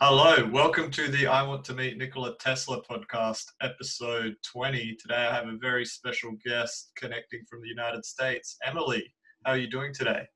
Hello, 0.00 0.34
welcome 0.50 0.90
to 0.90 1.06
the 1.06 1.28
I 1.28 1.44
Want 1.44 1.64
to 1.66 1.72
Meet 1.72 1.96
Nikola 1.96 2.34
Tesla 2.38 2.82
podcast, 2.82 3.44
episode 3.62 4.34
20. 4.44 4.96
Today 4.96 5.14
I 5.14 5.32
have 5.32 5.46
a 5.46 5.56
very 5.56 5.86
special 5.86 6.32
guest 6.44 6.90
connecting 6.96 7.44
from 7.48 7.62
the 7.62 7.68
United 7.68 8.04
States, 8.04 8.56
Emily. 8.66 9.14
How 9.44 9.52
are 9.52 9.56
you 9.56 9.70
doing 9.70 9.94
today? 9.94 10.26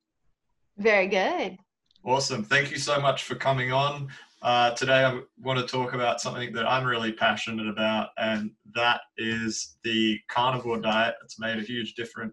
Very 0.76 1.08
good. 1.08 1.58
Awesome. 2.04 2.44
Thank 2.44 2.70
you 2.70 2.78
so 2.78 3.00
much 3.00 3.24
for 3.24 3.34
coming 3.34 3.72
on. 3.72 4.08
Uh, 4.42 4.70
today 4.70 5.04
I 5.04 5.20
want 5.40 5.58
to 5.58 5.66
talk 5.66 5.92
about 5.92 6.20
something 6.20 6.52
that 6.52 6.64
I'm 6.64 6.86
really 6.86 7.10
passionate 7.10 7.68
about, 7.68 8.10
and 8.16 8.52
that 8.76 9.00
is 9.16 9.76
the 9.82 10.20
carnivore 10.28 10.80
diet. 10.80 11.16
It's 11.24 11.40
made 11.40 11.58
a 11.58 11.62
huge 11.62 11.94
difference 11.94 12.32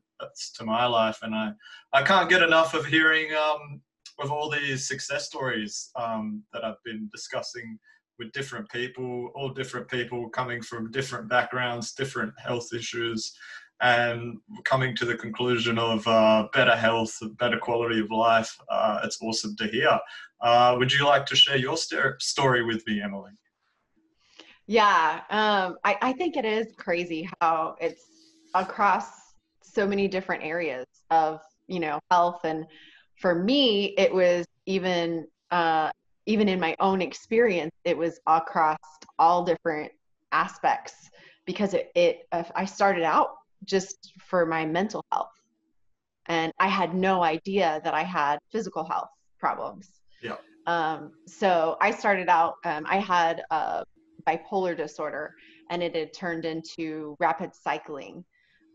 to 0.57 0.63
my 0.63 0.85
life, 0.85 1.17
and 1.23 1.33
I, 1.33 1.53
I 1.91 2.03
can't 2.03 2.29
get 2.29 2.43
enough 2.43 2.75
of 2.75 2.85
hearing 2.85 3.33
um, 3.33 3.81
of 4.19 4.31
all 4.31 4.49
these 4.49 4.87
success 4.87 5.25
stories 5.25 5.91
um, 5.95 6.43
that 6.53 6.63
I've 6.63 6.81
been 6.83 7.09
discussing 7.11 7.77
with 8.17 8.31
different 8.31 8.69
people, 8.69 9.31
all 9.35 9.49
different 9.49 9.89
people 9.89 10.29
coming 10.29 10.61
from 10.61 10.91
different 10.91 11.27
backgrounds, 11.29 11.93
different 11.93 12.33
health 12.39 12.69
issues, 12.73 13.35
and 13.81 14.37
coming 14.63 14.95
to 14.95 15.05
the 15.05 15.15
conclusion 15.15 15.77
of 15.77 16.07
uh, 16.07 16.47
better 16.53 16.75
health, 16.75 17.17
better 17.37 17.57
quality 17.57 17.99
of 17.99 18.09
life. 18.09 18.57
Uh, 18.69 19.01
it's 19.03 19.21
awesome 19.21 19.55
to 19.57 19.67
hear. 19.67 19.99
Uh, 20.41 20.75
would 20.77 20.93
you 20.93 21.05
like 21.05 21.25
to 21.25 21.35
share 21.35 21.57
your 21.57 21.75
st- 21.75 22.21
story 22.21 22.63
with 22.63 22.85
me, 22.87 23.01
Emily? 23.01 23.31
Yeah, 24.67 25.21
um, 25.29 25.77
I, 25.83 25.97
I 26.01 26.13
think 26.13 26.37
it 26.37 26.45
is 26.45 26.67
crazy 26.77 27.29
how 27.41 27.75
it's 27.81 28.05
across 28.53 29.09
so 29.61 29.85
many 29.85 30.07
different 30.07 30.43
areas 30.43 30.85
of 31.11 31.41
you 31.67 31.79
know 31.79 31.99
health 32.09 32.45
and 32.45 32.65
for 33.15 33.35
me 33.35 33.93
it 33.97 34.13
was 34.13 34.45
even 34.65 35.27
uh, 35.51 35.91
even 36.25 36.49
in 36.49 36.59
my 36.59 36.75
own 36.79 37.01
experience 37.01 37.71
it 37.83 37.97
was 37.97 38.19
across 38.27 38.77
all 39.19 39.43
different 39.43 39.91
aspects 40.31 41.09
because 41.45 41.73
it, 41.73 41.91
it 41.95 42.27
i 42.55 42.65
started 42.65 43.03
out 43.03 43.35
just 43.63 44.13
for 44.19 44.45
my 44.45 44.65
mental 44.65 45.03
health 45.11 45.31
and 46.27 46.51
i 46.59 46.67
had 46.67 46.93
no 46.93 47.23
idea 47.23 47.79
that 47.83 47.93
i 47.93 48.03
had 48.03 48.37
physical 48.51 48.83
health 48.83 49.09
problems. 49.39 49.89
Yeah. 50.21 50.35
Um, 50.65 51.11
so 51.27 51.77
i 51.79 51.91
started 51.91 52.27
out 52.27 52.55
um, 52.65 52.85
i 52.89 52.97
had 52.97 53.43
a 53.51 53.85
bipolar 54.27 54.75
disorder 54.75 55.35
and 55.69 55.83
it 55.83 55.95
had 55.95 56.13
turned 56.13 56.45
into 56.45 57.15
rapid 57.19 57.53
cycling 57.53 58.25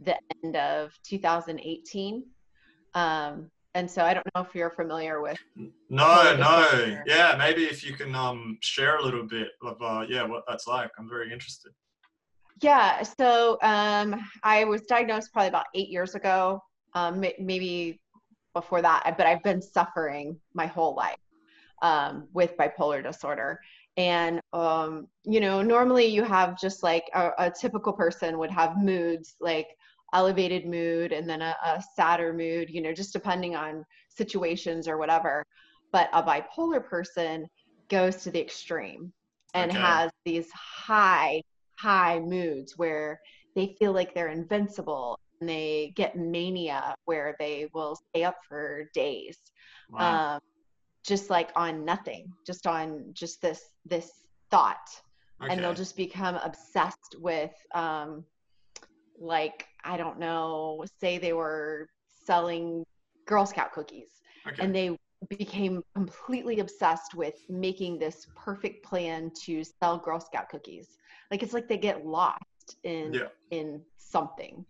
the 0.04 0.16
end 0.42 0.56
of 0.56 0.92
2018 1.04 2.24
um, 2.94 3.50
and 3.74 3.90
so 3.90 4.02
I 4.04 4.14
don't 4.14 4.26
know 4.34 4.42
if 4.42 4.54
you're 4.54 4.70
familiar 4.70 5.20
with. 5.20 5.38
No, 5.88 6.36
no, 6.36 6.96
yeah, 7.06 7.34
maybe 7.38 7.64
if 7.64 7.84
you 7.84 7.94
can 7.94 8.14
um, 8.14 8.58
share 8.60 8.96
a 8.98 9.02
little 9.02 9.24
bit 9.24 9.48
of 9.62 9.80
uh, 9.82 10.04
yeah 10.08 10.24
what 10.24 10.44
that's 10.48 10.66
like. 10.66 10.90
I'm 10.98 11.08
very 11.08 11.32
interested. 11.32 11.72
Yeah, 12.62 13.02
so 13.02 13.58
um, 13.62 14.20
I 14.42 14.64
was 14.64 14.82
diagnosed 14.82 15.32
probably 15.32 15.48
about 15.48 15.66
eight 15.74 15.88
years 15.88 16.14
ago, 16.14 16.62
um, 16.94 17.20
maybe 17.38 18.00
before 18.54 18.82
that, 18.82 19.14
but 19.16 19.26
I've 19.26 19.42
been 19.42 19.62
suffering 19.62 20.38
my 20.54 20.66
whole 20.66 20.94
life 20.94 21.16
um, 21.82 22.28
with 22.32 22.56
bipolar 22.56 23.02
disorder. 23.02 23.60
And, 23.96 24.40
um, 24.52 25.08
you 25.24 25.40
know, 25.40 25.62
normally 25.62 26.06
you 26.06 26.22
have 26.22 26.58
just 26.58 26.82
like 26.82 27.04
a, 27.14 27.30
a 27.38 27.50
typical 27.50 27.92
person 27.92 28.38
would 28.38 28.50
have 28.50 28.76
moods 28.76 29.36
like 29.40 29.68
elevated 30.12 30.66
mood 30.66 31.12
and 31.12 31.28
then 31.28 31.42
a, 31.42 31.56
a 31.64 31.82
sadder 31.94 32.32
mood, 32.32 32.70
you 32.70 32.80
know, 32.80 32.92
just 32.92 33.12
depending 33.12 33.56
on 33.56 33.84
situations 34.08 34.88
or 34.88 34.98
whatever. 34.98 35.44
But 35.92 36.08
a 36.12 36.22
bipolar 36.22 36.84
person 36.84 37.46
goes 37.88 38.16
to 38.22 38.30
the 38.30 38.40
extreme 38.40 39.12
and 39.54 39.70
okay. 39.70 39.80
has 39.80 40.10
these 40.24 40.50
high, 40.52 41.42
high 41.78 42.20
moods 42.20 42.76
where 42.76 43.20
they 43.56 43.74
feel 43.78 43.92
like 43.92 44.14
they're 44.14 44.28
invincible 44.28 45.18
and 45.40 45.48
they 45.48 45.92
get 45.96 46.16
mania 46.16 46.94
where 47.04 47.34
they 47.38 47.68
will 47.74 47.96
stay 47.96 48.24
up 48.24 48.36
for 48.48 48.88
days. 48.94 49.38
Wow. 49.90 50.34
Um, 50.34 50.40
just 51.02 51.30
like 51.30 51.50
on 51.56 51.84
nothing, 51.84 52.30
just 52.46 52.66
on 52.66 53.06
just 53.12 53.40
this 53.40 53.70
this 53.86 54.10
thought. 54.50 54.88
Okay. 55.42 55.52
And 55.52 55.62
they'll 55.62 55.74
just 55.74 55.96
become 55.96 56.36
obsessed 56.36 57.16
with 57.18 57.54
um, 57.74 58.24
like 59.20 59.66
I 59.84 59.96
don't 59.96 60.18
know, 60.18 60.84
say 61.00 61.18
they 61.18 61.32
were 61.32 61.88
selling 62.24 62.84
Girl 63.26 63.46
Scout 63.46 63.72
cookies 63.72 64.20
okay. 64.46 64.62
and 64.62 64.74
they 64.74 64.96
became 65.28 65.82
completely 65.94 66.60
obsessed 66.60 67.14
with 67.14 67.34
making 67.48 67.98
this 67.98 68.26
perfect 68.34 68.84
plan 68.84 69.30
to 69.42 69.62
sell 69.62 69.98
Girl 69.98 70.18
Scout 70.18 70.48
cookies. 70.48 70.98
Like 71.30 71.42
it's 71.42 71.52
like 71.52 71.68
they 71.68 71.76
get 71.76 72.06
lost 72.06 72.76
in 72.84 73.14
yeah. 73.14 73.28
in 73.50 73.82
something. 73.96 74.64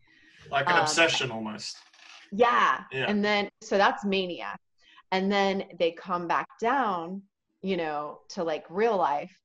Like 0.51 0.67
an 0.69 0.77
um, 0.77 0.83
obsession 0.83 1.31
almost. 1.31 1.79
Yeah. 2.33 2.83
yeah. 2.93 3.07
And 3.09 3.25
then 3.25 3.49
so 3.63 3.79
that's 3.79 4.05
mania. 4.05 4.57
And 5.13 5.31
then 5.31 5.65
they 5.79 5.93
come 5.93 6.29
back 6.29 6.47
down, 6.61 7.23
you 7.63 7.77
know, 7.77 8.21
to 8.31 8.45
like 8.45 8.65
real 8.69 8.97
life 8.97 9.37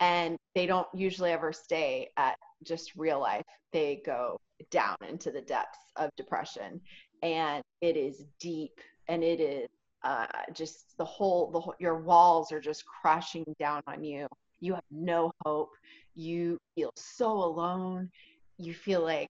and 0.00 0.36
they 0.54 0.66
don't 0.66 0.86
usually 0.94 1.30
ever 1.30 1.52
stay 1.52 2.10
at 2.16 2.36
just 2.64 2.94
real 2.96 3.20
life. 3.20 3.44
They 3.72 4.02
go 4.04 4.38
down 4.70 4.96
into 5.08 5.30
the 5.30 5.40
depths 5.40 5.78
of 5.96 6.10
depression. 6.16 6.80
And 7.22 7.62
it 7.80 7.96
is 7.96 8.24
deep 8.40 8.80
and 9.08 9.22
it 9.22 9.40
is 9.40 9.68
uh, 10.02 10.26
just 10.52 10.96
the 10.98 11.04
whole 11.04 11.50
the 11.50 11.60
whole, 11.60 11.74
your 11.78 12.00
walls 12.00 12.52
are 12.52 12.60
just 12.60 12.84
crashing 12.84 13.44
down 13.58 13.82
on 13.86 14.04
you. 14.04 14.26
You 14.60 14.74
have 14.74 14.84
no 14.90 15.32
hope. 15.44 15.70
You 16.14 16.58
feel 16.74 16.92
so 16.96 17.32
alone. 17.32 18.10
You 18.58 18.72
feel 18.72 19.02
like 19.02 19.28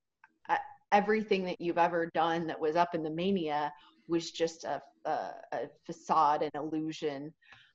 uh, 0.48 0.56
everything 0.92 1.44
that 1.44 1.60
you've 1.60 1.78
ever 1.78 2.10
done 2.15 2.47
that 2.47 2.60
was 2.60 2.76
up 2.76 2.94
in 2.94 3.03
the 3.03 3.10
mania 3.10 3.72
was 4.09 4.31
just 4.31 4.65
a, 4.65 4.82
a, 5.04 5.31
a 5.53 5.59
facade 5.84 6.42
an 6.42 6.50
illusion. 6.54 7.32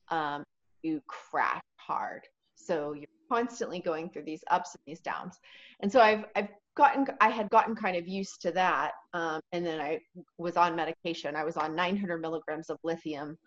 Um, 0.10 0.44
you 0.84 1.02
crash 1.08 1.62
hard. 1.78 2.22
So 2.56 2.94
you're 2.94 3.08
constantly 3.32 3.80
going 3.80 4.10
through 4.10 4.24
these 4.24 4.44
ups 4.52 4.76
and 4.76 4.82
these 4.86 5.00
downs. 5.00 5.40
And 5.82 5.92
so 5.92 6.02
i've 6.02 6.26
i've 6.36 6.50
gotten 6.76 7.06
i 7.22 7.30
had 7.30 7.50
gotten 7.50 7.76
kind 7.76 7.96
of 7.98 8.08
used 8.08 8.42
to 8.42 8.52
that 8.52 8.92
um, 9.14 9.40
and 9.52 9.66
then 9.66 9.80
i 9.80 10.00
was 10.38 10.58
on 10.58 10.76
medication. 10.76 11.36
I 11.36 11.46
was 11.46 11.58
on 11.58 11.76
900 11.76 12.22
milligrams 12.22 12.70
of 12.70 12.78
lithium 12.84 13.38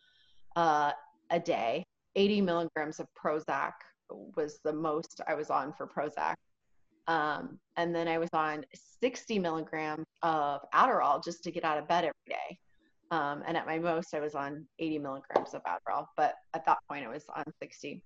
uh, 0.56 0.92
a 1.30 1.40
day. 1.40 1.84
80 2.16 2.40
milligrams 2.42 3.00
of 3.00 3.06
prozac 3.22 3.72
was 4.36 4.60
the 4.64 4.72
most 4.72 5.20
i 5.28 5.34
was 5.34 5.50
on 5.50 5.72
for 5.72 5.86
prozac. 5.86 6.36
Um, 7.06 7.58
and 7.76 7.94
then 7.94 8.08
i 8.08 8.18
was 8.18 8.30
on 8.32 8.64
60 9.02 9.38
milligrams 9.38 10.06
of 10.22 10.60
adderall 10.74 11.22
just 11.22 11.44
to 11.44 11.50
get 11.50 11.64
out 11.64 11.78
of 11.78 11.86
bed 11.88 12.04
every 12.04 12.30
day. 12.38 12.58
Um, 13.10 13.42
and 13.46 13.54
at 13.58 13.66
my 13.66 13.78
most 13.78 14.14
i 14.14 14.20
was 14.20 14.34
on 14.34 14.66
80 14.78 14.98
milligrams 15.00 15.52
of 15.52 15.62
adderall 15.64 16.06
but 16.16 16.34
at 16.54 16.64
that 16.64 16.78
point 16.88 17.04
i 17.04 17.08
was 17.08 17.24
on 17.36 17.44
60 17.62 18.02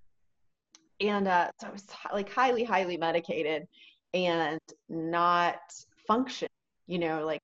and 1.01 1.27
uh, 1.27 1.49
so 1.59 1.67
i 1.67 1.71
was 1.71 1.85
like 2.13 2.31
highly 2.31 2.63
highly 2.63 2.97
medicated 2.97 3.67
and 4.13 4.59
not 4.89 5.59
function 6.07 6.47
you 6.87 6.99
know 6.99 7.25
like 7.25 7.41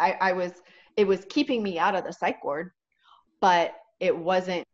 I, 0.00 0.16
I 0.20 0.32
was 0.32 0.52
it 0.96 1.06
was 1.06 1.24
keeping 1.28 1.62
me 1.62 1.78
out 1.78 1.94
of 1.94 2.04
the 2.04 2.12
psych 2.12 2.42
ward 2.44 2.70
but 3.40 3.74
it 4.00 4.16
wasn't 4.16 4.64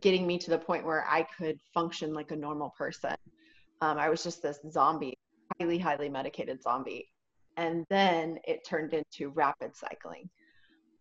getting 0.00 0.26
me 0.26 0.38
to 0.38 0.50
the 0.50 0.58
point 0.58 0.84
where 0.84 1.04
i 1.08 1.26
could 1.36 1.58
function 1.74 2.14
like 2.14 2.30
a 2.30 2.36
normal 2.36 2.72
person. 2.78 3.14
Um, 3.80 3.98
i 3.98 4.08
was 4.08 4.22
just 4.22 4.42
this 4.42 4.60
zombie 4.70 5.18
highly 5.58 5.78
highly 5.78 6.08
medicated 6.08 6.62
zombie. 6.62 7.08
And 7.56 7.84
then 7.90 8.38
it 8.46 8.66
turned 8.66 8.94
into 8.94 9.30
rapid 9.30 9.76
cycling. 9.76 10.28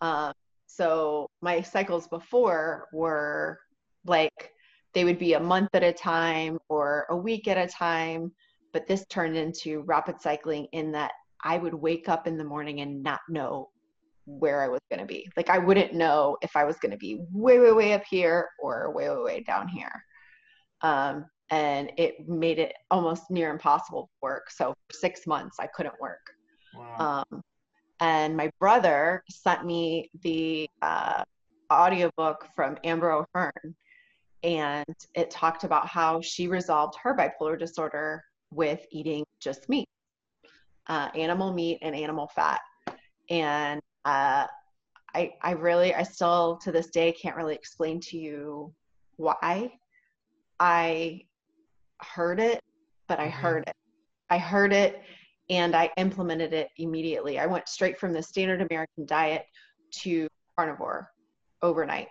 Um, 0.02 0.34
so 0.68 1.30
my 1.42 1.62
cycles 1.62 2.08
before 2.08 2.88
were 2.92 3.60
like 4.06 4.52
they 4.94 5.04
would 5.04 5.20
be 5.20 5.34
a 5.34 5.40
month 5.40 5.70
at 5.74 5.84
a 5.84 5.94
time 5.94 6.60
or 6.70 7.06
a 7.10 7.16
week 7.16 7.48
at 7.48 7.58
a 7.58 7.72
time 7.72 8.32
but 8.74 8.88
this 8.88 9.06
turned 9.08 9.36
into 9.36 9.82
rapid 9.82 10.22
cycling 10.22 10.68
in 10.72 10.92
that 10.94 11.12
I 11.44 11.58
would 11.58 11.74
wake 11.74 12.08
up 12.10 12.28
in 12.28 12.38
the 12.38 12.44
morning 12.44 12.82
and 12.82 13.04
not 13.04 13.20
know 13.30 13.70
where 14.26 14.62
I 14.62 14.68
was 14.68 14.80
going 14.90 15.00
to 15.00 15.06
be. 15.06 15.30
Like 15.36 15.50
I 15.50 15.58
wouldn't 15.58 15.94
know 15.94 16.38
if 16.42 16.56
I 16.56 16.64
was 16.64 16.78
going 16.78 16.92
to 16.92 16.98
be 16.98 17.20
way, 17.32 17.60
way, 17.60 17.72
way 17.72 17.94
up 17.94 18.04
here 18.10 18.50
or 18.60 18.94
way, 18.94 19.10
way, 19.10 19.18
way 19.18 19.44
down 19.44 19.68
here. 19.68 19.92
Um, 20.82 21.26
and 21.50 21.92
it 21.98 22.28
made 22.28 22.60
it 22.60 22.74
almost 22.92 23.30
near 23.30 23.52
impossible 23.52 24.04
to 24.04 24.10
work. 24.22 24.50
So 24.50 24.74
for 24.88 24.94
six 24.98 25.28
months, 25.28 25.58
I 25.60 25.68
couldn't 25.68 26.00
work. 26.00 26.22
Wow. 26.74 27.26
Um, 27.32 27.42
and 28.00 28.38
my 28.38 28.50
brother 28.60 29.24
sent 29.30 29.66
me 29.66 30.10
the 30.22 30.70
uh, 30.82 31.24
audiobook 31.72 32.48
from 32.56 32.78
Amber 32.84 33.12
O'Hearn, 33.12 33.76
and 34.44 34.96
it 35.16 35.30
talked 35.30 35.64
about 35.64 35.88
how 35.88 36.22
she 36.22 36.48
resolved 36.48 36.98
her 37.02 37.16
bipolar 37.16 37.58
disorder 37.58 38.24
with 38.52 38.86
eating 38.92 39.24
just 39.40 39.70
meat, 39.70 39.88
uh, 40.88 41.10
animal 41.16 41.54
meat 41.54 41.80
and 41.82 41.96
animal 41.96 42.28
fat. 42.36 42.62
And 43.30 43.82
uh, 44.06 44.48
I, 45.14 45.34
I 45.42 45.52
really, 45.52 45.94
I 45.94 46.04
still 46.04 46.58
to 46.64 46.72
this 46.72 46.88
day 46.88 47.12
can't 47.12 47.36
really 47.36 47.56
explain 47.56 48.00
to 48.02 48.18
you 48.18 48.74
why, 49.18 49.74
I 50.60 51.22
heard 52.02 52.40
it, 52.40 52.60
but 53.08 53.20
I 53.20 53.28
mm-hmm. 53.28 53.42
heard 53.42 53.64
it. 53.68 53.76
I 54.30 54.38
heard 54.38 54.74
it 54.74 55.02
and 55.50 55.76
I 55.76 55.90
implemented 55.98 56.54
it 56.54 56.70
immediately. 56.78 57.38
I 57.38 57.46
went 57.46 57.68
straight 57.68 58.00
from 58.00 58.14
the 58.14 58.24
standard 58.24 58.62
American 58.62 59.06
diet 59.06 59.46
to 60.04 60.28
carnivore 60.56 61.12
overnight. 61.62 62.08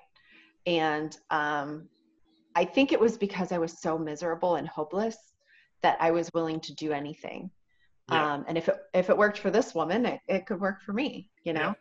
And 0.67 1.17
um, 1.31 1.88
I 2.55 2.64
think 2.64 2.93
it 2.93 3.00
was 3.00 3.17
because 3.17 3.52
I 3.52 3.58
was 3.58 3.81
so 3.81 3.99
miserable 3.99 4.56
and 4.56 4.67
hopeless 4.67 5.17
that 5.82 5.97
I 6.00 6.11
was 6.11 6.31
willing 6.35 6.61
to 6.61 6.75
do 6.75 6.93
anything. 6.93 7.50
Yeah. 8.11 8.35
Um, 8.35 8.44
and 8.49 8.58
if 8.58 8.69
it 8.69 8.76
if 8.93 9.08
it 9.08 9.17
worked 9.17 9.38
for 9.38 9.50
this 9.50 9.75
woman, 9.75 10.05
it, 10.06 10.20
it 10.26 10.47
could 10.47 10.61
work 10.61 10.82
for 10.82 10.93
me, 10.93 11.31
you 11.44 11.52
know. 11.52 11.75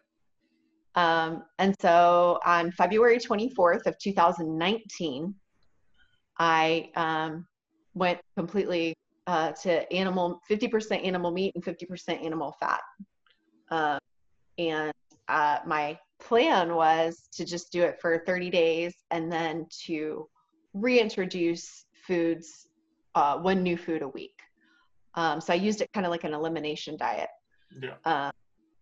Yeah. 0.95 1.24
Um, 1.25 1.44
and 1.60 1.75
so 1.80 2.39
on 2.45 2.71
February 2.71 3.19
24th 3.19 3.86
of 3.86 3.98
2019, 4.00 5.33
I 6.38 6.89
um, 6.95 7.48
went 7.94 8.19
completely 8.36 8.95
uh, 9.27 9.51
to 9.51 9.92
animal 9.94 10.42
50% 10.50 11.06
animal 11.06 11.31
meat 11.31 11.54
and 11.56 11.63
50% 11.63 12.25
animal 12.25 12.56
fat. 12.60 12.81
Uh, 13.69 14.00
and 14.57 14.92
uh, 15.27 15.60
my 15.66 15.98
plan 16.19 16.74
was 16.74 17.30
to 17.33 17.45
just 17.45 17.71
do 17.71 17.83
it 17.83 18.00
for 18.01 18.24
30 18.25 18.50
days 18.50 18.94
and 19.12 19.31
then 19.31 19.68
to 19.86 20.27
reintroduce 20.74 21.86
foods, 22.06 22.68
uh, 23.16 23.38
one 23.38 23.63
new 23.63 23.77
food 23.77 24.01
a 24.01 24.07
week. 24.07 24.39
Um, 25.16 25.42
so 25.42 25.54
I 25.54 25.56
used 25.56 25.81
it 25.81 25.89
kind 25.94 26.06
of 26.06 26.12
like 26.12 26.24
an 26.24 26.33
elimination 26.33 26.98
diet. 26.98 27.30
Yeah. 27.81 27.95
Um, 28.06 28.31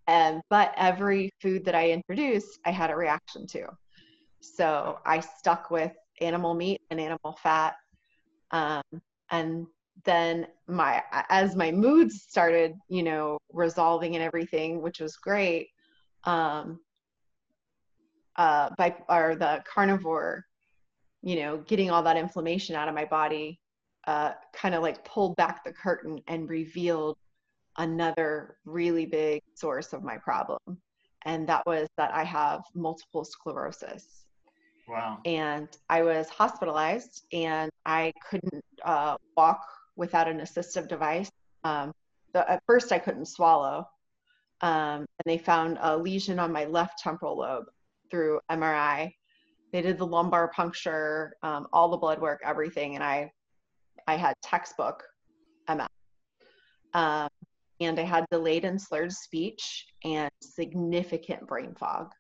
and 0.08 0.42
but 0.50 0.74
every 0.78 1.30
food 1.42 1.66
that 1.66 1.76
I 1.76 1.92
introduced, 1.92 2.60
I 2.66 2.72
had 2.72 2.90
a 2.90 2.96
reaction 2.96 3.46
to. 3.48 3.68
So 4.40 5.00
I 5.06 5.20
stuck 5.20 5.72
with 5.72 5.92
animal 6.22 6.54
meat 6.54 6.82
and 6.90 7.00
animal 7.00 7.38
fat. 7.42 7.76
Um, 8.52 8.84
and 9.32 9.68
then 10.06 10.48
my 10.68 11.04
as 11.30 11.56
my 11.56 11.72
moods 11.72 12.24
started, 12.28 12.76
you 12.88 13.04
know, 13.04 13.38
resolving 13.52 14.16
and 14.16 14.24
everything, 14.24 14.82
which 14.82 15.00
was 15.00 15.18
great. 15.18 15.70
Um, 16.24 16.80
uh, 18.38 18.70
by 18.78 18.96
or 19.10 19.36
the 19.36 19.64
carnivore, 19.72 20.46
you 21.28 21.36
know, 21.36 21.58
getting 21.58 21.92
all 21.92 22.02
that 22.02 22.16
inflammation 22.16 22.74
out 22.74 22.88
of 22.88 22.96
my 22.96 23.04
body 23.04 23.60
uh, 24.08 24.32
kind 24.54 24.74
of 24.74 24.82
like 24.82 25.04
pulled 25.04 25.36
back 25.36 25.62
the 25.66 25.74
curtain 25.74 26.22
and 26.30 26.50
revealed 26.50 27.18
another 27.78 28.56
really 28.64 29.06
big 29.06 29.42
source 29.54 29.92
of 29.92 30.06
my 30.06 30.18
problem. 30.18 30.58
And 31.26 31.46
that 31.50 31.66
was 31.66 31.90
that 31.98 32.14
I 32.14 32.24
have 32.24 32.64
multiple 32.74 33.26
sclerosis. 33.26 34.24
Wow. 34.88 35.18
And 35.26 35.68
I 35.90 36.02
was 36.02 36.30
hospitalized 36.30 37.26
and 37.34 37.70
I 37.86 38.14
couldn't 38.30 38.64
uh, 38.86 39.18
walk 39.36 39.68
without 39.98 40.30
an 40.30 40.40
assistive 40.40 40.88
device. 40.88 41.30
Um, 41.66 41.92
the, 42.34 42.50
at 42.50 42.64
first, 42.66 42.94
I 42.94 43.00
couldn't 43.00 43.28
swallow. 43.28 43.86
Um, 44.62 45.00
and 45.02 45.26
they 45.26 45.38
found 45.38 45.78
a 45.82 45.98
lesion 45.98 46.40
on 46.40 46.54
my 46.54 46.64
left 46.64 47.00
temporal 47.00 47.38
lobe 47.40 47.66
through 48.10 48.40
MRI. 48.50 49.12
They 49.72 49.82
did 49.82 49.98
the 49.98 50.06
lumbar 50.06 50.50
puncture, 50.50 51.36
um, 51.44 51.68
all 51.74 51.90
the 51.90 51.98
blood 51.98 52.20
work, 52.20 52.42
everything. 52.44 52.96
And 52.96 53.04
I 53.04 53.32
I 54.08 54.16
had 54.16 54.36
textbook 54.42 55.04
MS. 55.68 55.88
Um, 56.94 57.30
and 57.80 58.00
I 58.00 58.04
had 58.04 58.26
delayed 58.32 58.66
and 58.66 58.82
slurred 58.82 59.12
speech 59.12 59.88
and 60.04 60.32
significant 60.42 61.46
brain 61.48 61.76
fog. 61.76 62.12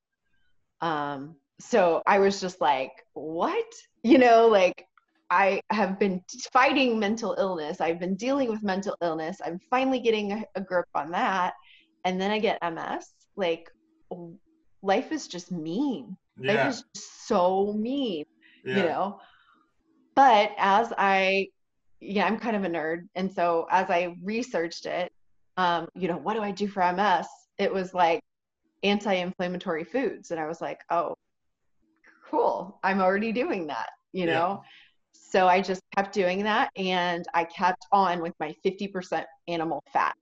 Um, 0.81 1.35
so 1.59 2.03
I 2.05 2.19
was 2.19 2.39
just 2.39 2.61
like, 2.61 2.91
what? 3.13 3.65
You 4.03 4.17
know, 4.19 4.47
like 4.47 4.85
I 5.29 5.59
have 5.71 5.99
been 5.99 6.23
fighting 6.53 6.99
mental 6.99 7.35
illness. 7.37 7.81
I've 7.81 7.99
been 7.99 8.15
dealing 8.15 8.49
with 8.49 8.63
mental 8.63 8.95
illness. 9.01 9.41
I'm 9.43 9.59
finally 9.69 9.99
getting 9.99 10.31
a, 10.31 10.45
a 10.55 10.61
grip 10.61 10.87
on 10.95 11.11
that. 11.11 11.53
And 12.05 12.21
then 12.21 12.31
I 12.31 12.39
get 12.39 12.61
MS. 12.61 13.07
Like, 13.35 13.69
life 14.81 15.11
is 15.11 15.27
just 15.27 15.51
mean. 15.51 16.15
Yeah. 16.39 16.65
Life 16.65 16.75
is 16.75 16.83
so 16.93 17.73
mean, 17.73 18.25
yeah. 18.65 18.75
you 18.75 18.83
know? 18.83 19.19
But 20.15 20.51
as 20.57 20.91
I 20.97 21.47
yeah, 21.99 22.25
I'm 22.25 22.37
kind 22.37 22.55
of 22.55 22.63
a 22.63 22.69
nerd. 22.69 23.07
And 23.15 23.31
so 23.31 23.67
as 23.71 23.89
I 23.89 24.15
researched 24.23 24.85
it, 24.85 25.11
um, 25.57 25.87
you 25.95 26.07
know, 26.07 26.17
what 26.17 26.35
do 26.35 26.41
I 26.41 26.51
do 26.51 26.67
for 26.67 26.81
MS? 26.93 27.27
It 27.57 27.73
was 27.73 27.93
like 27.93 28.21
anti-inflammatory 28.83 29.83
foods. 29.83 30.31
And 30.31 30.39
I 30.39 30.45
was 30.45 30.61
like, 30.61 30.81
oh, 30.91 31.15
cool. 32.29 32.79
I'm 32.83 33.01
already 33.01 33.31
doing 33.31 33.67
that, 33.67 33.89
you 34.13 34.25
know? 34.27 34.63
So 35.13 35.47
I 35.47 35.61
just 35.61 35.81
kept 35.95 36.13
doing 36.13 36.43
that 36.43 36.69
and 36.75 37.25
I 37.33 37.43
kept 37.45 37.85
on 37.91 38.21
with 38.21 38.33
my 38.39 38.53
50% 38.63 39.25
animal 39.47 39.83
fat. 39.91 40.15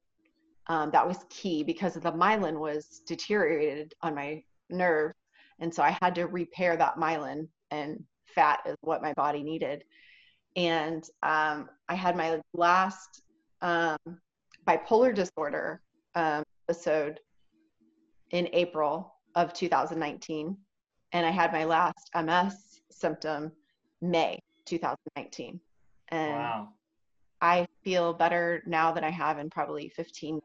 Um, 0.67 0.89
that 0.91 1.07
was 1.07 1.17
key 1.29 1.63
because 1.63 1.93
the 1.93 2.11
myelin 2.11 2.57
was 2.57 3.01
deteriorated 3.05 3.93
on 4.01 4.15
my 4.15 4.41
nerve. 4.69 5.11
And 5.59 5.73
so 5.73 5.83
I 5.83 5.97
had 6.01 6.15
to 6.15 6.25
repair 6.25 6.75
that 6.77 6.97
myelin 6.97 7.47
and 7.71 8.03
fat 8.25 8.59
is 8.65 8.75
what 8.81 9.01
my 9.01 9.13
body 9.13 9.43
needed 9.43 9.83
and 10.55 11.03
um, 11.23 11.69
I 11.89 11.95
had 11.95 12.15
my 12.15 12.39
last 12.53 13.21
um, 13.61 13.97
bipolar 14.65 15.13
disorder 15.13 15.81
um, 16.15 16.43
episode 16.69 17.19
in 18.31 18.47
April 18.53 19.13
of 19.35 19.53
2019, 19.53 20.57
and 21.11 21.25
I 21.25 21.31
had 21.31 21.51
my 21.51 21.65
last 21.65 22.09
MS 22.15 22.81
symptom 22.89 23.51
May 24.01 24.39
2019, 24.65 25.59
and 26.09 26.31
wow. 26.31 26.69
I 27.41 27.67
feel 27.83 28.13
better 28.13 28.63
now 28.65 28.91
than 28.91 29.03
I 29.03 29.11
have 29.11 29.39
in 29.39 29.49
probably 29.49 29.89
15. 29.89 30.39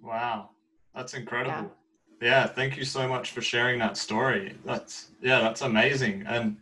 Wow, 0.00 0.50
that's 0.94 1.14
incredible. 1.14 1.50
Yeah. 1.50 1.83
Yeah, 2.24 2.46
thank 2.46 2.76
you 2.76 2.84
so 2.84 3.06
much 3.06 3.30
for 3.30 3.40
sharing 3.40 3.78
that 3.78 3.96
story. 3.96 4.54
That's 4.64 5.10
yeah, 5.22 5.40
that's 5.40 5.60
amazing, 5.60 6.24
and 6.26 6.56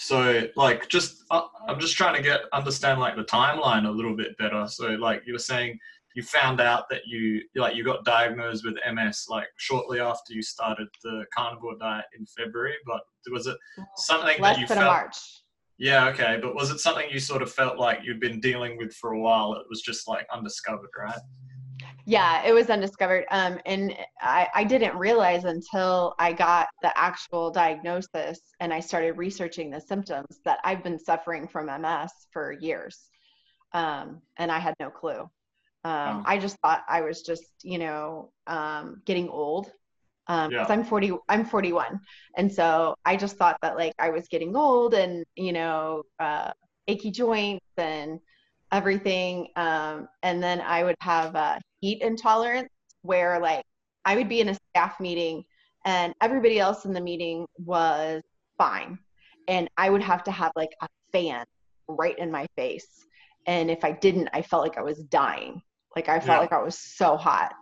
so 0.00 0.44
like 0.54 0.88
just 0.88 1.24
uh, 1.32 1.42
i'm 1.66 1.80
just 1.80 1.96
trying 1.96 2.14
to 2.14 2.22
get 2.22 2.42
understand 2.52 3.00
like 3.00 3.16
the 3.16 3.24
timeline 3.24 3.84
a 3.84 3.90
little 3.90 4.14
bit 4.14 4.38
better 4.38 4.64
so 4.68 4.90
like 4.90 5.22
you 5.26 5.32
were 5.32 5.40
saying 5.40 5.76
you 6.14 6.22
found 6.22 6.60
out 6.60 6.84
that 6.88 7.02
you 7.04 7.42
like 7.56 7.74
you 7.74 7.82
got 7.82 8.04
diagnosed 8.04 8.64
with 8.64 8.76
ms 8.94 9.26
like 9.28 9.48
shortly 9.56 9.98
after 9.98 10.32
you 10.32 10.40
started 10.40 10.86
the 11.02 11.24
carnivore 11.36 11.76
diet 11.80 12.04
in 12.16 12.24
february 12.26 12.74
but 12.86 13.00
was 13.32 13.48
it 13.48 13.56
something 13.96 14.40
Less 14.40 14.54
that 14.54 14.60
you 14.60 14.68
than 14.68 14.78
felt 14.78 14.92
March. 14.92 15.16
yeah 15.78 16.06
okay 16.10 16.38
but 16.40 16.54
was 16.54 16.70
it 16.70 16.78
something 16.78 17.10
you 17.10 17.18
sort 17.18 17.42
of 17.42 17.50
felt 17.52 17.76
like 17.76 17.98
you'd 18.04 18.20
been 18.20 18.38
dealing 18.38 18.76
with 18.78 18.92
for 18.94 19.14
a 19.14 19.20
while 19.20 19.54
it 19.54 19.66
was 19.68 19.82
just 19.82 20.06
like 20.06 20.28
undiscovered 20.32 20.90
right 20.96 21.18
yeah 22.08 22.42
it 22.42 22.54
was 22.54 22.70
undiscovered 22.70 23.26
um, 23.30 23.58
and 23.66 23.94
I, 24.18 24.48
I 24.54 24.64
didn't 24.64 24.96
realize 24.96 25.44
until 25.44 26.14
i 26.18 26.32
got 26.32 26.68
the 26.80 26.96
actual 26.98 27.50
diagnosis 27.50 28.40
and 28.60 28.72
i 28.72 28.80
started 28.80 29.18
researching 29.18 29.70
the 29.70 29.80
symptoms 29.80 30.40
that 30.46 30.58
i've 30.64 30.82
been 30.82 30.98
suffering 30.98 31.46
from 31.46 31.66
ms 31.66 32.10
for 32.32 32.52
years 32.52 33.10
um, 33.74 34.22
and 34.38 34.50
i 34.50 34.58
had 34.58 34.74
no 34.80 34.88
clue 34.88 35.20
um, 35.84 36.24
i 36.26 36.38
just 36.38 36.56
thought 36.60 36.82
i 36.88 37.02
was 37.02 37.20
just 37.20 37.44
you 37.62 37.78
know 37.78 38.30
um, 38.46 39.02
getting 39.04 39.28
old 39.28 39.70
um, 40.28 40.50
yeah. 40.50 40.64
i'm 40.66 40.84
40 40.84 41.12
i'm 41.28 41.44
41 41.44 42.00
and 42.38 42.50
so 42.50 42.94
i 43.04 43.16
just 43.16 43.36
thought 43.36 43.58
that 43.60 43.76
like 43.76 43.92
i 43.98 44.08
was 44.08 44.28
getting 44.28 44.56
old 44.56 44.94
and 44.94 45.26
you 45.36 45.52
know 45.52 46.04
uh, 46.18 46.52
achy 46.86 47.10
joints 47.10 47.66
and 47.76 48.18
everything. 48.72 49.48
Um, 49.56 50.08
and 50.22 50.42
then 50.42 50.60
I 50.60 50.84
would 50.84 50.96
have 51.00 51.34
a 51.34 51.60
heat 51.80 52.02
intolerance 52.02 52.68
where 53.02 53.38
like 53.40 53.64
I 54.04 54.16
would 54.16 54.28
be 54.28 54.40
in 54.40 54.50
a 54.50 54.58
staff 54.70 55.00
meeting 55.00 55.44
and 55.84 56.14
everybody 56.20 56.58
else 56.58 56.84
in 56.84 56.92
the 56.92 57.00
meeting 57.00 57.46
was 57.58 58.22
fine. 58.56 58.98
And 59.46 59.68
I 59.76 59.90
would 59.90 60.02
have 60.02 60.24
to 60.24 60.30
have 60.30 60.52
like 60.56 60.72
a 60.82 60.88
fan 61.12 61.44
right 61.88 62.18
in 62.18 62.30
my 62.30 62.46
face. 62.56 63.06
And 63.46 63.70
if 63.70 63.84
I 63.84 63.92
didn't, 63.92 64.28
I 64.32 64.42
felt 64.42 64.62
like 64.62 64.76
I 64.76 64.82
was 64.82 64.98
dying. 65.04 65.62
Like 65.96 66.08
I 66.08 66.18
felt 66.20 66.36
yeah. 66.36 66.40
like 66.40 66.52
I 66.52 66.62
was 66.62 66.78
so 66.78 67.16
hot. 67.16 67.54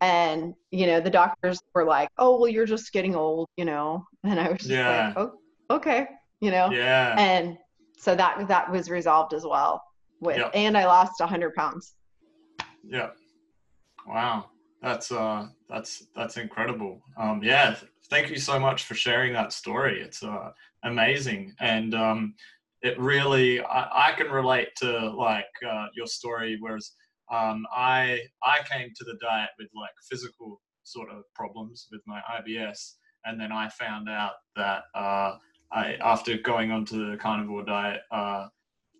And, 0.00 0.54
you 0.70 0.86
know, 0.86 1.00
the 1.00 1.10
doctors 1.10 1.60
were 1.74 1.84
like, 1.84 2.08
oh, 2.18 2.38
well, 2.38 2.48
you're 2.48 2.66
just 2.66 2.92
getting 2.92 3.14
old, 3.14 3.48
you 3.56 3.64
know? 3.64 4.04
And 4.24 4.40
I 4.40 4.48
was 4.48 4.58
just 4.58 4.70
yeah. 4.70 5.08
like, 5.08 5.18
oh, 5.18 5.32
okay, 5.76 6.08
you 6.40 6.50
know? 6.50 6.70
Yeah. 6.70 7.14
And 7.18 7.58
so 7.98 8.16
that, 8.16 8.48
that 8.48 8.72
was 8.72 8.88
resolved 8.88 9.34
as 9.34 9.44
well 9.44 9.82
with, 10.20 10.36
yep. 10.36 10.50
and 10.54 10.76
I 10.76 10.86
lost 10.86 11.20
hundred 11.20 11.54
pounds. 11.54 11.94
Yeah. 12.84 13.10
Wow. 14.06 14.46
That's 14.82 15.12
uh 15.12 15.48
that's 15.68 16.06
that's 16.14 16.36
incredible. 16.36 17.02
Um 17.18 17.42
yeah, 17.42 17.76
thank 18.08 18.30
you 18.30 18.38
so 18.38 18.58
much 18.58 18.84
for 18.84 18.94
sharing 18.94 19.32
that 19.34 19.52
story. 19.52 20.00
It's 20.00 20.22
uh 20.22 20.50
amazing. 20.84 21.54
And 21.60 21.94
um 21.94 22.34
it 22.82 22.98
really 22.98 23.60
I, 23.60 24.08
I 24.08 24.12
can 24.12 24.28
relate 24.28 24.68
to 24.76 25.10
like 25.10 25.44
uh, 25.68 25.86
your 25.94 26.06
story 26.06 26.56
whereas 26.60 26.92
um 27.30 27.66
I 27.74 28.20
I 28.42 28.58
came 28.70 28.90
to 28.96 29.04
the 29.04 29.18
diet 29.20 29.50
with 29.58 29.68
like 29.74 29.90
physical 30.10 30.60
sort 30.84 31.10
of 31.10 31.22
problems 31.34 31.88
with 31.92 32.00
my 32.06 32.20
IBS 32.38 32.94
and 33.26 33.38
then 33.38 33.52
I 33.52 33.68
found 33.68 34.08
out 34.08 34.32
that 34.56 34.84
uh 34.94 35.36
I 35.72 35.94
after 36.00 36.36
going 36.38 36.72
onto 36.72 37.10
the 37.10 37.16
carnivore 37.16 37.64
diet, 37.64 38.00
uh, 38.10 38.48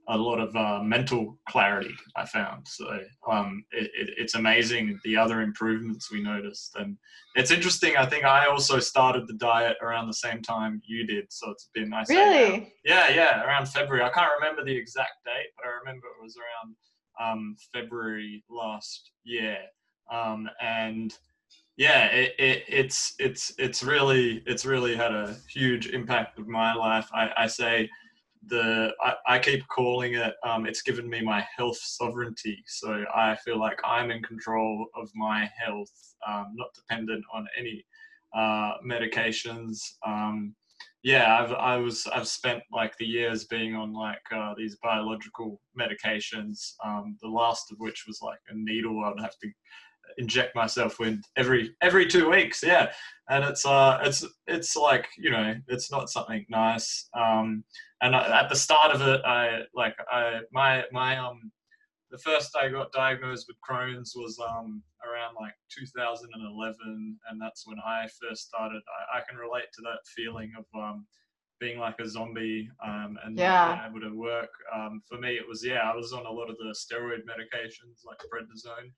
a 0.09 0.17
lot 0.17 0.41
of 0.41 0.55
uh, 0.57 0.83
mental 0.83 1.39
clarity 1.49 1.95
I 2.17 2.27
found. 2.27 2.67
So 2.67 2.99
um, 3.31 3.65
it, 3.71 3.91
it, 3.95 4.15
it's 4.17 4.35
amazing 4.35 4.99
the 5.05 5.17
other 5.17 5.41
improvements 5.41 6.11
we 6.11 6.23
noticed, 6.23 6.75
and 6.77 6.97
it's 7.37 7.51
interesting. 7.51 7.97
I 7.97 8.07
think 8.07 8.25
I 8.25 8.47
also 8.47 8.81
started 8.81 9.29
the 9.29 9.35
diet 9.35 9.77
around 9.83 10.09
the 10.09 10.15
same 10.15 10.43
time 10.43 10.81
you 10.85 11.07
did, 11.07 11.27
so 11.31 11.51
it's 11.51 11.69
been 11.75 11.91
nice. 11.91 12.09
Really? 12.11 12.73
Yeah, 12.85 13.11
yeah, 13.11 13.45
around 13.45 13.67
February. 13.67 14.05
I 14.05 14.11
can't 14.11 14.33
remember 14.41 14.65
the 14.65 14.77
exact 14.77 15.25
date, 15.25 15.51
but 15.57 15.69
I 15.69 15.79
remember 15.79 16.07
it 16.07 16.23
was 16.23 16.37
around 16.37 16.75
um, 17.21 17.57
February 17.73 18.43
last 18.51 19.13
year, 19.25 19.59
um, 20.11 20.49
and 20.61 21.15
yeah, 21.77 22.07
it, 22.07 22.35
it, 22.39 22.65
it's 22.69 23.15
it's 23.19 23.55
it's 23.59 23.83
really 23.83 24.43
it's 24.47 24.67
really 24.67 24.97
had 24.97 25.13
a 25.13 25.37
huge 25.51 25.87
impact 25.89 26.39
of 26.39 26.47
my 26.47 26.75
life. 26.75 27.09
I, 27.15 27.31
I 27.37 27.47
say 27.47 27.89
the 28.47 28.93
I, 29.03 29.15
I 29.27 29.39
keep 29.39 29.67
calling 29.69 30.15
it 30.15 30.35
um, 30.45 30.67
it's 30.67 30.83
given 30.83 31.09
me 31.09 31.21
my 31.23 31.47
health 31.57 31.79
sovereignty. 31.79 32.63
So 32.67 33.05
i 33.15 33.37
feel 33.45 33.59
like 33.59 33.79
i'm 33.85 34.11
in 34.11 34.23
control 34.23 34.87
of 34.95 35.11
my 35.15 35.51
health 35.59 35.93
um, 36.27 36.53
not 36.55 36.69
dependent 36.75 37.25
on 37.33 37.47
any 37.59 37.85
uh, 38.35 38.75
medications. 38.87 39.79
Um, 40.07 40.55
yeah 41.03 41.43
i've 41.43 41.53
i 41.53 41.77
was 41.79 42.07
i've 42.15 42.29
spent 42.29 42.63
like 42.71 42.95
the 42.99 43.07
years 43.07 43.45
being 43.45 43.75
on 43.75 43.91
like 43.93 44.21
uh, 44.35 44.53
these 44.57 44.77
biological 44.83 45.59
medications 45.79 46.73
um, 46.85 47.17
the 47.23 47.29
last 47.29 47.73
of 47.73 47.79
which 47.79 48.05
was 48.07 48.21
like 48.23 48.39
a 48.51 48.55
needle 48.55 49.03
i'd 49.05 49.21
have 49.21 49.39
to 49.39 49.49
inject 50.19 50.55
myself 50.55 50.99
with 50.99 51.21
every 51.37 51.75
every 51.81 52.07
two 52.07 52.31
weeks 52.31 52.63
yeah. 52.63 52.91
And 53.29 53.45
it's 53.45 53.65
uh 53.65 54.01
it's 54.03 54.25
it's 54.47 54.77
like 54.77 55.07
you 55.17 55.31
know 55.31 55.55
it's 55.69 55.91
not 55.91 56.11
something 56.11 56.45
nice. 56.49 57.09
Um 57.19 57.65
and 58.03 58.15
at 58.15 58.49
the 58.49 58.57
start 58.57 58.93
of 58.95 59.01
it 59.03 59.21
i 59.25 59.61
like 59.75 59.95
i 60.11 60.41
my 60.53 60.85
my 60.93 61.17
um 61.17 61.51
the 62.11 62.19
first 62.19 62.57
i 62.57 62.69
got 62.69 62.93
diagnosed 62.93 63.47
with 63.49 63.57
crohn's 63.69 64.15
was 64.17 64.39
um 64.39 64.83
around 65.07 65.35
like 65.41 65.55
2011 65.77 67.19
and 67.31 67.41
that's 67.41 67.67
when 67.67 67.79
i 67.87 68.07
first 68.21 68.49
started 68.49 68.83
i, 69.15 69.19
I 69.19 69.23
can 69.29 69.39
relate 69.39 69.67
to 69.75 69.83
that 69.83 70.01
feeling 70.15 70.53
of 70.59 70.65
um 70.75 71.07
being 71.61 71.79
like 71.79 72.01
a 72.01 72.09
zombie 72.09 72.69
um, 72.85 73.19
and 73.25 73.39
yeah. 73.39 73.51
not 73.51 73.75
being 73.75 73.91
able 73.91 74.11
to 74.11 74.19
work. 74.19 74.49
Um, 74.75 75.03
for 75.07 75.19
me, 75.19 75.37
it 75.37 75.47
was 75.47 75.65
yeah, 75.65 75.81
I 75.81 75.95
was 75.95 76.13
on 76.13 76.27
a 76.27 76.31
lot 76.31 76.49
of 76.51 76.57
the 76.57 76.75
steroid 76.75 77.21
medications 77.29 78.01
like 78.05 78.19
prednisone, 78.33 78.91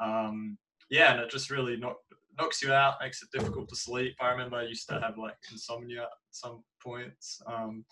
um, 0.00 0.56
yeah, 0.90 1.12
and 1.12 1.20
it 1.20 1.30
just 1.30 1.50
really 1.50 1.76
knock, 1.76 1.96
knocks 2.38 2.62
you 2.62 2.72
out, 2.72 2.94
makes 3.00 3.22
it 3.22 3.28
difficult 3.36 3.68
to 3.68 3.76
sleep. 3.76 4.14
I 4.20 4.30
remember 4.30 4.56
I 4.56 4.64
used 4.64 4.88
to 4.88 5.00
have 5.00 5.18
like 5.18 5.36
insomnia 5.50 6.02
at 6.02 6.08
some 6.30 6.62
points. 6.82 7.42
Um, 7.46 7.84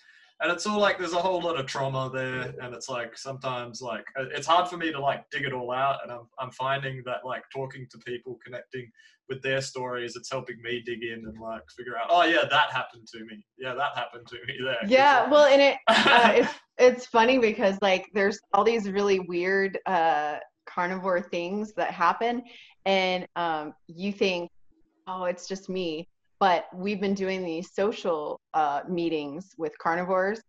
and 0.42 0.50
it's 0.50 0.66
all 0.66 0.80
like 0.80 0.98
there's 0.98 1.12
a 1.12 1.18
whole 1.18 1.40
lot 1.40 1.58
of 1.58 1.66
trauma 1.66 2.10
there 2.12 2.52
and 2.60 2.74
it's 2.74 2.88
like 2.88 3.16
sometimes 3.16 3.80
like 3.80 4.04
it's 4.16 4.46
hard 4.46 4.68
for 4.68 4.76
me 4.76 4.90
to 4.90 5.00
like 5.00 5.24
dig 5.30 5.44
it 5.44 5.52
all 5.52 5.70
out 5.72 6.00
and 6.02 6.10
I'm, 6.10 6.26
I'm 6.38 6.50
finding 6.50 7.02
that 7.06 7.24
like 7.24 7.44
talking 7.54 7.86
to 7.90 7.98
people 7.98 8.38
connecting 8.44 8.90
with 9.28 9.40
their 9.42 9.60
stories 9.60 10.16
it's 10.16 10.30
helping 10.30 10.60
me 10.60 10.82
dig 10.84 11.02
in 11.02 11.24
and 11.26 11.38
like 11.40 11.62
figure 11.76 11.96
out 11.96 12.08
oh 12.10 12.24
yeah 12.24 12.44
that 12.50 12.72
happened 12.72 13.06
to 13.12 13.24
me. 13.24 13.44
Yeah 13.56 13.74
that 13.74 13.96
happened 13.96 14.26
to 14.28 14.36
me 14.46 14.58
there. 14.62 14.78
Yeah 14.86 15.30
well 15.30 15.46
and 15.46 15.62
it 15.62 15.76
uh, 15.88 16.32
it's 16.34 16.54
it's 16.78 17.06
funny 17.06 17.38
because 17.38 17.78
like 17.80 18.10
there's 18.12 18.40
all 18.52 18.64
these 18.64 18.90
really 18.90 19.20
weird 19.20 19.78
uh 19.86 20.38
carnivore 20.66 21.20
things 21.20 21.72
that 21.74 21.90
happen 21.90 22.42
and 22.84 23.26
um, 23.36 23.74
you 23.86 24.12
think 24.12 24.50
oh 25.06 25.24
it's 25.24 25.46
just 25.46 25.68
me 25.68 26.08
but 26.42 26.64
we've 26.74 27.00
been 27.00 27.14
doing 27.14 27.44
these 27.44 27.72
social 27.72 28.40
uh, 28.52 28.80
meetings 28.88 29.50
with 29.58 29.78
carnivores. 29.78 30.40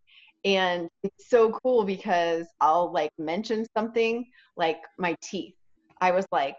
And 0.43 0.89
it's 1.03 1.29
so 1.29 1.51
cool 1.63 1.85
because 1.85 2.47
i'll 2.61 2.91
like 2.91 3.11
mention 3.19 3.63
something 3.77 4.25
like 4.57 4.79
my 4.97 5.15
teeth. 5.21 5.53
I 6.01 6.09
was 6.09 6.25
like 6.31 6.55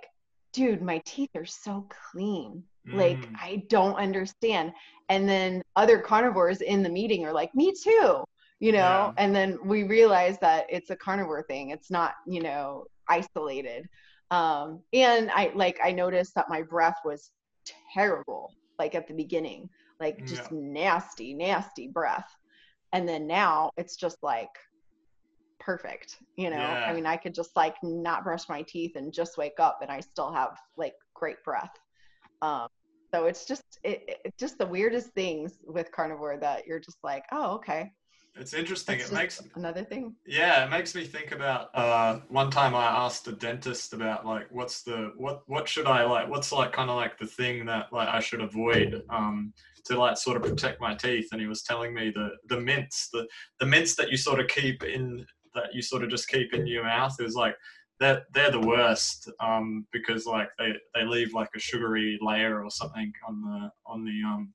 dude 0.53 0.83
my 0.83 1.03
teeth 1.05 1.31
are 1.35 1.45
so 1.45 1.85
clean. 1.91 2.63
Mm. 2.89 2.95
like 2.95 3.29
i 3.49 3.65
don't 3.69 3.97
understand. 3.97 4.73
And 5.09 5.29
then 5.29 5.63
other 5.75 5.99
carnivores 5.99 6.61
in 6.61 6.85
the 6.85 6.89
meeting 6.89 7.27
are 7.27 7.33
like 7.33 7.53
me 7.57 7.73
too 7.73 8.23
you 8.61 8.71
know? 8.71 8.79
Yeah. 8.79 9.13
and 9.19 9.35
then 9.35 9.59
we 9.65 9.83
realize 9.83 10.39
that 10.43 10.67
it's 10.69 10.91
a 10.91 10.97
carnivore 10.97 11.43
thing. 11.43 11.71
It's 11.71 11.91
not 11.91 12.13
you 12.25 12.41
know 12.41 12.85
isolated. 13.09 13.89
Um 14.31 14.81
and 14.93 15.29
i 15.33 15.51
like 15.57 15.81
i 15.83 15.91
noticed 15.91 16.37
that 16.37 16.49
my 16.49 16.63
breath 16.63 16.99
was 17.05 17.33
terrible 17.93 18.53
like 18.79 18.95
at 18.95 19.07
the 19.07 19.15
beginning 19.15 19.69
like 20.01 20.25
just 20.27 20.51
yeah. 20.51 20.59
nasty 20.61 21.35
nasty 21.35 21.89
breath 21.89 22.35
and 22.93 23.09
then 23.09 23.27
now 23.27 23.71
it's 23.77 23.97
just 23.97 24.17
like 24.23 24.51
perfect 25.61 26.19
you 26.37 26.51
know 26.51 26.57
yeah. 26.57 26.87
i 26.89 26.93
mean 26.93 27.07
i 27.07 27.17
could 27.17 27.35
just 27.35 27.55
like 27.57 27.75
not 27.83 28.25
brush 28.25 28.49
my 28.49 28.63
teeth 28.63 28.97
and 28.97 29.13
just 29.13 29.39
wake 29.39 29.59
up 29.59 29.79
and 29.83 29.91
i 29.91 30.01
still 30.01 30.33
have 30.33 30.59
like 30.77 30.95
great 31.15 31.43
breath 31.45 31.79
um 32.43 32.69
so 33.15 33.27
it's 33.27 33.45
just 33.45 33.79
it, 33.83 34.03
it 34.25 34.35
just 34.39 34.59
the 34.59 34.67
weirdest 34.67 35.11
things 35.11 35.59
with 35.67 35.91
carnivore 35.93 36.37
that 36.37 36.67
you're 36.67 36.81
just 36.81 36.99
like 37.03 37.25
oh 37.33 37.53
okay 37.55 37.93
it's 38.37 38.53
interesting. 38.53 38.99
That's 38.99 39.11
it 39.11 39.15
makes 39.15 39.43
another 39.55 39.85
thing. 39.85 40.15
Yeah, 40.27 40.65
it 40.65 40.71
makes 40.71 40.95
me 40.95 41.05
think 41.05 41.33
about 41.33 41.71
uh, 41.75 42.21
one 42.29 42.51
time 42.51 42.75
I 42.75 42.85
asked 42.85 43.29
a 43.29 43.33
dentist 43.33 43.93
about 43.93 44.27
like 44.27 44.47
what's 44.51 44.83
the 44.83 45.13
what 45.17 45.43
what 45.47 45.69
should 45.69 45.87
I 45.87 46.05
like 46.05 46.29
what's 46.29 46.51
like 46.51 46.73
kind 46.73 46.91
of 46.91 46.97
like 46.97 47.19
the 47.19 47.27
thing 47.27 47.65
that 47.67 47.93
like 47.93 48.09
I 48.09 48.21
should 48.21 48.41
avoid 48.41 49.03
um, 49.11 49.53
to 49.85 49.99
like 49.99 50.17
sort 50.17 50.37
of 50.37 50.43
protect 50.43 50.81
my 50.81 50.95
teeth, 50.95 51.29
and 51.33 51.41
he 51.41 51.47
was 51.47 51.63
telling 51.63 51.95
me 51.95 52.11
the 52.15 52.31
the 52.49 52.61
mints 52.61 53.09
the 53.13 53.27
the 53.61 53.67
mints 53.67 53.95
that 53.97 54.11
you 54.11 54.17
sort 54.17 54.41
of 54.41 54.49
keep 54.49 54.83
in 54.83 55.25
that 55.55 55.73
you 55.73 55.83
sort 55.83 56.03
of 56.03 56.11
just 56.11 56.29
keep 56.29 56.53
in 56.53 56.67
your 56.67 56.85
mouth 56.85 57.15
is 57.21 57.35
like 57.35 57.55
they're, 58.01 58.25
they're 58.33 58.51
the 58.51 58.61
worst 58.61 59.31
um, 59.41 59.87
because 59.93 60.27
like 60.27 60.49
they, 60.59 60.73
they 60.95 61.05
leave 61.05 61.33
like 61.33 61.49
a 61.55 61.61
sugary 61.61 62.19
layer 62.21 62.63
or 62.63 62.71
something 62.71 63.13
on 63.27 63.41
the 63.41 63.71
on 63.87 64.05
the 64.05 64.21
um, 64.27 64.53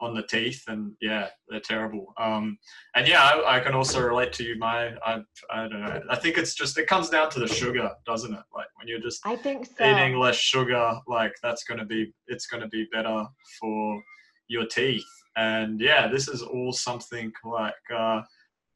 on 0.00 0.14
the 0.14 0.22
teeth 0.22 0.64
and 0.68 0.92
yeah 1.00 1.28
they're 1.48 1.60
terrible. 1.60 2.12
Um 2.18 2.58
and 2.94 3.06
yeah 3.06 3.22
I, 3.22 3.56
I, 3.56 3.60
can 3.60 3.74
also 3.74 4.00
relate 4.00 4.32
to 4.34 4.44
you 4.44 4.58
my 4.58 4.94
I, 5.04 5.22
I 5.50 5.68
don't 5.68 5.80
know. 5.80 6.02
I 6.10 6.16
think 6.16 6.38
it's 6.38 6.54
just 6.54 6.78
it 6.78 6.86
comes 6.86 7.08
down 7.10 7.30
to 7.30 7.40
the 7.40 7.48
sugar 7.48 7.90
doesn't 8.06 8.32
it? 8.32 8.42
Like 8.54 8.66
when 8.76 8.88
you're 8.88 9.00
just 9.00 9.20
i 9.26 9.36
think 9.36 9.66
so. 9.66 9.84
eating 9.84 10.18
less 10.18 10.36
sugar 10.36 10.98
like 11.06 11.34
that's 11.42 11.64
going 11.64 11.78
to 11.78 11.86
be 11.86 12.12
it's 12.26 12.46
going 12.46 12.62
to 12.62 12.68
be 12.68 12.86
better 12.92 13.26
for 13.60 14.02
your 14.48 14.66
teeth. 14.66 15.04
And 15.36 15.80
yeah 15.80 16.08
this 16.08 16.28
is 16.28 16.42
all 16.42 16.72
something 16.72 17.32
like 17.44 17.74
uh 17.94 18.22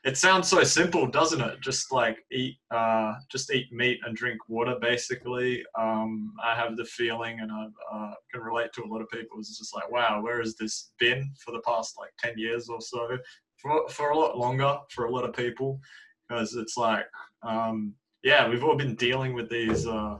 it 0.05 0.19
sounds 0.19 0.49
so 0.49 0.63
simple, 0.63 1.07
doesn't 1.07 1.41
it? 1.41 1.61
Just 1.61 1.91
like 1.91 2.19
eat, 2.31 2.59
uh, 2.71 3.15
just 3.31 3.51
eat 3.53 3.73
meat 3.73 3.99
and 4.05 4.15
drink 4.15 4.39
water. 4.49 4.77
Basically, 4.81 5.65
um, 5.79 6.35
I 6.45 6.55
have 6.55 6.77
the 6.77 6.85
feeling, 6.85 7.41
and 7.41 7.51
I 7.51 7.67
uh, 7.91 8.15
can 8.31 8.43
relate 8.43 8.71
to 8.75 8.85
a 8.85 8.87
lot 8.87 9.01
of 9.01 9.09
people. 9.09 9.39
It's 9.39 9.59
just 9.59 9.75
like, 9.75 9.91
wow, 9.91 10.21
where 10.21 10.41
has 10.41 10.57
this 10.57 10.93
been 10.99 11.33
for 11.43 11.53
the 11.53 11.61
past 11.61 11.97
like 11.99 12.11
ten 12.19 12.35
years 12.37 12.69
or 12.69 12.81
so? 12.81 13.17
For 13.57 13.89
for 13.89 14.11
a 14.11 14.19
lot 14.19 14.37
longer 14.37 14.77
for 14.91 15.07
a 15.07 15.11
lot 15.11 15.25
of 15.25 15.35
people, 15.35 15.81
because 16.29 16.55
it's 16.55 16.77
like, 16.77 17.07
um, 17.43 17.95
yeah, 18.23 18.47
we've 18.47 18.63
all 18.63 18.77
been 18.77 18.97
dealing 18.97 19.33
with 19.33 19.49
these. 19.49 19.87
Uh, 19.87 20.19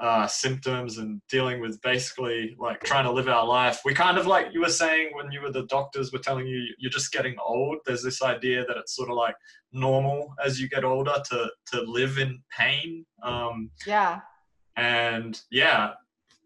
uh, 0.00 0.26
symptoms 0.26 0.98
and 0.98 1.20
dealing 1.28 1.60
with 1.60 1.80
basically 1.82 2.56
like 2.58 2.80
trying 2.84 3.04
to 3.04 3.10
live 3.10 3.28
our 3.28 3.46
life. 3.46 3.80
We 3.84 3.94
kind 3.94 4.18
of 4.18 4.26
like 4.26 4.48
you 4.52 4.60
were 4.60 4.68
saying 4.68 5.10
when 5.12 5.32
you 5.32 5.40
were 5.40 5.50
the 5.50 5.66
doctors 5.66 6.12
were 6.12 6.18
telling 6.18 6.46
you 6.46 6.62
you're 6.78 6.90
just 6.90 7.12
getting 7.12 7.36
old. 7.44 7.78
There's 7.84 8.02
this 8.02 8.22
idea 8.22 8.64
that 8.66 8.76
it's 8.76 8.94
sort 8.94 9.10
of 9.10 9.16
like 9.16 9.34
normal 9.72 10.34
as 10.44 10.60
you 10.60 10.68
get 10.68 10.84
older 10.84 11.14
to 11.30 11.50
to 11.72 11.82
live 11.82 12.18
in 12.18 12.40
pain. 12.56 13.04
Um, 13.22 13.70
yeah. 13.86 14.20
And 14.76 15.40
yeah, 15.50 15.94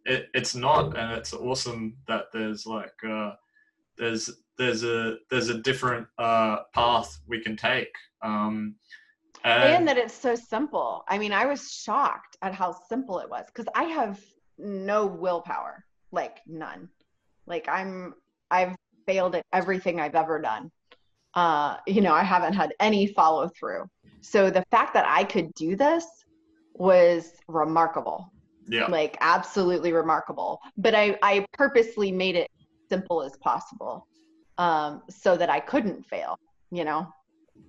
it, 0.06 0.28
it's 0.34 0.54
not, 0.54 0.96
and 0.96 1.12
it's 1.12 1.32
awesome 1.32 1.96
that 2.08 2.26
there's 2.32 2.66
like 2.66 2.94
uh, 3.06 3.32
there's 3.98 4.30
there's 4.58 4.84
a 4.84 5.16
there's 5.30 5.48
a 5.48 5.58
different 5.58 6.06
uh, 6.18 6.58
path 6.74 7.18
we 7.26 7.40
can 7.40 7.56
take. 7.56 7.92
Um, 8.22 8.76
and 9.44 9.88
that 9.88 9.98
it's 9.98 10.14
so 10.14 10.34
simple. 10.34 11.04
I 11.08 11.18
mean, 11.18 11.32
I 11.32 11.46
was 11.46 11.72
shocked 11.72 12.36
at 12.42 12.54
how 12.54 12.72
simple 12.88 13.18
it 13.18 13.28
was 13.28 13.46
because 13.46 13.66
I 13.74 13.84
have 13.84 14.20
no 14.58 15.06
willpower, 15.06 15.84
like 16.10 16.38
none. 16.46 16.88
Like 17.46 17.68
I'm, 17.68 18.14
I've 18.50 18.76
failed 19.06 19.34
at 19.34 19.44
everything 19.52 20.00
I've 20.00 20.14
ever 20.14 20.40
done. 20.40 20.70
Uh, 21.34 21.78
you 21.86 22.00
know, 22.00 22.12
I 22.12 22.22
haven't 22.22 22.52
had 22.52 22.72
any 22.78 23.06
follow 23.06 23.48
through. 23.58 23.88
So 24.20 24.50
the 24.50 24.64
fact 24.70 24.94
that 24.94 25.06
I 25.08 25.24
could 25.24 25.52
do 25.54 25.76
this 25.76 26.06
was 26.74 27.32
remarkable. 27.48 28.30
Yeah. 28.68 28.86
Like 28.86 29.16
absolutely 29.20 29.92
remarkable. 29.92 30.60
But 30.76 30.94
I, 30.94 31.18
I 31.22 31.46
purposely 31.52 32.12
made 32.12 32.36
it 32.36 32.50
simple 32.90 33.22
as 33.22 33.36
possible 33.38 34.06
um, 34.58 35.02
so 35.08 35.36
that 35.36 35.50
I 35.50 35.58
couldn't 35.58 36.06
fail, 36.06 36.38
you 36.70 36.84
know? 36.84 37.08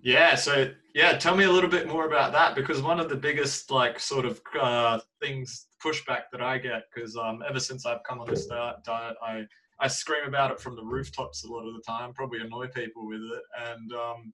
Yeah. 0.02 0.36
So 0.36 0.72
yeah, 0.94 1.18
tell 1.18 1.36
me 1.36 1.46
a 1.46 1.52
little 1.52 1.70
bit 1.70 1.88
more 1.88 2.06
about 2.06 2.32
that 2.34 2.56
because 2.56 2.82
one 2.82 3.00
of 3.00 3.10
the 3.10 3.16
biggest 3.16 3.72
like 3.72 4.00
sort 4.00 4.26
of 4.26 4.42
uh, 4.60 5.00
things 5.22 5.68
pushback 5.84 6.24
that 6.32 6.42
I 6.42 6.58
get 6.58 6.84
because 6.94 7.16
um, 7.18 7.44
ever 7.48 7.60
since 7.60 7.86
I've 7.86 8.04
come 8.04 8.20
on 8.20 8.28
this 8.28 8.46
diet, 8.46 9.16
I 9.22 9.46
I 9.80 9.88
scream 9.88 10.26
about 10.26 10.52
it 10.52 10.60
from 10.62 10.76
the 10.76 10.84
rooftops 10.84 11.44
a 11.44 11.52
lot 11.52 11.68
of 11.68 11.74
the 11.74 11.82
time, 11.82 12.14
probably 12.14 12.40
annoy 12.40 12.68
people 12.68 13.08
with 13.08 13.20
it. 13.20 13.44
And 13.68 13.92
um, 13.92 14.34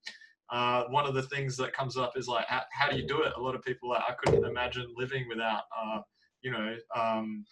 uh, 0.50 0.84
one 0.90 1.06
of 1.06 1.14
the 1.14 1.22
things 1.22 1.56
that 1.56 1.72
comes 1.72 1.96
up 1.96 2.12
is 2.16 2.28
like, 2.28 2.46
how, 2.46 2.62
how, 2.72 2.88
do 2.88 2.96
you 2.96 3.06
do 3.06 3.22
it? 3.22 3.32
A 3.36 3.40
lot 3.40 3.54
of 3.54 3.62
people, 3.62 3.88
like, 3.88 4.02
I 4.08 4.12
couldn't 4.12 4.44
imagine 4.44 4.92
living 4.96 5.26
without, 5.28 5.62
uh, 5.76 6.00
you 6.42 6.52
know, 6.52 6.76
um, 6.94 7.44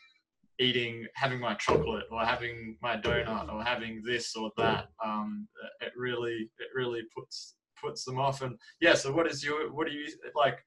eating, 0.61 1.07
having 1.15 1.41
my 1.41 1.55
chocolate 1.55 2.05
or 2.11 2.25
having 2.25 2.77
my 2.83 2.97
donut 2.97 3.53
or 3.53 3.65
having 3.65 4.03
this 4.05 4.37
or 4.37 4.53
that. 4.59 4.89
Um, 5.05 5.49
it 5.81 5.93
really, 5.97 6.51
it 6.59 6.69
really 6.75 7.03
puts 7.17 7.55
puts 7.81 8.05
them 8.05 8.19
off. 8.19 8.43
And 8.43 8.59
yeah, 8.81 8.95
so 8.95 9.13
what 9.13 9.27
is 9.27 9.45
your, 9.45 9.73
what 9.73 9.87
do 9.87 9.93
you 9.93 10.07
like? 10.35 10.59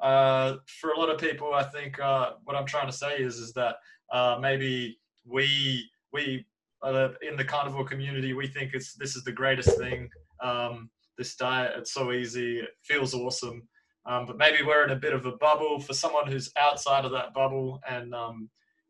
Uh, 0.00 0.56
for 0.80 0.90
a 0.90 0.98
lot 0.98 1.10
of 1.10 1.20
people, 1.20 1.52
I 1.52 1.62
think 1.64 2.00
uh, 2.00 2.32
what 2.44 2.56
I'm 2.56 2.66
trying 2.66 2.86
to 2.86 2.92
say 2.92 3.16
is 3.18 3.36
is 3.36 3.52
that 3.52 3.76
uh, 4.12 4.38
maybe 4.40 4.98
we 5.26 5.88
we 6.12 6.46
uh, 6.82 7.10
in 7.20 7.36
the 7.36 7.44
carnivore 7.44 7.84
community 7.84 8.32
we 8.32 8.46
think 8.46 8.72
it's 8.72 8.94
this 8.94 9.14
is 9.14 9.24
the 9.24 9.32
greatest 9.32 9.76
thing. 9.78 10.08
Um, 10.42 10.90
this 11.18 11.36
diet 11.36 11.74
it's 11.76 11.92
so 11.92 12.12
easy, 12.12 12.60
it 12.60 12.70
feels 12.82 13.14
awesome. 13.14 13.62
Um, 14.06 14.24
but 14.24 14.38
maybe 14.38 14.64
we're 14.64 14.84
in 14.84 14.90
a 14.90 14.96
bit 14.96 15.12
of 15.12 15.26
a 15.26 15.32
bubble 15.32 15.78
for 15.78 15.92
someone 15.92 16.26
who's 16.26 16.50
outside 16.56 17.04
of 17.04 17.12
that 17.12 17.34
bubble 17.34 17.80
and 17.86 18.14
um, 18.14 18.48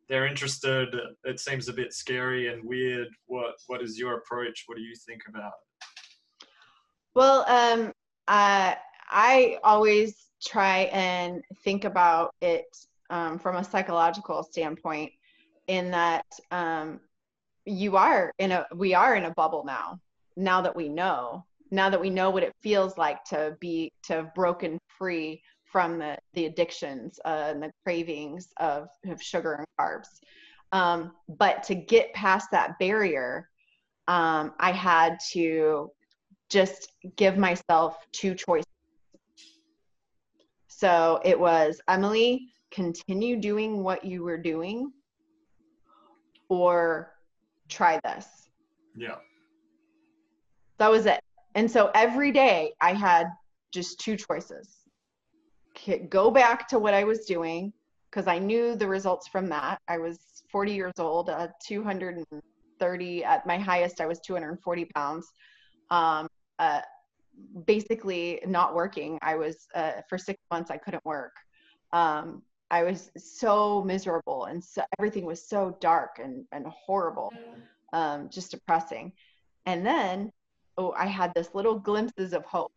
they're 0.09 0.27
interested. 0.27 0.95
It 1.25 1.41
seems 1.41 1.69
a 1.69 1.73
bit 1.73 1.93
scary 1.93 2.53
and 2.53 2.65
weird. 2.65 3.09
What 3.27 3.55
what 3.67 3.83
is 3.83 3.99
your 3.99 4.15
approach? 4.19 4.65
What 4.67 4.77
do 4.77 4.83
you 4.83 4.95
think 4.95 5.23
about? 5.29 5.53
Well, 7.15 7.45
um, 7.49 7.93
uh, 8.29 8.75
I 9.09 9.59
always 9.65 10.31
try 10.43 10.83
and 10.93 11.43
think 11.65 11.85
about 11.85 12.35
it 12.41 12.67
um, 13.11 13.39
from 13.39 13.57
a 13.57 13.65
psychological 13.65 14.43
standpoint 14.45 15.13
in 15.67 15.91
that 15.91 16.25
um, 16.53 17.01
you 17.65 17.97
are 17.97 18.33
in 18.39 18.53
a 18.53 18.67
we 18.75 18.95
are 18.95 19.17
in 19.17 19.25
a 19.25 19.35
bubble 19.35 19.65
now 19.65 19.99
now 20.37 20.61
that 20.61 20.75
we 20.75 20.89
know 20.89 21.45
now 21.71 21.91
that 21.91 22.01
we 22.01 22.11
know 22.11 22.31
what 22.31 22.43
it 22.43 22.53
feels 22.63 22.97
like 22.97 23.23
to 23.25 23.57
be 23.61 23.93
to 24.05 24.15
have 24.15 24.35
broken 24.35 24.79
free 24.87 25.43
from 25.65 25.99
the 25.99 26.17
the 26.35 26.47
addictions 26.47 27.19
uh, 27.25 27.49
and 27.49 27.63
the 27.63 27.73
cravings 27.85 28.49
of, 28.59 28.89
of 29.07 29.21
sugar 29.21 29.55
and 29.55 29.67
carbs. 29.79 30.21
Um, 30.73 31.13
but 31.29 31.65
to 31.65 31.75
get 31.75 32.13
past 32.15 32.51
that 32.53 32.79
barrier 32.79 33.49
um, 34.07 34.55
i 34.61 34.71
had 34.71 35.19
to 35.33 35.91
just 36.51 36.93
give 37.17 37.39
myself 37.39 38.07
two 38.13 38.35
choices 38.35 38.67
so 40.69 41.21
it 41.25 41.39
was 41.39 41.81
emily 41.89 42.49
continue 42.71 43.37
doing 43.37 43.83
what 43.83 44.05
you 44.05 44.23
were 44.23 44.39
doing 44.39 44.93
or 46.49 47.13
try 47.69 48.01
this. 48.05 48.27
Yeah. 48.97 49.17
That 50.79 50.91
was 50.91 51.07
it. 51.07 51.21
And 51.55 51.71
so 51.71 51.91
every 51.95 52.33
day 52.33 52.73
I 52.81 52.93
had 52.93 53.29
just 53.73 54.01
two 54.01 54.17
choices 54.17 54.77
go 56.11 56.31
back 56.31 56.69
to 56.69 56.79
what 56.79 56.93
I 56.93 57.05
was 57.05 57.25
doing 57.25 57.73
because 58.11 58.27
I 58.27 58.39
knew 58.39 58.75
the 58.75 58.87
results 58.87 59.29
from 59.29 59.47
that. 59.47 59.81
I 59.89 59.97
was 59.97 60.43
40 60.51 60.73
years 60.73 60.93
old, 60.99 61.31
uh, 61.31 61.49
230 61.67 63.25
at 63.25 63.47
my 63.47 63.57
highest, 63.57 64.01
I 64.01 64.07
was 64.07 64.21
240 64.21 64.85
pounds. 64.95 65.33
Um, 65.91 66.29
uh, 66.61 66.83
basically 67.67 68.41
not 68.47 68.75
working. 68.75 69.19
I 69.23 69.35
was 69.35 69.67
uh, 69.75 70.03
for 70.09 70.19
six 70.19 70.39
months, 70.53 70.71
I 70.71 70.77
couldn't 70.77 71.05
work. 71.05 71.35
Um, 71.93 72.43
I 72.71 72.85
was 72.85 73.11
so 73.17 73.83
miserable 73.83 74.45
and 74.45 74.63
so, 74.63 74.83
everything 74.99 75.25
was 75.25 75.49
so 75.49 75.77
dark 75.81 76.21
and, 76.23 76.45
and 76.53 76.67
horrible, 76.67 77.33
um, 77.93 78.29
just 78.31 78.53
depressing. 78.53 79.13
And 79.67 79.85
then, 79.85 80.31
oh, 80.79 80.93
I 80.97 81.07
had 81.07 81.33
this 81.35 81.49
little 81.55 81.79
glimpses 81.79 82.33
of 82.33 82.45
hope. 82.45 82.73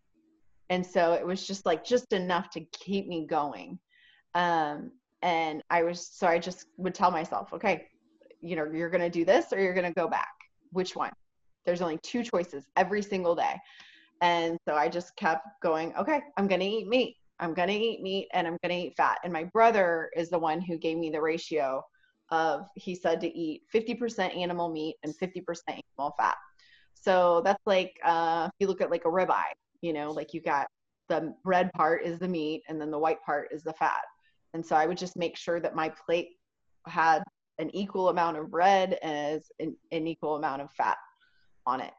And 0.69 0.83
so 0.83 1.13
it 1.13 1.25
was 1.25 1.45
just 1.45 1.65
like, 1.65 1.83
just 1.83 2.11
enough 2.13 2.49
to 2.51 2.61
keep 2.71 3.07
me 3.07 3.27
going. 3.27 3.77
Um, 4.33 4.91
and 5.21 5.61
I 5.69 5.83
was, 5.83 6.07
so 6.07 6.25
I 6.25 6.39
just 6.39 6.65
would 6.77 6.95
tell 6.95 7.11
myself, 7.11 7.53
okay, 7.53 7.87
you 8.41 8.55
know, 8.55 8.65
you're 8.73 8.89
going 8.89 9.01
to 9.01 9.09
do 9.09 9.25
this 9.25 9.53
or 9.53 9.59
you're 9.59 9.75
going 9.75 9.85
to 9.85 9.93
go 9.93 10.07
back. 10.07 10.33
Which 10.71 10.95
one? 10.95 11.11
There's 11.65 11.81
only 11.81 11.99
two 12.03 12.23
choices 12.23 12.65
every 12.75 13.01
single 13.01 13.35
day. 13.35 13.59
And 14.21 14.57
so 14.67 14.75
I 14.75 14.87
just 14.87 15.15
kept 15.17 15.45
going, 15.61 15.93
okay, 15.95 16.21
I'm 16.37 16.47
going 16.47 16.61
to 16.61 16.65
eat 16.65 16.87
meat. 16.87 17.17
I'm 17.39 17.53
going 17.53 17.67
to 17.67 17.73
eat 17.73 18.01
meat 18.01 18.29
and 18.33 18.47
I'm 18.47 18.57
going 18.63 18.79
to 18.79 18.87
eat 18.87 18.93
fat. 18.95 19.17
And 19.23 19.33
my 19.33 19.43
brother 19.45 20.09
is 20.15 20.29
the 20.29 20.39
one 20.39 20.61
who 20.61 20.77
gave 20.77 20.97
me 20.97 21.09
the 21.09 21.21
ratio 21.21 21.83
of, 22.31 22.65
he 22.75 22.95
said 22.95 23.19
to 23.21 23.37
eat 23.37 23.63
50% 23.73 24.35
animal 24.37 24.69
meat 24.69 24.95
and 25.03 25.13
50% 25.21 25.43
animal 25.67 26.15
fat. 26.17 26.37
So 26.93 27.41
that's 27.43 27.61
like, 27.65 27.99
uh, 28.03 28.47
if 28.47 28.53
you 28.59 28.67
look 28.67 28.79
at 28.79 28.91
like 28.91 29.05
a 29.05 29.09
ribeye, 29.09 29.43
you 29.81 29.91
know, 29.91 30.11
like 30.11 30.33
you 30.33 30.41
got 30.41 30.67
the 31.09 31.35
red 31.43 31.69
part 31.73 32.05
is 32.05 32.17
the 32.19 32.27
meat 32.27 32.63
and 32.69 32.79
then 32.79 32.91
the 32.91 32.99
white 32.99 33.21
part 33.25 33.49
is 33.51 33.63
the 33.63 33.73
fat. 33.73 34.03
And 34.53 34.65
so 34.65 34.75
I 34.75 34.85
would 34.85 34.97
just 34.97 35.17
make 35.17 35.35
sure 35.35 35.59
that 35.59 35.75
my 35.75 35.89
plate 35.89 36.29
had 36.87 37.23
an 37.59 37.75
equal 37.75 38.09
amount 38.09 38.37
of 38.37 38.53
red 38.53 38.93
as 39.03 39.51
an, 39.59 39.75
an 39.91 40.07
equal 40.07 40.37
amount 40.37 40.61
of 40.61 40.71
fat 40.71 40.97
on 41.65 41.81
it. 41.81 41.93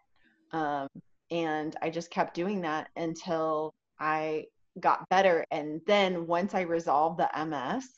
Um, 0.52 0.88
and 1.30 1.76
I 1.82 1.90
just 1.90 2.10
kept 2.10 2.34
doing 2.34 2.60
that 2.62 2.88
until 2.96 3.74
I 3.98 4.46
got 4.80 5.08
better. 5.08 5.44
And 5.50 5.80
then 5.86 6.26
once 6.26 6.54
I 6.54 6.62
resolved 6.62 7.18
the 7.18 7.46
MS, 7.46 7.88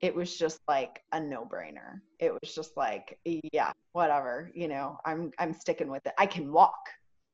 it 0.00 0.14
was 0.14 0.38
just 0.38 0.60
like 0.68 1.02
a 1.12 1.20
no-brainer. 1.20 2.00
It 2.20 2.32
was 2.32 2.54
just 2.54 2.76
like, 2.76 3.18
yeah, 3.52 3.72
whatever, 3.92 4.50
you 4.54 4.68
know, 4.68 4.98
I'm 5.04 5.32
I'm 5.38 5.52
sticking 5.52 5.90
with 5.90 6.06
it. 6.06 6.12
I 6.16 6.26
can 6.26 6.52
walk. 6.52 6.78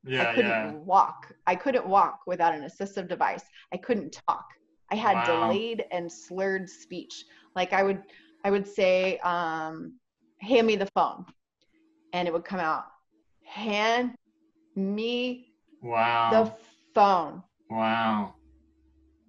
Yeah, 0.03 0.29
I 0.29 0.33
couldn't 0.33 0.49
yeah. 0.49 0.71
walk. 0.73 1.33
I 1.45 1.55
couldn't 1.55 1.85
walk 1.85 2.21
without 2.25 2.55
an 2.55 2.61
assistive 2.61 3.07
device. 3.07 3.43
I 3.71 3.77
couldn't 3.77 4.19
talk. 4.27 4.45
I 4.91 4.95
had 4.95 5.15
wow. 5.15 5.47
delayed 5.47 5.85
and 5.91 6.11
slurred 6.11 6.69
speech. 6.69 7.25
Like 7.55 7.71
I 7.71 7.83
would 7.83 8.01
I 8.45 8.51
would 8.51 8.67
say, 8.67 9.17
um, 9.19 9.95
hand 10.39 10.67
me 10.67 10.75
the 10.75 10.85
phone. 10.93 11.25
And 12.13 12.27
it 12.27 12.31
would 12.33 12.45
come 12.45 12.59
out, 12.59 12.85
hand 13.45 14.15
me 14.75 15.53
wow. 15.81 16.29
the 16.31 16.53
phone. 16.93 17.43
Wow 17.69 18.35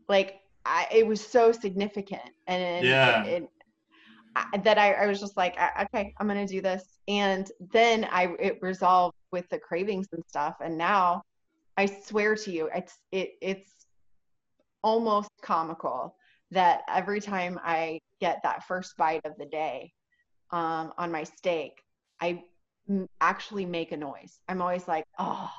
like 0.09 0.41
I, 0.65 0.87
it 0.91 1.07
was 1.07 1.25
so 1.25 1.53
significant 1.53 2.23
and 2.47 2.85
yeah. 2.87 3.25
it, 3.25 3.43
it, 3.43 3.49
I, 4.35 4.59
that 4.59 4.79
I, 4.79 4.93
I 4.93 5.07
was 5.07 5.21
just 5.21 5.37
like 5.37 5.57
okay 5.83 6.15
i'm 6.19 6.27
gonna 6.27 6.47
do 6.47 6.61
this 6.61 6.85
and 7.09 7.51
then 7.73 8.07
i 8.11 8.35
it 8.39 8.59
resolved 8.61 9.17
with 9.33 9.49
the 9.49 9.59
cravings 9.59 10.09
and 10.13 10.23
stuff 10.29 10.57
and 10.61 10.77
now 10.77 11.23
i 11.77 11.87
swear 11.87 12.37
to 12.37 12.51
you 12.51 12.69
it's 12.75 12.99
it 13.13 13.31
it's 13.41 13.87
almost 14.83 15.31
comical 15.43 16.17
that 16.51 16.83
every 16.89 17.21
time 17.21 17.59
i 17.65 17.99
get 18.21 18.41
that 18.43 18.67
first 18.67 18.97
bite 18.97 19.25
of 19.25 19.33
the 19.39 19.47
day 19.47 19.91
um, 20.51 20.93
on 20.99 21.11
my 21.11 21.25
steak 21.25 21.83
i 22.21 22.43
actually 23.20 23.66
make 23.66 23.92
a 23.92 23.96
noise 23.96 24.38
i'm 24.49 24.62
always 24.62 24.87
like 24.87 25.05
oh 25.18 25.51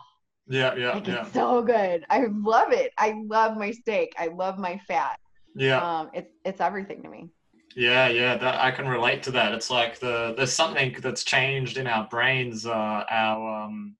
yeah, 0.49 0.75
yeah, 0.75 0.93
like 0.93 1.07
yeah. 1.07 1.21
It's 1.23 1.33
so 1.33 1.61
good. 1.61 2.05
I 2.09 2.25
love 2.31 2.71
it. 2.71 2.93
I 2.97 3.21
love 3.27 3.57
my 3.57 3.71
steak. 3.71 4.13
I 4.17 4.27
love 4.27 4.57
my 4.57 4.79
fat. 4.87 5.19
Yeah. 5.55 5.77
Um, 5.99 6.09
it's 6.13 6.31
it's 6.45 6.61
everything 6.61 7.03
to 7.03 7.09
me. 7.09 7.29
Yeah, 7.75 8.07
yeah, 8.07 8.37
that 8.37 8.59
I 8.59 8.71
can 8.71 8.87
relate 8.87 9.23
to 9.23 9.31
that. 9.31 9.53
It's 9.53 9.69
like 9.69 9.99
the 9.99 10.33
there's 10.37 10.53
something 10.53 10.95
that's 11.01 11.23
changed 11.23 11.77
in 11.77 11.85
our 11.85 12.07
brains. 12.07 12.65
Uh, 12.65 13.03
our 13.09 13.63
um, 13.65 13.95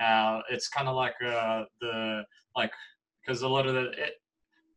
our 0.00 0.42
it's 0.50 0.68
kind 0.68 0.88
of 0.88 0.96
like 0.96 1.14
uh 1.24 1.64
the 1.80 2.24
like 2.56 2.72
because 3.24 3.42
a 3.42 3.48
lot 3.48 3.66
of 3.66 3.74
the 3.74 3.90
it, 3.92 4.14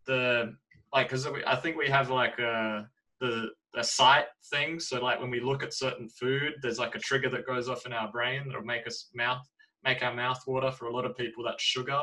the 0.05 0.55
like 0.93 1.07
because 1.07 1.25
I 1.25 1.55
think 1.55 1.75
we 1.75 1.87
have 1.87 2.09
like 2.09 2.39
uh 2.39 2.83
the 3.19 3.49
a 3.75 3.83
sight 3.83 4.25
thing. 4.51 4.79
So 4.79 5.01
like 5.01 5.19
when 5.19 5.29
we 5.29 5.39
look 5.39 5.63
at 5.63 5.73
certain 5.73 6.09
food, 6.09 6.53
there's 6.61 6.79
like 6.79 6.95
a 6.95 6.99
trigger 6.99 7.29
that 7.29 7.45
goes 7.45 7.69
off 7.69 7.85
in 7.85 7.93
our 7.93 8.11
brain 8.11 8.43
that'll 8.45 8.63
make 8.63 8.87
us 8.87 9.09
mouth 9.13 9.45
make 9.83 10.03
our 10.03 10.13
mouth 10.13 10.41
water. 10.47 10.71
For 10.71 10.87
a 10.87 10.93
lot 10.93 11.05
of 11.05 11.15
people, 11.15 11.43
that's 11.43 11.63
sugar, 11.63 12.01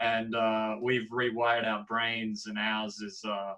and 0.00 0.34
uh, 0.34 0.76
we've 0.82 1.08
rewired 1.12 1.66
our 1.66 1.84
brains, 1.88 2.44
and 2.46 2.58
ours 2.58 3.00
is. 3.00 3.20
Uh, 3.26 3.54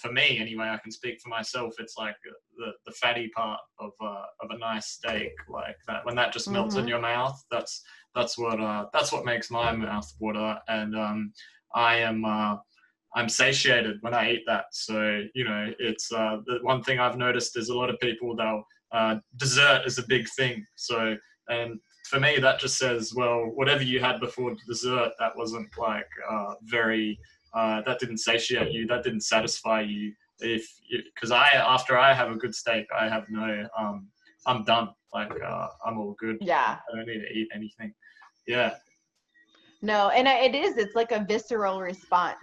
for 0.00 0.12
me 0.12 0.38
anyway, 0.38 0.68
I 0.68 0.78
can 0.78 0.92
speak 0.92 1.20
for 1.20 1.30
myself. 1.30 1.74
It's 1.80 1.96
like 1.98 2.14
the, 2.56 2.70
the 2.86 2.92
fatty 2.92 3.28
part 3.34 3.58
of 3.80 3.90
uh, 4.00 4.22
of 4.40 4.50
a 4.50 4.58
nice 4.58 4.86
steak, 4.86 5.32
like 5.48 5.76
that. 5.88 6.04
When 6.04 6.14
that 6.14 6.32
just 6.32 6.48
melts 6.48 6.76
mm-hmm. 6.76 6.84
in 6.84 6.88
your 6.88 7.00
mouth, 7.00 7.42
that's 7.50 7.82
that's 8.14 8.38
what 8.38 8.60
uh, 8.60 8.86
that's 8.92 9.12
what 9.12 9.24
makes 9.24 9.50
my 9.50 9.72
mouth 9.72 10.08
water. 10.20 10.58
And 10.68 10.96
um, 10.96 11.32
I 11.74 11.96
am 11.96 12.24
uh, 12.24 12.56
I'm 13.14 13.28
satiated 13.28 13.98
when 14.02 14.14
I 14.14 14.32
eat 14.32 14.42
that. 14.46 14.66
So 14.72 15.22
you 15.34 15.44
know, 15.44 15.72
it's 15.78 16.12
uh, 16.12 16.38
the 16.46 16.58
one 16.62 16.82
thing 16.82 16.98
I've 16.98 17.16
noticed 17.16 17.56
is 17.56 17.68
a 17.68 17.76
lot 17.76 17.90
of 17.90 17.98
people 18.00 18.36
they'll 18.36 18.64
uh, 18.92 19.16
dessert 19.36 19.82
is 19.86 19.98
a 19.98 20.06
big 20.06 20.28
thing. 20.36 20.64
So 20.76 21.16
and 21.48 21.80
for 22.08 22.20
me, 22.20 22.38
that 22.38 22.58
just 22.58 22.78
says, 22.78 23.12
well, 23.14 23.50
whatever 23.54 23.82
you 23.82 24.00
had 24.00 24.20
before 24.20 24.54
dessert, 24.66 25.12
that 25.18 25.36
wasn't 25.36 25.68
like 25.78 26.08
uh, 26.28 26.54
very, 26.64 27.18
uh, 27.54 27.82
that 27.86 27.98
didn't 28.00 28.18
satiate 28.18 28.72
you, 28.72 28.86
that 28.86 29.04
didn't 29.04 29.20
satisfy 29.22 29.82
you. 29.82 30.12
If 30.40 30.66
because 31.14 31.30
I 31.30 31.48
after 31.48 31.98
I 31.98 32.14
have 32.14 32.30
a 32.30 32.36
good 32.36 32.54
steak, 32.54 32.86
I 32.98 33.08
have 33.08 33.26
no, 33.28 33.68
um, 33.78 34.08
I'm 34.46 34.64
done. 34.64 34.88
like 35.12 35.30
uh, 35.30 35.68
I'm 35.84 35.98
all 35.98 36.16
good. 36.18 36.38
Yeah. 36.40 36.78
I 36.90 36.96
don't 36.96 37.06
need 37.06 37.20
to 37.20 37.32
eat 37.32 37.48
anything. 37.54 37.92
Yeah. 38.46 38.74
No, 39.82 40.08
and 40.08 40.26
it 40.26 40.54
is. 40.54 40.78
It's 40.78 40.94
like 40.94 41.12
a 41.12 41.24
visceral 41.28 41.80
response 41.80 42.38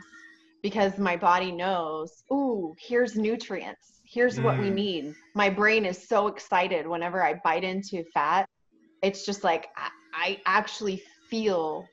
because 0.63 0.97
my 0.97 1.15
body 1.15 1.51
knows, 1.51 2.23
ooh, 2.31 2.75
here's 2.79 3.15
nutrients. 3.15 4.01
Here's 4.03 4.39
mm. 4.39 4.43
what 4.43 4.57
we 4.57 4.69
mm. 4.69 4.73
need. 4.73 5.15
My 5.35 5.49
brain 5.49 5.85
is 5.85 6.07
so 6.07 6.27
excited 6.27 6.87
whenever 6.87 7.23
I 7.23 7.39
bite 7.43 7.63
into 7.63 8.03
fat. 8.13 8.47
It's 9.03 9.25
just 9.25 9.43
like 9.43 9.67
I, 9.77 9.89
I 10.13 10.41
actually 10.45 11.01
feel 11.29 11.85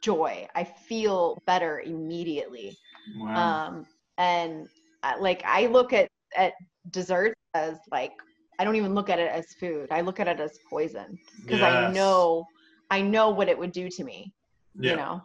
joy. 0.00 0.48
I 0.54 0.64
feel 0.64 1.42
better 1.46 1.80
immediately. 1.80 2.76
Wow. 3.18 3.66
Um, 3.66 3.86
and 4.18 4.68
uh, 5.02 5.14
like 5.20 5.42
I 5.44 5.66
look 5.66 5.92
at 5.92 6.08
at 6.36 6.54
desserts 6.90 7.34
as 7.54 7.78
like 7.90 8.12
I 8.58 8.64
don't 8.64 8.76
even 8.76 8.94
look 8.94 9.10
at 9.10 9.18
it 9.18 9.30
as 9.30 9.46
food. 9.60 9.88
I 9.90 10.00
look 10.00 10.20
at 10.20 10.28
it 10.28 10.40
as 10.40 10.58
poison 10.68 11.18
because 11.42 11.60
yes. 11.60 11.90
I 11.90 11.92
know 11.92 12.46
I 12.90 13.02
know 13.02 13.30
what 13.30 13.48
it 13.48 13.58
would 13.58 13.72
do 13.72 13.88
to 13.88 14.04
me. 14.04 14.32
Yeah. 14.78 14.90
You 14.90 14.96
know, 14.96 15.22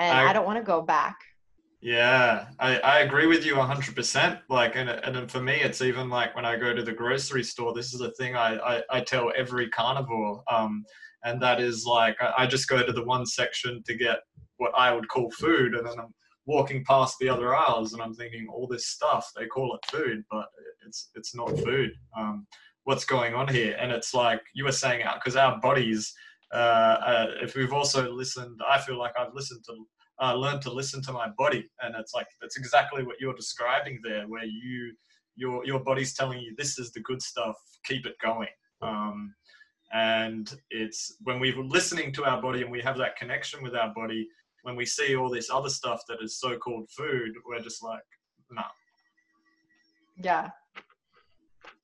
and 0.00 0.18
I, 0.18 0.30
I 0.30 0.32
don't 0.32 0.46
want 0.46 0.58
to 0.58 0.64
go 0.64 0.82
back. 0.82 1.16
Yeah, 1.84 2.46
I, 2.58 2.78
I 2.78 3.00
agree 3.00 3.26
with 3.26 3.44
you 3.44 3.56
100%. 3.56 4.40
Like, 4.48 4.74
and, 4.74 4.88
and 4.88 5.30
for 5.30 5.42
me, 5.42 5.56
it's 5.56 5.82
even 5.82 6.08
like 6.08 6.34
when 6.34 6.46
I 6.46 6.56
go 6.56 6.72
to 6.72 6.82
the 6.82 6.94
grocery 6.94 7.44
store, 7.44 7.74
this 7.74 7.92
is 7.92 8.00
a 8.00 8.10
thing 8.12 8.34
I, 8.34 8.56
I, 8.56 8.82
I 8.90 9.00
tell 9.02 9.30
every 9.36 9.68
carnivore. 9.68 10.42
Um, 10.50 10.86
and 11.24 11.42
that 11.42 11.60
is 11.60 11.84
like, 11.84 12.16
I, 12.38 12.46
just 12.46 12.68
go 12.68 12.82
to 12.82 12.90
the 12.90 13.04
one 13.04 13.26
section 13.26 13.82
to 13.84 13.94
get 13.94 14.20
what 14.56 14.72
I 14.74 14.92
would 14.92 15.08
call 15.08 15.30
food. 15.32 15.74
And 15.74 15.86
then 15.86 16.00
I'm 16.00 16.14
walking 16.46 16.86
past 16.86 17.16
the 17.20 17.28
other 17.28 17.54
aisles 17.54 17.92
and 17.92 18.00
I'm 18.00 18.14
thinking 18.14 18.46
all 18.50 18.66
this 18.66 18.86
stuff, 18.86 19.30
they 19.36 19.44
call 19.44 19.76
it 19.76 19.94
food, 19.94 20.24
but 20.30 20.46
it's, 20.86 21.10
it's 21.14 21.34
not 21.34 21.50
food. 21.50 21.92
Um, 22.16 22.46
what's 22.84 23.04
going 23.04 23.34
on 23.34 23.46
here? 23.46 23.76
And 23.78 23.92
it's 23.92 24.14
like 24.14 24.40
you 24.54 24.64
were 24.64 24.72
saying, 24.72 25.04
because 25.16 25.36
our 25.36 25.60
bodies, 25.60 26.14
uh, 26.54 26.56
uh, 26.56 27.26
if 27.42 27.54
we've 27.54 27.74
also 27.74 28.10
listened, 28.10 28.58
I 28.66 28.80
feel 28.80 28.98
like 28.98 29.12
I've 29.18 29.34
listened 29.34 29.64
to 29.66 29.84
uh, 30.22 30.34
learn 30.34 30.60
to 30.60 30.72
listen 30.72 31.02
to 31.02 31.12
my 31.12 31.28
body, 31.36 31.68
and 31.82 31.94
it's 31.96 32.14
like 32.14 32.26
that's 32.40 32.56
exactly 32.56 33.04
what 33.04 33.16
you're 33.20 33.34
describing 33.34 34.00
there, 34.02 34.26
where 34.28 34.44
you 34.44 34.94
your 35.36 35.64
your 35.66 35.80
body's 35.80 36.14
telling 36.14 36.40
you 36.40 36.54
this 36.56 36.78
is 36.78 36.92
the 36.92 37.00
good 37.00 37.20
stuff, 37.20 37.56
keep 37.84 38.06
it 38.06 38.14
going. 38.22 38.48
Um, 38.82 39.34
and 39.92 40.52
it's 40.70 41.16
when 41.22 41.40
we're 41.40 41.56
listening 41.62 42.12
to 42.12 42.24
our 42.24 42.40
body 42.40 42.62
and 42.62 42.70
we 42.70 42.80
have 42.80 42.98
that 42.98 43.16
connection 43.16 43.62
with 43.62 43.74
our 43.74 43.92
body, 43.94 44.28
when 44.62 44.76
we 44.76 44.86
see 44.86 45.14
all 45.16 45.30
this 45.30 45.50
other 45.50 45.68
stuff 45.68 46.00
that 46.08 46.18
is 46.22 46.40
so-called 46.40 46.88
food, 46.96 47.32
we're 47.46 47.60
just 47.60 47.82
like, 47.82 48.02
nah. 48.50 48.62
Yeah, 50.16 50.50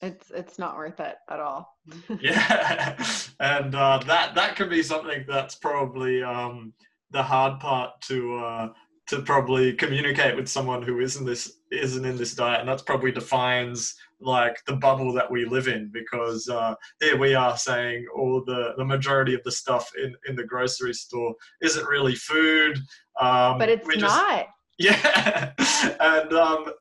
it's 0.00 0.30
it's 0.30 0.58
not 0.58 0.76
worth 0.76 1.00
it 1.00 1.16
at 1.28 1.40
all. 1.40 1.76
yeah, 2.20 2.96
and 3.40 3.74
uh, 3.74 3.98
that 4.06 4.34
that 4.34 4.56
can 4.56 4.68
be 4.68 4.82
something 4.82 5.24
that's 5.28 5.56
probably 5.56 6.22
um, 6.22 6.72
the 7.10 7.22
hard 7.22 7.60
part 7.60 8.00
to 8.02 8.36
uh, 8.36 8.68
to 9.08 9.22
probably 9.22 9.72
communicate 9.72 10.36
with 10.36 10.48
someone 10.48 10.82
who 10.82 11.00
isn't 11.00 11.26
this 11.26 11.58
isn't 11.72 12.04
in 12.04 12.16
this 12.16 12.34
diet, 12.34 12.60
and 12.60 12.68
that's 12.68 12.82
probably 12.82 13.10
defines 13.12 13.94
like 14.20 14.56
the 14.66 14.76
bubble 14.76 15.12
that 15.12 15.30
we 15.30 15.44
live 15.44 15.66
in 15.66 15.90
because 15.92 16.48
uh, 16.48 16.74
here 17.00 17.16
we 17.16 17.34
are 17.34 17.56
saying 17.56 18.06
all 18.14 18.42
the 18.44 18.72
the 18.76 18.84
majority 18.84 19.34
of 19.34 19.42
the 19.44 19.50
stuff 19.50 19.90
in 20.02 20.14
in 20.28 20.36
the 20.36 20.44
grocery 20.44 20.94
store 20.94 21.34
isn't 21.60 21.86
really 21.86 22.14
food. 22.14 22.78
Um, 23.20 23.58
but 23.58 23.68
it's 23.68 23.86
just, 23.88 24.02
not. 24.02 24.46
Yeah, 24.80 25.52
and 26.00 26.32
um, 26.32 26.72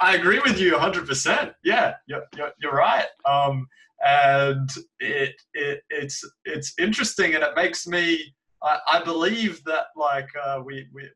I 0.00 0.14
agree 0.14 0.38
with 0.38 0.58
you 0.58 0.72
100%. 0.72 1.52
Yeah, 1.62 1.92
you're, 2.06 2.22
you're, 2.34 2.52
you're 2.58 2.72
right. 2.72 3.04
Um, 3.26 3.66
and 4.02 4.70
it, 4.98 5.34
it 5.52 5.80
it's 5.90 6.24
it's 6.46 6.72
interesting, 6.78 7.34
and 7.34 7.44
it 7.44 7.50
makes 7.54 7.86
me 7.86 8.34
I, 8.64 8.78
I 8.94 9.04
believe 9.04 9.62
that 9.64 9.86
like 9.94 10.28
uh, 10.42 10.60
we, 10.64 10.88
we 10.92 11.08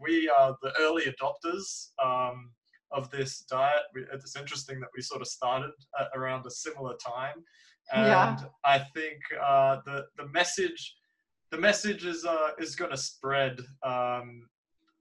we 0.00 0.28
are 0.28 0.56
the 0.62 0.72
early 0.80 1.04
adopters 1.04 1.90
um, 2.02 2.50
of 2.90 3.10
this 3.10 3.44
diet. 3.50 3.82
We, 3.94 4.04
it's 4.12 4.36
interesting 4.36 4.80
that 4.80 4.90
we 4.96 5.02
sort 5.02 5.20
of 5.20 5.28
started 5.28 5.72
around 6.14 6.46
a 6.46 6.50
similar 6.50 6.94
time, 7.04 7.44
and 7.92 8.06
yeah. 8.06 8.36
I 8.64 8.78
think 8.94 9.18
uh, 9.42 9.78
the 9.84 10.06
the 10.16 10.28
message 10.28 10.96
the 11.50 11.58
message 11.58 12.04
is 12.06 12.24
uh, 12.24 12.50
is 12.58 12.74
going 12.76 12.90
to 12.90 12.96
spread. 12.96 13.60
Um, 13.82 14.48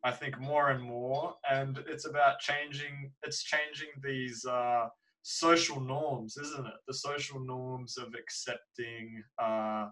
I 0.03 0.09
think 0.09 0.39
more 0.39 0.71
and 0.71 0.81
more, 0.81 1.35
and 1.49 1.79
it's 1.87 2.07
about 2.07 2.39
changing. 2.39 3.11
It's 3.23 3.43
changing 3.43 3.89
these 4.03 4.43
uh, 4.45 4.87
social 5.21 5.79
norms, 5.79 6.37
isn't 6.37 6.65
it? 6.65 6.73
The 6.87 6.93
social 6.93 7.39
norms 7.39 7.97
of 7.97 8.15
accepting 8.15 9.23
uh, 9.41 9.87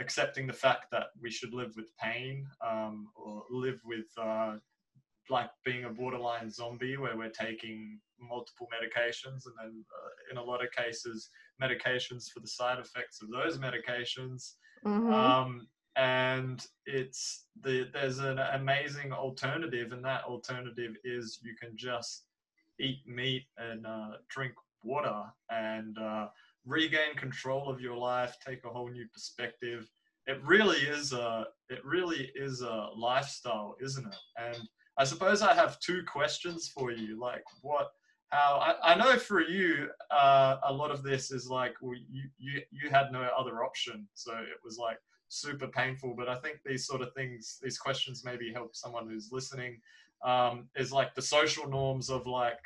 accepting 0.00 0.46
the 0.46 0.52
fact 0.52 0.86
that 0.92 1.06
we 1.20 1.30
should 1.30 1.54
live 1.54 1.72
with 1.76 1.96
pain 1.96 2.46
um, 2.66 3.08
or 3.16 3.44
live 3.50 3.80
with 3.84 4.06
uh, 4.20 4.54
like 5.30 5.50
being 5.64 5.84
a 5.84 5.90
borderline 5.90 6.50
zombie 6.50 6.96
where 6.96 7.16
we're 7.16 7.30
taking 7.30 7.98
multiple 8.20 8.68
medications 8.72 9.46
and 9.46 9.54
then 9.60 9.84
uh, 9.90 10.30
in 10.30 10.38
a 10.38 10.42
lot 10.42 10.62
of 10.62 10.70
cases 10.70 11.30
medications 11.62 12.30
for 12.32 12.40
the 12.40 12.48
side 12.48 12.78
effects 12.78 13.20
of 13.22 13.28
those 13.30 13.58
medications 13.58 14.54
mm-hmm. 14.84 15.12
um, 15.12 15.66
and 15.96 16.66
it's 16.84 17.46
the 17.62 17.88
there's 17.92 18.18
an 18.18 18.38
amazing 18.38 19.12
alternative 19.12 19.92
and 19.92 20.04
that 20.04 20.24
alternative 20.24 20.94
is 21.04 21.40
you 21.42 21.54
can 21.60 21.76
just 21.76 22.26
eat 22.78 22.98
meat 23.06 23.44
and 23.58 23.86
uh, 23.86 24.10
drink 24.28 24.52
water 24.82 25.22
and 25.50 25.96
uh, 25.98 26.26
regain 26.66 27.14
control 27.16 27.70
of 27.70 27.80
your 27.80 27.96
life, 27.96 28.36
take 28.46 28.64
a 28.64 28.68
whole 28.68 28.90
new 28.90 29.06
perspective. 29.12 29.88
It 30.26 30.40
really 30.44 30.78
is 30.78 31.12
a 31.12 31.46
it 31.68 31.84
really 31.84 32.30
is 32.34 32.60
a 32.62 32.88
lifestyle, 32.96 33.76
isn't 33.80 34.06
it? 34.06 34.16
And 34.38 34.68
I 34.98 35.04
suppose 35.04 35.42
I 35.42 35.54
have 35.54 35.78
two 35.80 36.02
questions 36.10 36.68
for 36.68 36.90
you. 36.90 37.18
Like 37.20 37.44
what 37.62 37.90
how 38.30 38.58
I, 38.60 38.92
I 38.92 38.94
know 38.96 39.16
for 39.18 39.40
you 39.40 39.88
uh, 40.10 40.56
a 40.64 40.72
lot 40.72 40.90
of 40.90 41.02
this 41.02 41.30
is 41.30 41.48
like 41.48 41.74
well, 41.80 41.94
you, 42.10 42.24
you 42.38 42.60
you 42.70 42.90
had 42.90 43.12
no 43.12 43.28
other 43.38 43.62
option 43.64 44.06
so 44.14 44.32
it 44.32 44.58
was 44.64 44.78
like 44.78 44.98
super 45.28 45.66
painful 45.68 46.14
but 46.16 46.28
i 46.28 46.36
think 46.36 46.58
these 46.64 46.86
sort 46.86 47.02
of 47.02 47.12
things 47.14 47.58
these 47.62 47.78
questions 47.78 48.22
maybe 48.24 48.52
help 48.52 48.74
someone 48.74 49.08
who's 49.08 49.30
listening 49.32 49.80
um, 50.24 50.68
is 50.76 50.92
like 50.92 51.14
the 51.14 51.22
social 51.22 51.68
norms 51.68 52.10
of 52.10 52.26
like 52.26 52.58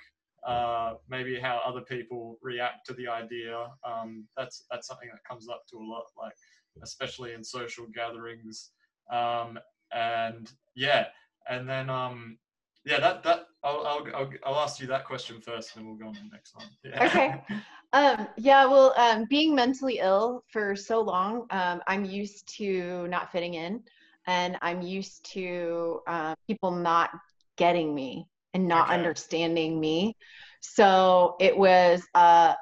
uh, 0.46 0.94
maybe 1.08 1.38
how 1.38 1.60
other 1.64 1.82
people 1.82 2.38
react 2.42 2.86
to 2.86 2.94
the 2.94 3.08
idea. 3.08 3.66
Um, 3.84 4.26
that's 4.36 4.64
that's 4.70 4.86
something 4.86 5.08
that 5.12 5.24
comes 5.28 5.48
up 5.48 5.62
to 5.70 5.76
a 5.76 5.84
lot, 5.84 6.04
like 6.18 6.34
especially 6.82 7.32
in 7.32 7.44
social 7.44 7.86
gatherings. 7.94 8.70
Um, 9.10 9.58
and 9.92 10.50
yeah, 10.74 11.06
and 11.48 11.68
then 11.68 11.90
um, 11.90 12.38
yeah, 12.84 13.00
that 13.00 13.22
that 13.24 13.46
I'll, 13.62 13.86
I'll 13.86 14.06
I'll 14.14 14.30
I'll 14.46 14.60
ask 14.60 14.80
you 14.80 14.86
that 14.88 15.04
question 15.04 15.40
first, 15.40 15.76
and 15.76 15.84
then 15.84 15.88
we'll 15.88 15.98
go 15.98 16.08
on 16.08 16.14
to 16.14 16.20
the 16.20 16.30
next 16.32 16.54
one. 16.56 16.66
Yeah. 16.84 17.04
Okay. 17.06 17.56
Um, 17.92 18.28
yeah. 18.36 18.66
Well, 18.66 18.94
um, 18.96 19.26
being 19.28 19.52
mentally 19.52 19.98
ill 19.98 20.44
for 20.46 20.76
so 20.76 21.00
long, 21.00 21.48
um, 21.50 21.82
I'm 21.88 22.04
used 22.04 22.46
to 22.58 23.08
not 23.08 23.32
fitting 23.32 23.54
in, 23.54 23.82
and 24.28 24.56
I'm 24.62 24.80
used 24.80 25.28
to 25.32 25.98
uh, 26.06 26.36
people 26.46 26.70
not 26.70 27.10
getting 27.56 27.92
me 27.92 28.28
and 28.54 28.66
not 28.66 28.88
okay. 28.88 28.98
understanding 28.98 29.78
me. 29.78 30.16
So 30.60 31.36
it 31.40 31.56
was 31.56 32.02
a 32.14 32.56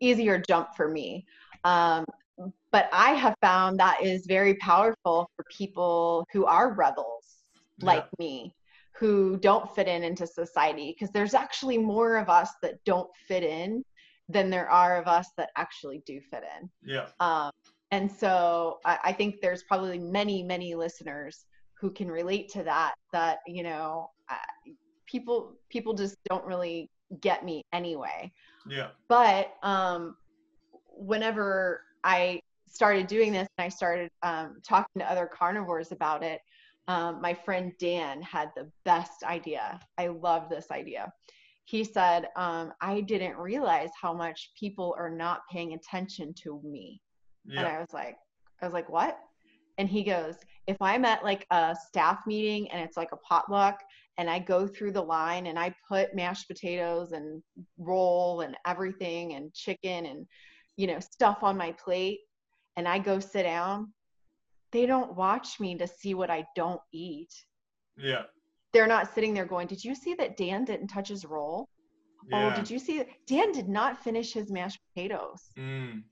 easier 0.00 0.42
jump 0.48 0.74
for 0.76 0.88
me. 0.88 1.24
Um, 1.64 2.04
but 2.70 2.88
I 2.92 3.12
have 3.12 3.34
found 3.40 3.78
that 3.78 4.02
is 4.02 4.26
very 4.26 4.54
powerful 4.56 5.30
for 5.36 5.44
people 5.50 6.26
who 6.32 6.44
are 6.44 6.74
rebels 6.74 7.36
yeah. 7.78 7.86
like 7.86 8.06
me, 8.18 8.54
who 8.98 9.38
don't 9.38 9.74
fit 9.74 9.88
in 9.88 10.02
into 10.02 10.26
society, 10.26 10.94
because 10.94 11.12
there's 11.12 11.34
actually 11.34 11.78
more 11.78 12.16
of 12.16 12.28
us 12.28 12.50
that 12.62 12.74
don't 12.84 13.08
fit 13.26 13.42
in 13.42 13.82
than 14.28 14.50
there 14.50 14.68
are 14.68 15.00
of 15.00 15.06
us 15.06 15.28
that 15.36 15.50
actually 15.56 16.02
do 16.04 16.20
fit 16.20 16.44
in. 16.60 16.68
Yeah. 16.84 17.06
Um, 17.20 17.50
and 17.90 18.10
so 18.10 18.78
I, 18.84 18.98
I 19.04 19.12
think 19.12 19.36
there's 19.40 19.62
probably 19.62 19.98
many, 19.98 20.42
many 20.42 20.74
listeners 20.74 21.46
who 21.80 21.90
can 21.90 22.10
relate 22.10 22.50
to 22.50 22.62
that. 22.64 22.94
That 23.12 23.38
you 23.46 23.62
know, 23.62 24.10
people 25.16 25.54
people 25.70 25.94
just 25.94 26.16
don't 26.28 26.44
really 26.44 26.90
get 27.22 27.42
me 27.44 27.62
anyway. 27.72 28.30
Yeah. 28.68 28.88
But 29.08 29.54
um, 29.62 30.16
whenever 30.92 31.82
I 32.04 32.40
started 32.68 33.06
doing 33.06 33.32
this 33.32 33.48
and 33.56 33.64
I 33.64 33.68
started 33.70 34.10
um, 34.22 34.58
talking 34.62 35.00
to 35.00 35.10
other 35.10 35.26
carnivores 35.26 35.90
about 35.90 36.22
it, 36.22 36.40
um, 36.88 37.22
my 37.22 37.32
friend 37.32 37.72
Dan 37.78 38.20
had 38.20 38.50
the 38.54 38.70
best 38.84 39.22
idea. 39.24 39.80
I 39.96 40.08
love 40.08 40.50
this 40.50 40.66
idea. 40.70 41.10
He 41.64 41.82
said, 41.82 42.28
um, 42.36 42.72
I 42.80 43.00
didn't 43.00 43.36
realize 43.38 43.90
how 44.00 44.12
much 44.12 44.50
people 44.58 44.94
are 44.98 45.10
not 45.10 45.40
paying 45.50 45.72
attention 45.72 46.34
to 46.42 46.60
me. 46.62 47.00
Yeah. 47.46 47.60
And 47.60 47.68
I 47.68 47.78
was 47.78 47.92
like, 47.92 48.16
I 48.60 48.66
was 48.66 48.74
like, 48.74 48.88
what? 48.90 49.18
And 49.78 49.88
he 49.88 50.04
goes, 50.04 50.36
if 50.66 50.76
I'm 50.80 51.04
at 51.04 51.24
like 51.24 51.46
a 51.50 51.74
staff 51.88 52.20
meeting 52.26 52.70
and 52.70 52.80
it's 52.82 52.96
like 52.96 53.12
a 53.12 53.16
potluck 53.16 53.80
and 54.18 54.30
I 54.30 54.38
go 54.38 54.66
through 54.66 54.92
the 54.92 55.02
line 55.02 55.46
and 55.46 55.58
I 55.58 55.74
put 55.88 56.14
mashed 56.14 56.48
potatoes 56.48 57.12
and 57.12 57.42
roll 57.78 58.40
and 58.40 58.56
everything 58.66 59.34
and 59.34 59.52
chicken 59.52 60.06
and 60.06 60.26
you 60.76 60.86
know, 60.86 61.00
stuff 61.00 61.38
on 61.42 61.56
my 61.56 61.72
plate 61.72 62.20
and 62.76 62.86
I 62.86 62.98
go 62.98 63.18
sit 63.18 63.44
down, 63.44 63.92
they 64.72 64.86
don't 64.86 65.16
watch 65.16 65.58
me 65.58 65.76
to 65.78 65.86
see 65.86 66.14
what 66.14 66.30
I 66.30 66.44
don't 66.54 66.80
eat. 66.92 67.32
Yeah. 67.96 68.22
They're 68.72 68.86
not 68.86 69.14
sitting 69.14 69.32
there 69.32 69.46
going, 69.46 69.66
Did 69.66 69.82
you 69.82 69.94
see 69.94 70.14
that 70.14 70.36
Dan 70.36 70.64
didn't 70.64 70.88
touch 70.88 71.08
his 71.08 71.24
roll? 71.24 71.68
Oh, 72.32 72.38
yeah. 72.38 72.52
Oh, 72.52 72.56
did 72.56 72.68
you 72.68 72.78
see 72.78 72.98
that 72.98 73.08
Dan 73.26 73.52
did 73.52 73.68
not 73.68 74.02
finish 74.02 74.32
his 74.32 74.50
mashed 74.50 74.78
potatoes? 74.94 75.50
Mm. 75.56 76.02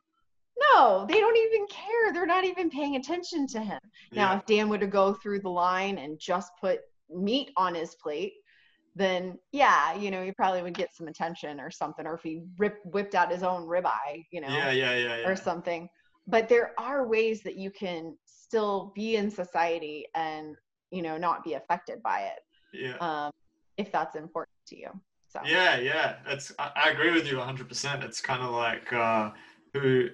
No, 0.57 1.05
they 1.09 1.21
don't 1.21 1.37
even 1.37 1.67
care. 1.67 2.13
They're 2.13 2.27
not 2.27 2.45
even 2.45 2.71
paying 2.71 2.97
attention 2.97 3.47
to 3.49 3.61
him. 3.61 3.81
Now, 4.13 4.31
yeah. 4.31 4.39
if 4.39 4.47
Dan 4.47 4.69
were 4.69 4.79
to 4.79 4.87
go 4.87 5.13
through 5.13 5.41
the 5.41 5.51
line 5.51 5.99
and 5.99 6.19
just 6.19 6.53
put 6.61 6.81
meat 7.11 7.51
on 7.57 7.75
his 7.75 7.95
plate, 7.97 8.35
then 8.97 9.39
yeah, 9.53 9.95
you 9.95 10.11
know, 10.11 10.25
he 10.25 10.33
probably 10.33 10.63
would 10.63 10.75
get 10.75 10.95
some 10.95 11.09
attention 11.09 11.61
or 11.61 11.71
something. 11.71 12.07
Or 12.07 12.15
if 12.15 12.23
he 12.23 12.43
ripped, 12.59 12.87
whipped 12.87 13.15
out 13.15 13.31
his 13.31 13.43
own 13.43 13.67
ribeye, 13.67 14.25
you 14.31 14.41
know, 14.41 14.49
yeah, 14.49 14.71
yeah, 14.71 14.95
yeah, 14.95 15.17
yeah. 15.19 15.29
or 15.29 15.37
something. 15.37 15.89
But 16.27 16.49
there 16.49 16.73
are 16.79 17.07
ways 17.07 17.43
that 17.43 17.57
you 17.57 17.71
can 17.71 18.17
still 18.25 18.93
be 18.95 19.17
in 19.17 19.31
society 19.31 20.07
and 20.15 20.57
you 20.91 21.03
know 21.03 21.19
not 21.19 21.45
be 21.45 21.55
affected 21.55 22.03
by 22.03 22.21
it. 22.21 22.41
Yeah. 22.73 22.97
Um, 22.99 23.31
if 23.77 23.91
that's 23.91 24.17
important 24.17 24.55
to 24.69 24.79
you. 24.79 24.89
So. 25.29 25.41
Yeah, 25.45 25.79
yeah, 25.79 26.17
it's. 26.27 26.53
I, 26.59 26.71
I 26.77 26.91
agree 26.91 27.11
with 27.11 27.27
you 27.27 27.39
100. 27.39 27.69
percent 27.69 28.05
It's 28.05 28.21
kind 28.21 28.43
of 28.43 28.53
like 28.53 28.93
uh, 28.93 29.31
who, 29.73 30.09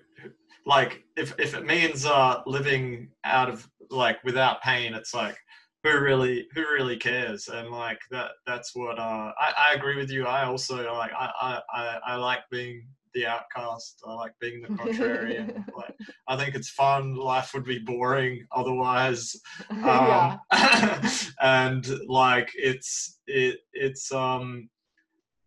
like, 0.64 1.05
if 1.16 1.35
if 1.38 1.55
it 1.55 1.66
means 1.66 2.07
uh, 2.07 2.40
living 2.46 3.11
out 3.24 3.50
of 3.50 3.68
like 3.90 4.22
without 4.24 4.62
pain, 4.62 4.94
it's 4.94 5.12
like 5.12 5.37
who 5.83 5.99
really 5.99 6.47
who 6.55 6.62
really 6.62 6.97
cares? 6.97 7.49
And 7.49 7.71
like 7.71 8.01
that 8.11 8.33
that's 8.47 8.75
what 8.75 8.99
uh 8.99 9.33
I, 9.38 9.71
I 9.71 9.75
agree 9.75 9.97
with 9.97 10.11
you. 10.11 10.27
I 10.27 10.45
also 10.45 10.77
like 10.93 11.12
I, 11.19 11.61
I 11.73 11.99
i 12.07 12.16
like 12.16 12.40
being 12.51 12.87
the 13.14 13.27
outcast. 13.27 14.03
I 14.07 14.14
like 14.14 14.33
being 14.40 14.62
the 14.62 14.69
contrarian. 14.69 15.64
Like 15.77 15.95
i 16.29 16.37
think 16.37 16.55
it's 16.55 16.71
fun. 16.71 17.14
Life 17.14 17.53
would 17.55 17.64
be 17.64 17.79
boring 17.79 18.47
otherwise. 18.53 19.37
Um, 19.83 20.38
and 21.40 21.87
like 22.07 22.51
it's 22.55 23.19
it 23.27 23.61
it's 23.73 24.12
um 24.12 24.69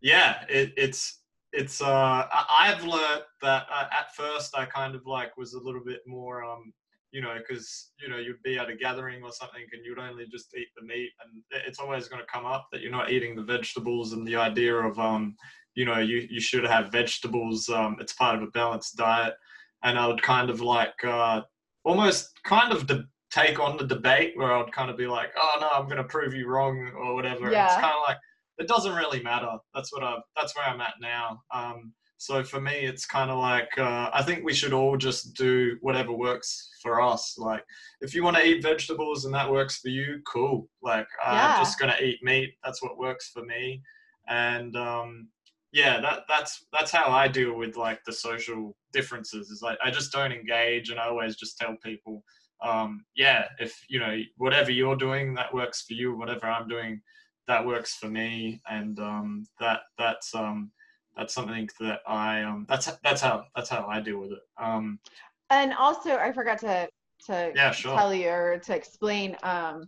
yeah 0.01 0.43
it 0.49 0.73
it's 0.75 1.21
it's 1.51 1.81
uh 1.81 2.25
i've 2.59 2.83
learned 2.83 3.23
that 3.41 3.67
uh, 3.71 3.85
at 3.91 4.13
first 4.15 4.57
i 4.57 4.65
kind 4.65 4.95
of 4.95 5.05
like 5.05 5.37
was 5.37 5.53
a 5.53 5.59
little 5.59 5.83
bit 5.83 6.01
more 6.07 6.43
um 6.43 6.73
you 7.13 7.21
know, 7.21 7.35
because 7.37 7.91
you 8.01 8.09
know 8.09 8.17
you'd 8.17 8.41
be 8.43 8.57
at 8.57 8.69
a 8.69 8.75
gathering 8.75 9.23
or 9.23 9.31
something 9.31 9.63
and 9.71 9.85
you'd 9.85 9.99
only 9.99 10.25
just 10.27 10.53
eat 10.57 10.67
the 10.75 10.83
meat, 10.83 11.11
and 11.23 11.43
it's 11.67 11.79
always 11.79 12.07
going 12.07 12.21
to 12.21 12.27
come 12.33 12.45
up 12.45 12.67
that 12.71 12.81
you're 12.81 12.91
not 12.91 13.11
eating 13.11 13.35
the 13.35 13.43
vegetables, 13.43 14.13
and 14.13 14.27
the 14.27 14.35
idea 14.35 14.75
of 14.75 14.99
um, 14.99 15.35
you 15.75 15.85
know, 15.85 15.99
you 15.99 16.27
you 16.29 16.41
should 16.41 16.65
have 16.65 16.91
vegetables. 16.91 17.69
Um, 17.69 17.97
it's 17.99 18.13
part 18.13 18.35
of 18.35 18.41
a 18.43 18.47
balanced 18.47 18.97
diet, 18.97 19.35
and 19.83 19.97
I 19.97 20.07
would 20.07 20.21
kind 20.21 20.49
of 20.49 20.59
like 20.61 20.95
uh, 21.03 21.41
almost 21.83 22.31
kind 22.43 22.73
of 22.73 22.87
de- 22.87 23.05
take 23.31 23.59
on 23.59 23.77
the 23.77 23.85
debate 23.85 24.33
where 24.35 24.53
I'd 24.53 24.71
kind 24.71 24.89
of 24.89 24.97
be 24.97 25.07
like, 25.07 25.29
oh 25.37 25.57
no, 25.61 25.69
I'm 25.73 25.85
going 25.85 25.97
to 25.97 26.03
prove 26.03 26.33
you 26.33 26.47
wrong 26.47 26.91
or 26.97 27.15
whatever. 27.15 27.51
Yeah. 27.51 27.65
It's 27.65 27.75
kind 27.75 27.95
of 27.95 28.03
like 28.07 28.17
it 28.57 28.67
doesn't 28.67 28.95
really 28.95 29.21
matter. 29.21 29.51
That's 29.73 29.91
what 29.93 30.03
I. 30.03 30.17
That's 30.35 30.55
where 30.55 30.65
I'm 30.65 30.81
at 30.81 30.95
now. 31.01 31.41
Um, 31.53 31.93
so 32.23 32.41
for 32.41 32.61
me, 32.61 32.71
it's 32.71 33.05
kind 33.05 33.29
of 33.29 33.37
like 33.37 33.77
uh, 33.77 34.09
I 34.13 34.23
think 34.23 34.45
we 34.45 34.53
should 34.53 34.71
all 34.71 34.95
just 34.95 35.33
do 35.33 35.77
whatever 35.81 36.13
works 36.13 36.69
for 36.81 37.01
us. 37.01 37.37
Like 37.37 37.65
if 37.99 38.15
you 38.15 38.23
want 38.23 38.37
to 38.37 38.45
eat 38.45 38.63
vegetables 38.63 39.25
and 39.25 39.33
that 39.33 39.51
works 39.51 39.79
for 39.79 39.89
you, 39.89 40.21
cool. 40.25 40.69
Like 40.81 41.07
I'm 41.21 41.61
just 41.61 41.77
gonna 41.77 41.97
eat 42.01 42.23
meat. 42.23 42.53
That's 42.63 42.81
what 42.81 42.97
works 42.97 43.29
for 43.33 43.43
me. 43.43 43.81
And 44.29 44.73
um, 44.77 45.27
yeah, 45.73 45.99
that 45.99 46.21
that's 46.29 46.65
that's 46.71 46.91
how 46.91 47.11
I 47.11 47.27
deal 47.27 47.57
with 47.57 47.75
like 47.75 48.05
the 48.05 48.13
social 48.13 48.73
differences. 48.93 49.49
Is 49.49 49.61
like 49.61 49.77
I 49.83 49.91
just 49.91 50.13
don't 50.13 50.31
engage, 50.31 50.91
and 50.91 51.01
I 51.01 51.07
always 51.07 51.35
just 51.35 51.57
tell 51.57 51.75
people, 51.83 52.23
um, 52.63 53.03
yeah, 53.17 53.49
if 53.59 53.83
you 53.89 53.99
know 53.99 54.17
whatever 54.37 54.71
you're 54.71 54.95
doing 54.95 55.33
that 55.33 55.53
works 55.53 55.81
for 55.81 55.91
you, 55.91 56.15
whatever 56.15 56.45
I'm 56.45 56.69
doing 56.69 57.01
that 57.49 57.65
works 57.65 57.95
for 57.95 58.07
me, 58.07 58.61
and 58.69 58.97
um, 58.99 59.45
that 59.59 59.81
that's 59.97 60.33
um, 60.33 60.71
that's 61.15 61.33
something 61.33 61.69
that 61.79 62.01
I 62.07 62.43
um 62.43 62.65
that's 62.67 62.91
that's 63.03 63.21
how 63.21 63.45
that's 63.55 63.69
how 63.69 63.85
I 63.87 63.99
deal 63.99 64.19
with 64.19 64.31
it. 64.31 64.43
Um 64.57 64.99
and 65.49 65.73
also 65.73 66.17
I 66.17 66.31
forgot 66.31 66.59
to 66.59 66.89
to 67.25 67.51
yeah, 67.55 67.71
sure. 67.71 67.95
tell 67.95 68.13
you 68.13 68.29
or 68.29 68.59
to 68.65 68.75
explain 68.75 69.35
um 69.43 69.87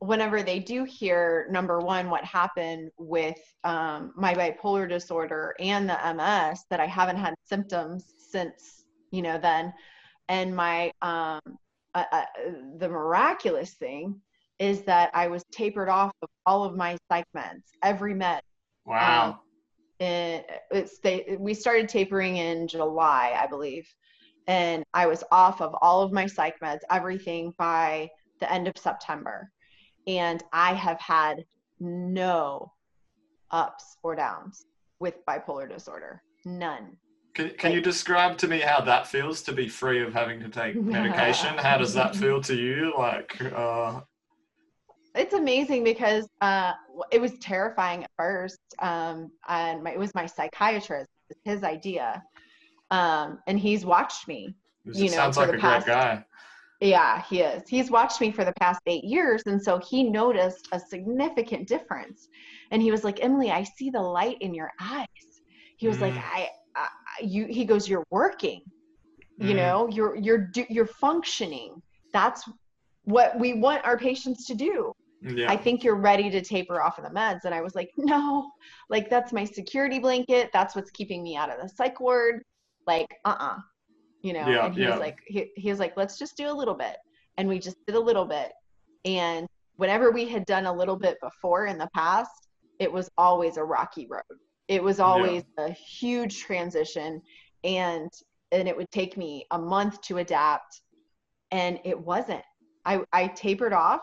whenever 0.00 0.42
they 0.42 0.58
do 0.58 0.84
hear 0.84 1.48
number 1.50 1.80
one 1.80 2.08
what 2.08 2.24
happened 2.24 2.90
with 2.98 3.38
um, 3.64 4.12
my 4.16 4.32
bipolar 4.34 4.88
disorder 4.88 5.54
and 5.58 5.88
the 5.88 5.98
ms 6.14 6.64
that 6.70 6.78
i 6.80 6.86
haven't 6.86 7.16
had 7.16 7.34
symptoms 7.44 8.14
since 8.16 8.84
you 9.10 9.22
know 9.22 9.38
then 9.38 9.72
and 10.28 10.54
my 10.54 10.92
um, 11.02 11.40
uh, 11.94 12.04
uh, 12.12 12.24
the 12.76 12.88
miraculous 12.88 13.74
thing 13.74 14.20
is 14.58 14.82
that 14.82 15.10
i 15.14 15.26
was 15.26 15.42
tapered 15.50 15.88
off 15.88 16.12
of 16.22 16.28
all 16.46 16.62
of 16.64 16.76
my 16.76 16.96
psych 17.10 17.26
meds 17.36 17.64
every 17.82 18.14
med 18.14 18.40
wow 18.84 19.30
um, 19.30 19.38
it's 20.00 20.98
they 20.98 21.36
we 21.38 21.54
started 21.54 21.88
tapering 21.88 22.36
in 22.36 22.68
July, 22.68 23.36
I 23.40 23.46
believe, 23.46 23.88
and 24.46 24.84
I 24.94 25.06
was 25.06 25.24
off 25.30 25.60
of 25.60 25.74
all 25.80 26.02
of 26.02 26.12
my 26.12 26.26
psych 26.26 26.60
meds, 26.60 26.80
everything 26.90 27.54
by 27.58 28.10
the 28.40 28.52
end 28.52 28.68
of 28.68 28.78
September, 28.78 29.50
and 30.06 30.42
I 30.52 30.74
have 30.74 31.00
had 31.00 31.44
no 31.80 32.72
ups 33.50 33.96
or 34.02 34.14
downs 34.14 34.66
with 35.00 35.24
bipolar 35.26 35.68
disorder, 35.68 36.22
none. 36.44 36.96
Can, 37.34 37.50
can 37.50 37.72
you 37.72 37.80
describe 37.80 38.36
to 38.38 38.48
me 38.48 38.58
how 38.58 38.80
that 38.80 39.06
feels 39.06 39.42
to 39.42 39.52
be 39.52 39.68
free 39.68 40.02
of 40.02 40.12
having 40.12 40.40
to 40.40 40.48
take 40.48 40.74
medication? 40.82 41.56
how 41.56 41.78
does 41.78 41.94
that 41.94 42.16
feel 42.16 42.40
to 42.42 42.56
you? 42.56 42.92
Like, 42.98 43.40
uh, 43.40 44.00
it's 45.18 45.34
amazing 45.34 45.84
because 45.84 46.28
uh, 46.40 46.72
it 47.10 47.20
was 47.20 47.32
terrifying 47.38 48.04
at 48.04 48.10
first. 48.16 48.60
Um, 48.78 49.30
and 49.48 49.82
my, 49.82 49.92
it 49.92 49.98
was 49.98 50.14
my 50.14 50.26
psychiatrist, 50.26 51.10
his 51.44 51.64
idea. 51.64 52.22
Um, 52.90 53.40
and 53.46 53.58
he's 53.58 53.84
watched 53.84 54.28
me, 54.28 54.54
you 54.84 55.06
know, 55.06 55.16
sounds 55.16 55.36
like 55.36 55.52
a 55.52 55.58
past, 55.58 55.86
great 55.86 55.94
guy. 55.94 56.24
Yeah, 56.80 57.22
he 57.28 57.40
is. 57.40 57.68
He's 57.68 57.90
watched 57.90 58.20
me 58.20 58.30
for 58.30 58.44
the 58.44 58.52
past 58.54 58.80
eight 58.86 59.04
years. 59.04 59.42
And 59.46 59.60
so 59.60 59.78
he 59.78 60.04
noticed 60.04 60.68
a 60.72 60.78
significant 60.78 61.66
difference. 61.66 62.28
And 62.70 62.80
he 62.80 62.90
was 62.90 63.02
like, 63.02 63.22
Emily, 63.22 63.50
I 63.50 63.64
see 63.64 63.90
the 63.90 64.00
light 64.00 64.36
in 64.40 64.54
your 64.54 64.70
eyes. 64.80 65.06
He 65.76 65.88
was 65.88 65.98
mm. 65.98 66.02
like, 66.02 66.14
I, 66.14 66.48
I, 66.76 66.88
you, 67.20 67.46
he 67.46 67.64
goes, 67.64 67.88
you're 67.88 68.06
working, 68.10 68.62
mm. 69.40 69.48
you 69.48 69.54
know, 69.54 69.88
you're, 69.88 70.14
you're, 70.14 70.50
you're 70.68 70.86
functioning. 70.86 71.82
That's 72.12 72.48
what 73.04 73.38
we 73.38 73.54
want 73.54 73.84
our 73.84 73.98
patients 73.98 74.46
to 74.46 74.54
do 74.54 74.94
yeah. 75.22 75.50
I 75.50 75.56
think 75.56 75.82
you're 75.82 75.96
ready 75.96 76.30
to 76.30 76.40
taper 76.40 76.80
off 76.80 76.98
of 76.98 77.04
the 77.04 77.10
meds. 77.10 77.40
And 77.44 77.54
I 77.54 77.60
was 77.60 77.74
like, 77.74 77.90
no, 77.96 78.50
like 78.88 79.10
that's 79.10 79.32
my 79.32 79.44
security 79.44 79.98
blanket. 79.98 80.50
That's 80.52 80.76
what's 80.76 80.90
keeping 80.90 81.22
me 81.22 81.36
out 81.36 81.50
of 81.50 81.60
the 81.60 81.68
psych 81.68 82.00
ward. 82.00 82.42
Like, 82.86 83.08
uh-uh, 83.24 83.58
you 84.22 84.32
know? 84.32 84.48
Yeah, 84.48 84.66
and 84.66 84.74
he 84.74 84.82
yeah. 84.82 84.90
was 84.90 85.00
like, 85.00 85.18
he, 85.26 85.50
he 85.56 85.70
was 85.70 85.78
like, 85.78 85.96
let's 85.96 86.18
just 86.18 86.36
do 86.36 86.50
a 86.50 86.52
little 86.52 86.74
bit. 86.74 86.96
And 87.36 87.48
we 87.48 87.58
just 87.58 87.76
did 87.86 87.96
a 87.96 88.00
little 88.00 88.24
bit. 88.24 88.52
And 89.04 89.46
whenever 89.76 90.10
we 90.10 90.26
had 90.26 90.44
done 90.46 90.66
a 90.66 90.72
little 90.72 90.96
bit 90.96 91.18
before 91.20 91.66
in 91.66 91.78
the 91.78 91.88
past, 91.94 92.48
it 92.78 92.92
was 92.92 93.10
always 93.18 93.56
a 93.56 93.64
rocky 93.64 94.06
road. 94.08 94.22
It 94.68 94.82
was 94.82 95.00
always 95.00 95.42
yeah. 95.58 95.66
a 95.66 95.70
huge 95.72 96.40
transition. 96.40 97.22
And, 97.64 98.10
and 98.52 98.68
it 98.68 98.76
would 98.76 98.90
take 98.90 99.16
me 99.16 99.46
a 99.50 99.58
month 99.58 100.00
to 100.02 100.18
adapt. 100.18 100.82
And 101.50 101.80
it 101.84 101.98
wasn't. 101.98 102.42
I, 102.84 103.00
I 103.12 103.26
tapered 103.28 103.72
off 103.72 104.00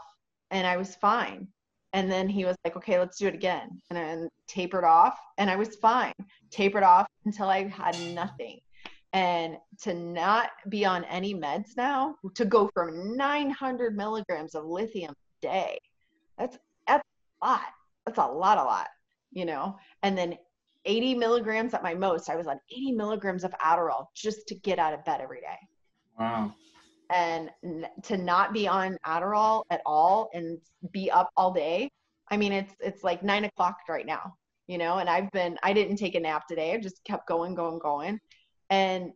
and 0.51 0.65
I 0.65 0.77
was 0.77 0.95
fine. 0.95 1.47
And 1.93 2.11
then 2.11 2.27
he 2.27 2.43
was 2.43 2.57
like, 2.65 2.75
okay, 2.75 2.99
let's 2.99 3.17
do 3.17 3.27
it 3.27 3.33
again. 3.33 3.81
And 3.89 3.97
then 3.97 4.29
tapered 4.47 4.83
off 4.83 5.17
and 5.37 5.49
I 5.49 5.55
was 5.55 5.75
fine. 5.77 6.13
Tapered 6.51 6.83
off 6.83 7.07
until 7.25 7.47
I 7.47 7.67
had 7.67 7.97
nothing. 8.13 8.59
And 9.13 9.57
to 9.83 9.93
not 9.93 10.49
be 10.67 10.85
on 10.85 11.05
any 11.05 11.33
meds 11.33 11.77
now, 11.77 12.15
to 12.33 12.43
go 12.43 12.69
from 12.73 13.15
900 13.15 13.95
milligrams 13.95 14.55
of 14.55 14.65
lithium 14.65 15.11
a 15.11 15.47
day, 15.47 15.77
that's, 16.37 16.57
that's 16.85 17.07
a 17.41 17.45
lot. 17.45 17.61
That's 18.05 18.17
a 18.17 18.25
lot, 18.25 18.57
a 18.57 18.63
lot, 18.63 18.87
you 19.31 19.45
know? 19.45 19.77
And 20.03 20.17
then 20.17 20.37
80 20.83 21.15
milligrams 21.15 21.73
at 21.73 21.81
my 21.81 21.93
most, 21.93 22.29
I 22.29 22.35
was 22.35 22.47
on 22.47 22.59
80 22.69 22.91
milligrams 22.91 23.45
of 23.45 23.51
Adderall 23.63 24.07
just 24.13 24.49
to 24.49 24.55
get 24.55 24.79
out 24.79 24.93
of 24.93 25.05
bed 25.05 25.21
every 25.21 25.39
day. 25.39 25.57
Wow 26.19 26.53
and 27.11 27.49
to 28.03 28.17
not 28.17 28.53
be 28.53 28.67
on 28.67 28.97
Adderall 29.05 29.63
at 29.69 29.81
all 29.85 30.29
and 30.33 30.59
be 30.91 31.11
up 31.11 31.29
all 31.37 31.51
day. 31.51 31.89
I 32.29 32.37
mean, 32.37 32.51
it's 32.51 32.73
it's 32.79 33.03
like 33.03 33.23
nine 33.23 33.45
o'clock 33.45 33.77
right 33.87 34.05
now, 34.05 34.35
you 34.67 34.77
know, 34.77 34.97
and 34.97 35.09
I've 35.09 35.31
been 35.31 35.57
I 35.63 35.73
didn't 35.73 35.97
take 35.97 36.15
a 36.15 36.19
nap 36.19 36.47
today. 36.47 36.73
I 36.73 36.77
just 36.77 37.03
kept 37.03 37.27
going, 37.27 37.55
going, 37.55 37.79
going, 37.79 38.19
and 38.69 39.11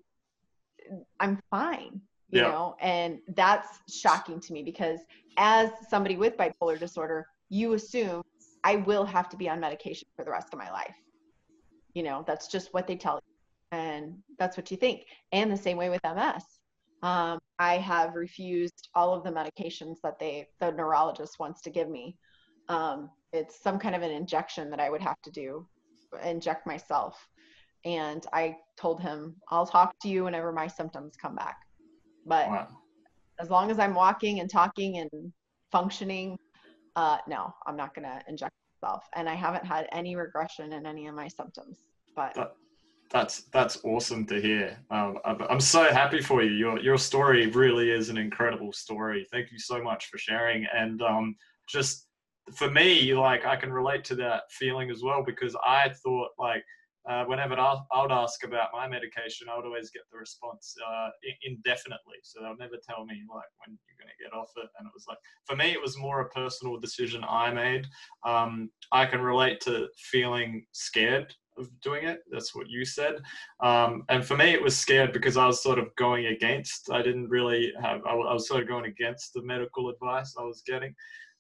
I'm 1.19 1.39
fine, 1.49 2.02
you 2.30 2.41
yeah. 2.41 2.49
know, 2.49 2.75
and 2.80 3.19
that's 3.36 3.80
shocking 3.89 4.39
to 4.41 4.54
me 4.54 4.63
because 4.63 4.99
as 5.38 5.71
somebody 5.89 6.15
with 6.15 6.38
bipolar 6.38 6.80
disorder, 6.80 7.25
you 7.49 7.73
assume 7.73 8.23
I 8.63 8.78
will 8.78 9.06
have 9.06 9.30
to 9.30 9.38
be 9.38 9.49
on 9.49 9.60
medication 9.60 10.08
for 10.15 10.23
the 10.23 10.32
rest 10.32 10.49
of 10.54 10.60
my 10.60 10.71
life. 10.71 10.95
You 11.93 12.04
know, 12.04 12.23
that's 12.28 12.47
just 12.47 12.73
what 12.73 12.86
they 12.86 12.95
tell 12.95 13.15
you. 13.15 13.21
And 13.71 13.99
and 13.99 14.17
that's 14.38 14.58
what 14.58 14.71
you 14.71 14.78
think. 14.78 15.06
And 15.32 15.52
the 15.52 15.58
same 15.58 15.78
way 15.78 15.89
with 15.89 16.02
MS. 16.04 16.43
Um, 17.02 17.40
I 17.60 17.78
have 17.78 18.16
refused 18.16 18.90
all 18.94 19.14
of 19.14 19.24
the 19.24 19.32
medications 19.32 19.98
that 20.04 20.20
they 20.20 20.48
the 20.60 20.72
neurologist 20.72 21.40
wants 21.40 21.62
to 21.62 21.70
give 21.70 21.90
me. 21.90 22.18
Um, 22.68 23.10
it's 23.32 23.62
some 23.62 23.80
kind 23.80 23.96
of 23.96 24.02
an 24.02 24.12
injection 24.12 24.70
that 24.70 24.80
I 24.80 24.90
would 24.90 25.02
have 25.02 25.22
to 25.24 25.32
do, 25.32 25.68
inject 26.24 26.68
myself. 26.68 27.28
And 27.86 28.26
I 28.34 28.58
told 28.78 29.02
him, 29.02 29.36
I'll 29.50 29.66
talk 29.66 29.96
to 30.02 30.10
you 30.10 30.26
whenever 30.26 30.52
my 30.52 30.68
symptoms 30.68 31.16
come 31.16 31.36
back. 31.36 31.58
But 32.26 32.50
wow. 32.50 32.68
as 33.40 33.50
long 33.50 33.72
as 33.72 33.80
I'm 33.80 33.94
walking 33.94 34.42
and 34.42 34.50
talking 34.50 34.98
and 34.98 35.32
functioning, 35.72 36.38
uh, 36.96 37.18
no, 37.28 37.54
I'm 37.66 37.78
not 37.78 37.96
going 37.96 38.06
to 38.06 38.22
inject 38.28 38.54
myself. 38.82 39.04
And 39.16 39.30
I 39.30 39.36
haven't 39.36 39.66
had 39.66 39.88
any 39.94 40.16
regression 40.16 40.74
in 40.74 40.86
any 40.86 41.08
of 41.08 41.16
my 41.16 41.30
symptoms. 41.30 41.78
But 42.16 42.34
that, 42.36 42.56
that's 43.12 43.43
that's 43.52 43.84
awesome 43.84 44.26
to 44.28 44.39
hear. 44.39 44.78
Um, 44.91 45.17
I'm 45.26 45.60
so 45.60 45.91
happy 45.91 46.22
for 46.22 46.43
you. 46.43 46.52
Your 46.52 46.80
your 46.80 46.98
story 46.98 47.48
really 47.48 47.89
is 47.89 48.10
an 48.10 48.17
incredible 48.17 48.72
story. 48.72 49.26
Thank 49.32 49.52
you 49.52 49.60
so 49.60 49.82
much 49.82 50.06
for 50.08 50.17
sharing. 50.17 50.65
And 50.74 51.02
um, 51.02 51.36
just 51.67 52.08
for 52.56 52.69
me, 52.69 53.13
like 53.13 53.45
I 53.45 53.56
can 53.56 53.74
relate 53.74 54.04
to 54.06 54.15
that 54.15 54.43
feeling 54.52 54.91
as 54.91 55.02
well 55.04 55.24
because 55.26 55.56
I 55.65 55.89
thought 56.04 56.30
like 56.38 56.63
uh, 57.10 57.26
whenever 57.26 57.56
I 57.58 58.02
would 58.02 58.12
ask 58.12 58.43
about 58.43 58.69
my 58.74 58.88
medication, 58.88 59.48
I 59.50 59.56
would 59.56 59.65
always 59.65 59.89
get 59.89 60.04
the 60.12 60.17
response 60.19 60.76
uh, 60.88 61.10
indefinitely. 61.43 62.17
So 62.22 62.39
they'll 62.41 62.58
never 62.58 62.76
tell 62.88 63.06
me 63.06 63.24
like 63.34 63.50
when 63.65 63.78
you're 63.88 63.98
going 63.98 64.13
to 64.15 64.24
get 64.24 64.38
off 64.38 64.52
it. 64.58 64.69
And 64.78 64.86
it 64.86 64.91
was 64.93 65.06
like 65.08 65.17
for 65.45 65.56
me, 65.56 65.72
it 65.72 65.82
was 65.82 65.98
more 65.98 66.22
a 66.22 66.30
personal 66.30 66.80
decision 66.80 67.24
I 67.28 67.52
made. 67.52 67.88
Um, 68.24 68.69
I 68.91 69.08
can 69.08 69.22
relate 69.22 69.62
to 69.62 69.88
feeling 69.98 70.65
scared 70.74 71.34
of 71.60 71.69
doing 71.82 72.06
it. 72.06 72.19
That's 72.32 72.56
what 72.56 72.69
you 72.69 72.86
said. 72.86 73.15
Um, 73.62 74.04
and 74.10 74.26
for 74.26 74.38
me, 74.38 74.52
it 74.52 74.62
was 74.62 74.78
scared 74.78 75.13
because 75.13 75.38
I 75.38 75.45
was 75.45 75.62
sort 75.62 75.80
of 75.80 75.95
going 75.95 76.28
against. 76.28 76.89
I 76.91 77.02
didn't 77.02 77.30
really 77.30 77.74
have. 77.82 78.02
I, 78.06 78.12
I 78.12 78.34
was 78.34 78.48
sort 78.48 78.62
of 78.62 78.67
going 78.67 78.86
against 78.86 79.34
the 79.34 79.43
medical 79.43 79.89
advice 79.89 80.36
I 80.38 80.43
was 80.43 80.63
getting 80.65 80.93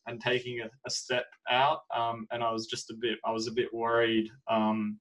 and 0.07 0.21
taking 0.21 0.61
a, 0.61 0.69
a 0.85 0.89
step 0.89 1.25
out. 1.49 1.79
Um, 1.95 2.27
and 2.31 2.43
I 2.43 2.51
was 2.51 2.67
just 2.67 2.91
a 2.91 2.95
bit. 2.99 3.19
I 3.25 3.31
was 3.31 3.47
a 3.47 3.53
bit 3.53 3.73
worried 3.73 4.29
um, 4.49 4.99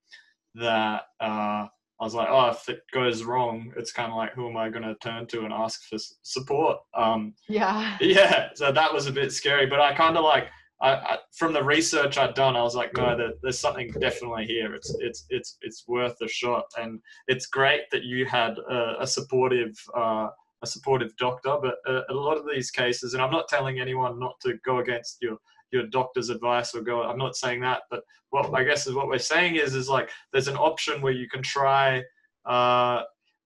that. 0.54 1.02
Uh, 1.20 1.66
I 2.00 2.04
was 2.04 2.14
like, 2.14 2.28
oh, 2.30 2.50
if 2.50 2.68
it 2.68 2.82
goes 2.94 3.24
wrong, 3.24 3.72
it's 3.76 3.90
kind 3.90 4.12
of 4.12 4.16
like, 4.16 4.32
who 4.32 4.48
am 4.48 4.56
I 4.56 4.68
going 4.68 4.84
to 4.84 4.94
turn 5.02 5.26
to 5.28 5.40
and 5.40 5.52
ask 5.52 5.82
for 5.88 5.98
support? 6.22 6.78
Um, 6.94 7.34
yeah. 7.48 7.96
Yeah. 8.00 8.50
So 8.54 8.70
that 8.70 8.92
was 8.92 9.08
a 9.08 9.12
bit 9.12 9.32
scary, 9.32 9.66
but 9.66 9.80
I 9.80 9.94
kind 9.94 10.16
of 10.16 10.22
like 10.22 10.48
I, 10.80 10.90
I, 10.90 11.18
from 11.32 11.52
the 11.52 11.62
research 11.62 12.18
I'd 12.18 12.34
done, 12.34 12.56
I 12.56 12.62
was 12.62 12.76
like, 12.76 12.96
no, 12.96 13.16
there, 13.16 13.32
there's 13.42 13.58
something 13.58 13.90
definitely 14.00 14.46
here. 14.46 14.74
It's 14.74 14.94
it's 15.00 15.26
it's 15.28 15.58
it's 15.62 15.84
worth 15.88 16.16
a 16.22 16.28
shot, 16.28 16.64
and 16.78 17.00
it's 17.26 17.46
great 17.46 17.82
that 17.90 18.04
you 18.04 18.26
had 18.26 18.58
a, 18.58 19.02
a 19.02 19.06
supportive 19.06 19.74
uh, 19.96 20.28
a 20.62 20.66
supportive 20.66 21.16
doctor. 21.16 21.56
But 21.60 21.76
a, 21.86 22.12
a, 22.12 22.14
lot 22.14 22.36
of 22.36 22.44
these 22.46 22.70
cases, 22.70 23.14
and 23.14 23.22
I'm 23.22 23.32
not 23.32 23.48
telling 23.48 23.80
anyone 23.80 24.20
not 24.20 24.34
to 24.42 24.54
go 24.64 24.78
against 24.78 25.18
your 25.20 25.38
your 25.72 25.86
doctor's 25.88 26.30
advice 26.30 26.74
or 26.74 26.82
go. 26.82 27.02
I'm 27.02 27.18
not 27.18 27.36
saying 27.36 27.60
that, 27.62 27.82
but 27.90 28.02
what 28.30 28.54
I 28.54 28.62
guess 28.62 28.86
is 28.86 28.94
what 28.94 29.08
we're 29.08 29.18
saying 29.18 29.56
is 29.56 29.74
is 29.74 29.88
like 29.88 30.10
there's 30.32 30.48
an 30.48 30.56
option 30.56 31.02
where 31.02 31.12
you 31.12 31.28
can 31.28 31.42
try 31.42 32.04
uh, 32.46 33.02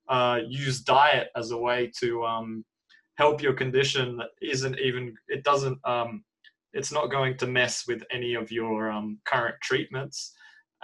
uh, 0.09 0.41
use 0.47 0.81
diet 0.81 1.29
as 1.35 1.51
a 1.51 1.59
way 1.59 1.91
to 2.01 2.25
um, 2.25 2.65
help 3.17 3.43
your 3.43 3.55
condition 3.55 4.17
that 4.19 4.31
isn't 4.43 4.79
even 4.79 5.15
it 5.29 5.45
doesn't 5.45 5.79
um, 5.85 6.23
it's 6.73 6.93
not 6.93 7.11
going 7.11 7.37
to 7.39 7.47
mess 7.47 7.85
with 7.87 8.03
any 8.11 8.35
of 8.35 8.51
your 8.51 8.91
um, 8.91 9.19
current 9.25 9.57
treatments. 9.63 10.35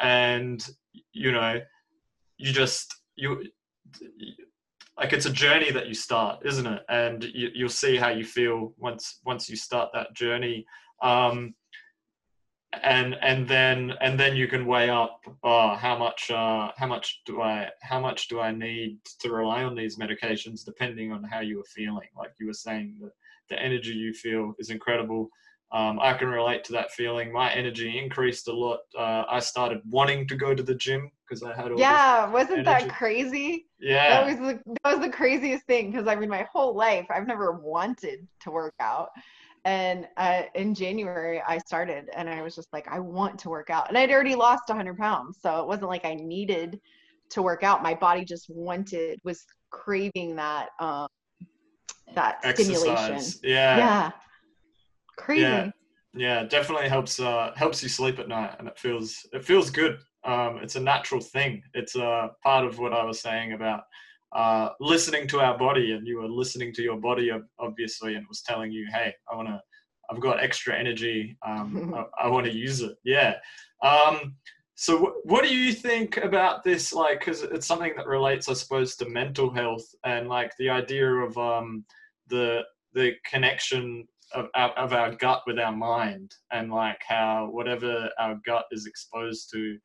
And 0.00 0.64
you 1.12 1.32
know 1.32 1.60
you 2.36 2.52
just 2.52 2.94
you 3.16 3.44
like 4.96 5.12
it's 5.12 5.26
a 5.26 5.32
journey 5.32 5.70
that 5.70 5.88
you 5.88 5.94
start 5.94 6.40
isn't 6.44 6.66
it? 6.66 6.82
And 6.88 7.24
you, 7.24 7.50
you'll 7.54 7.68
see 7.68 7.96
how 7.96 8.08
you 8.08 8.24
feel 8.24 8.72
once 8.78 9.20
once 9.24 9.48
you 9.48 9.56
start 9.56 9.90
that 9.94 10.14
journey. 10.14 10.66
Um, 11.02 11.54
and 12.82 13.16
and 13.22 13.48
then 13.48 13.94
and 14.00 14.20
then 14.20 14.36
you 14.36 14.46
can 14.46 14.66
weigh 14.66 14.90
up 14.90 15.20
oh 15.42 15.74
how 15.74 15.96
much 15.96 16.30
uh, 16.30 16.70
how 16.76 16.86
much 16.86 17.22
do 17.24 17.40
i 17.40 17.68
how 17.80 17.98
much 17.98 18.28
do 18.28 18.40
i 18.40 18.52
need 18.52 18.98
to 19.18 19.32
rely 19.32 19.62
on 19.64 19.74
these 19.74 19.96
medications 19.96 20.64
depending 20.64 21.10
on 21.10 21.24
how 21.24 21.40
you 21.40 21.60
are 21.60 21.64
feeling. 21.74 22.08
Like 22.16 22.32
you 22.38 22.46
were 22.46 22.52
saying 22.52 22.96
the, 23.00 23.10
the 23.48 23.60
energy 23.60 23.92
you 23.92 24.12
feel 24.12 24.54
is 24.58 24.70
incredible 24.70 25.30
um, 25.70 25.98
I 26.00 26.14
can 26.14 26.28
relate 26.28 26.64
to 26.64 26.72
that 26.72 26.92
feeling. 26.92 27.30
My 27.30 27.52
energy 27.52 27.98
increased 27.98 28.48
a 28.48 28.52
lot. 28.52 28.80
Uh, 28.96 29.24
I 29.28 29.38
started 29.40 29.82
wanting 29.88 30.26
to 30.28 30.36
go 30.36 30.54
to 30.54 30.62
the 30.62 30.74
gym 30.74 31.10
because 31.28 31.42
I 31.42 31.54
had 31.54 31.70
all 31.70 31.78
yeah. 31.78 32.30
Wasn't 32.30 32.66
energy. 32.66 32.86
that 32.86 32.94
crazy? 32.94 33.66
Yeah, 33.78 34.08
that 34.08 34.26
was 34.26 34.36
the, 34.38 34.76
that 34.82 34.96
was 34.96 35.06
the 35.06 35.12
craziest 35.12 35.66
thing 35.66 35.90
because 35.90 36.06
I 36.06 36.16
mean, 36.16 36.30
my 36.30 36.46
whole 36.50 36.74
life 36.74 37.06
I've 37.10 37.26
never 37.26 37.52
wanted 37.52 38.26
to 38.40 38.50
work 38.50 38.74
out, 38.80 39.10
and 39.66 40.08
uh, 40.16 40.42
in 40.54 40.74
January 40.74 41.42
I 41.46 41.58
started, 41.58 42.08
and 42.16 42.30
I 42.30 42.40
was 42.40 42.54
just 42.54 42.72
like, 42.72 42.88
I 42.88 42.98
want 42.98 43.38
to 43.40 43.50
work 43.50 43.68
out, 43.68 43.88
and 43.90 43.98
I'd 43.98 44.10
already 44.10 44.36
lost 44.36 44.62
100 44.68 44.96
pounds, 44.96 45.38
so 45.42 45.60
it 45.60 45.66
wasn't 45.66 45.90
like 45.90 46.06
I 46.06 46.14
needed 46.14 46.80
to 47.30 47.42
work 47.42 47.62
out. 47.62 47.82
My 47.82 47.94
body 47.94 48.24
just 48.24 48.46
wanted 48.48 49.20
was 49.22 49.44
craving 49.68 50.36
that 50.36 50.70
um, 50.80 51.08
that 52.14 52.38
Exercise. 52.42 52.78
stimulation. 52.78 53.40
Yeah. 53.42 53.76
Yeah 53.76 54.10
crazy. 55.18 55.42
Yeah, 55.42 55.70
yeah 56.14 56.44
definitely 56.44 56.88
helps 56.88 57.20
uh 57.20 57.52
helps 57.56 57.82
you 57.82 57.88
sleep 57.88 58.18
at 58.18 58.28
night 58.28 58.54
and 58.58 58.68
it 58.68 58.78
feels 58.78 59.26
it 59.32 59.44
feels 59.44 59.70
good. 59.70 59.98
Um 60.24 60.58
it's 60.62 60.76
a 60.76 60.80
natural 60.80 61.20
thing. 61.20 61.62
It's 61.74 61.96
a 61.96 62.04
uh, 62.04 62.28
part 62.42 62.64
of 62.64 62.78
what 62.78 62.92
i 62.92 63.04
was 63.04 63.20
saying 63.20 63.52
about 63.52 63.82
uh 64.34 64.70
listening 64.80 65.26
to 65.26 65.40
our 65.40 65.56
body 65.56 65.92
and 65.92 66.06
you 66.06 66.18
were 66.18 66.28
listening 66.28 66.72
to 66.74 66.82
your 66.82 66.98
body 66.98 67.30
obviously 67.58 68.14
and 68.14 68.24
it 68.24 68.28
was 68.28 68.42
telling 68.42 68.70
you 68.70 68.86
hey 68.92 69.10
i 69.30 69.34
want 69.34 69.48
to 69.48 69.58
i've 70.10 70.20
got 70.20 70.42
extra 70.42 70.78
energy 70.78 71.36
um 71.46 71.94
i, 72.20 72.24
I 72.24 72.28
want 72.28 72.46
to 72.46 72.52
use 72.52 72.80
it. 72.82 72.96
Yeah. 73.04 73.36
Um 73.82 74.36
so 74.80 75.16
what 75.24 75.42
do 75.42 75.52
you 75.52 75.72
think 75.72 76.18
about 76.18 76.62
this 76.62 76.92
like 76.92 77.18
because 77.18 77.42
it's 77.42 77.66
something 77.66 77.94
that 77.96 78.06
relates 78.06 78.48
i 78.48 78.52
suppose 78.52 78.94
to 78.94 79.08
mental 79.08 79.52
health 79.52 79.84
and 80.04 80.28
like 80.28 80.52
the 80.56 80.70
idea 80.70 81.10
of 81.10 81.36
um 81.36 81.84
the 82.28 82.62
the 82.92 83.12
connection 83.28 84.06
of, 84.34 84.46
of 84.54 84.92
our 84.92 85.14
gut 85.14 85.42
with 85.46 85.58
our 85.58 85.74
mind 85.74 86.34
and 86.52 86.70
like 86.70 87.00
how 87.06 87.48
whatever 87.50 88.10
our 88.18 88.38
gut 88.44 88.66
is 88.70 88.86
exposed 88.86 89.50
to 89.52 89.78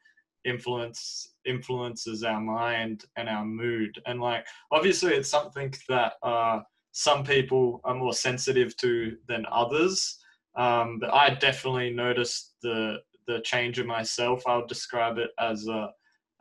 influence 0.45 1.33
influences 1.45 2.23
our 2.23 2.41
mind 2.41 3.05
and 3.15 3.29
our 3.29 3.45
mood. 3.45 4.01
And 4.05 4.19
like 4.19 4.45
obviously 4.71 5.13
it's 5.13 5.29
something 5.29 5.73
that 5.89 6.13
uh, 6.23 6.61
some 6.91 7.23
people 7.23 7.81
are 7.83 7.95
more 7.95 8.13
sensitive 8.13 8.75
to 8.77 9.17
than 9.27 9.45
others. 9.51 10.19
Um, 10.55 10.99
but 10.99 11.11
i 11.13 11.31
definitely 11.31 11.91
noticed 11.91 12.53
the 12.61 12.99
the 13.25 13.39
change 13.41 13.79
in 13.79 13.87
myself. 13.87 14.43
I 14.45 14.57
would 14.57 14.67
describe 14.67 15.17
it 15.17 15.31
as 15.39 15.67
a 15.67 15.91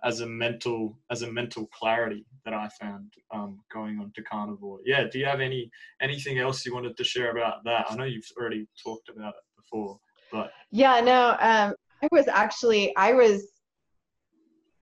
as 0.04 0.20
a 0.20 0.26
mental 0.26 0.98
as 1.10 1.22
a 1.22 1.30
mental 1.30 1.66
clarity 1.66 2.26
that 2.44 2.54
I 2.54 2.68
found 2.80 3.12
um, 3.32 3.60
going 3.72 3.98
on 4.00 4.12
to 4.16 4.22
carnivore. 4.22 4.80
Yeah, 4.84 5.04
do 5.10 5.18
you 5.18 5.24
have 5.26 5.40
any 5.40 5.70
anything 6.00 6.38
else 6.38 6.66
you 6.66 6.74
wanted 6.74 6.96
to 6.96 7.04
share 7.04 7.30
about 7.30 7.64
that? 7.64 7.86
I 7.88 7.94
know 7.94 8.04
you've 8.04 8.26
already 8.38 8.66
talked 8.82 9.08
about 9.08 9.34
it 9.34 9.44
before, 9.56 9.98
but 10.30 10.52
yeah, 10.70 11.00
no, 11.00 11.36
um, 11.40 11.74
I 12.02 12.08
was 12.10 12.26
actually 12.28 12.94
I 12.96 13.12
was 13.12 13.48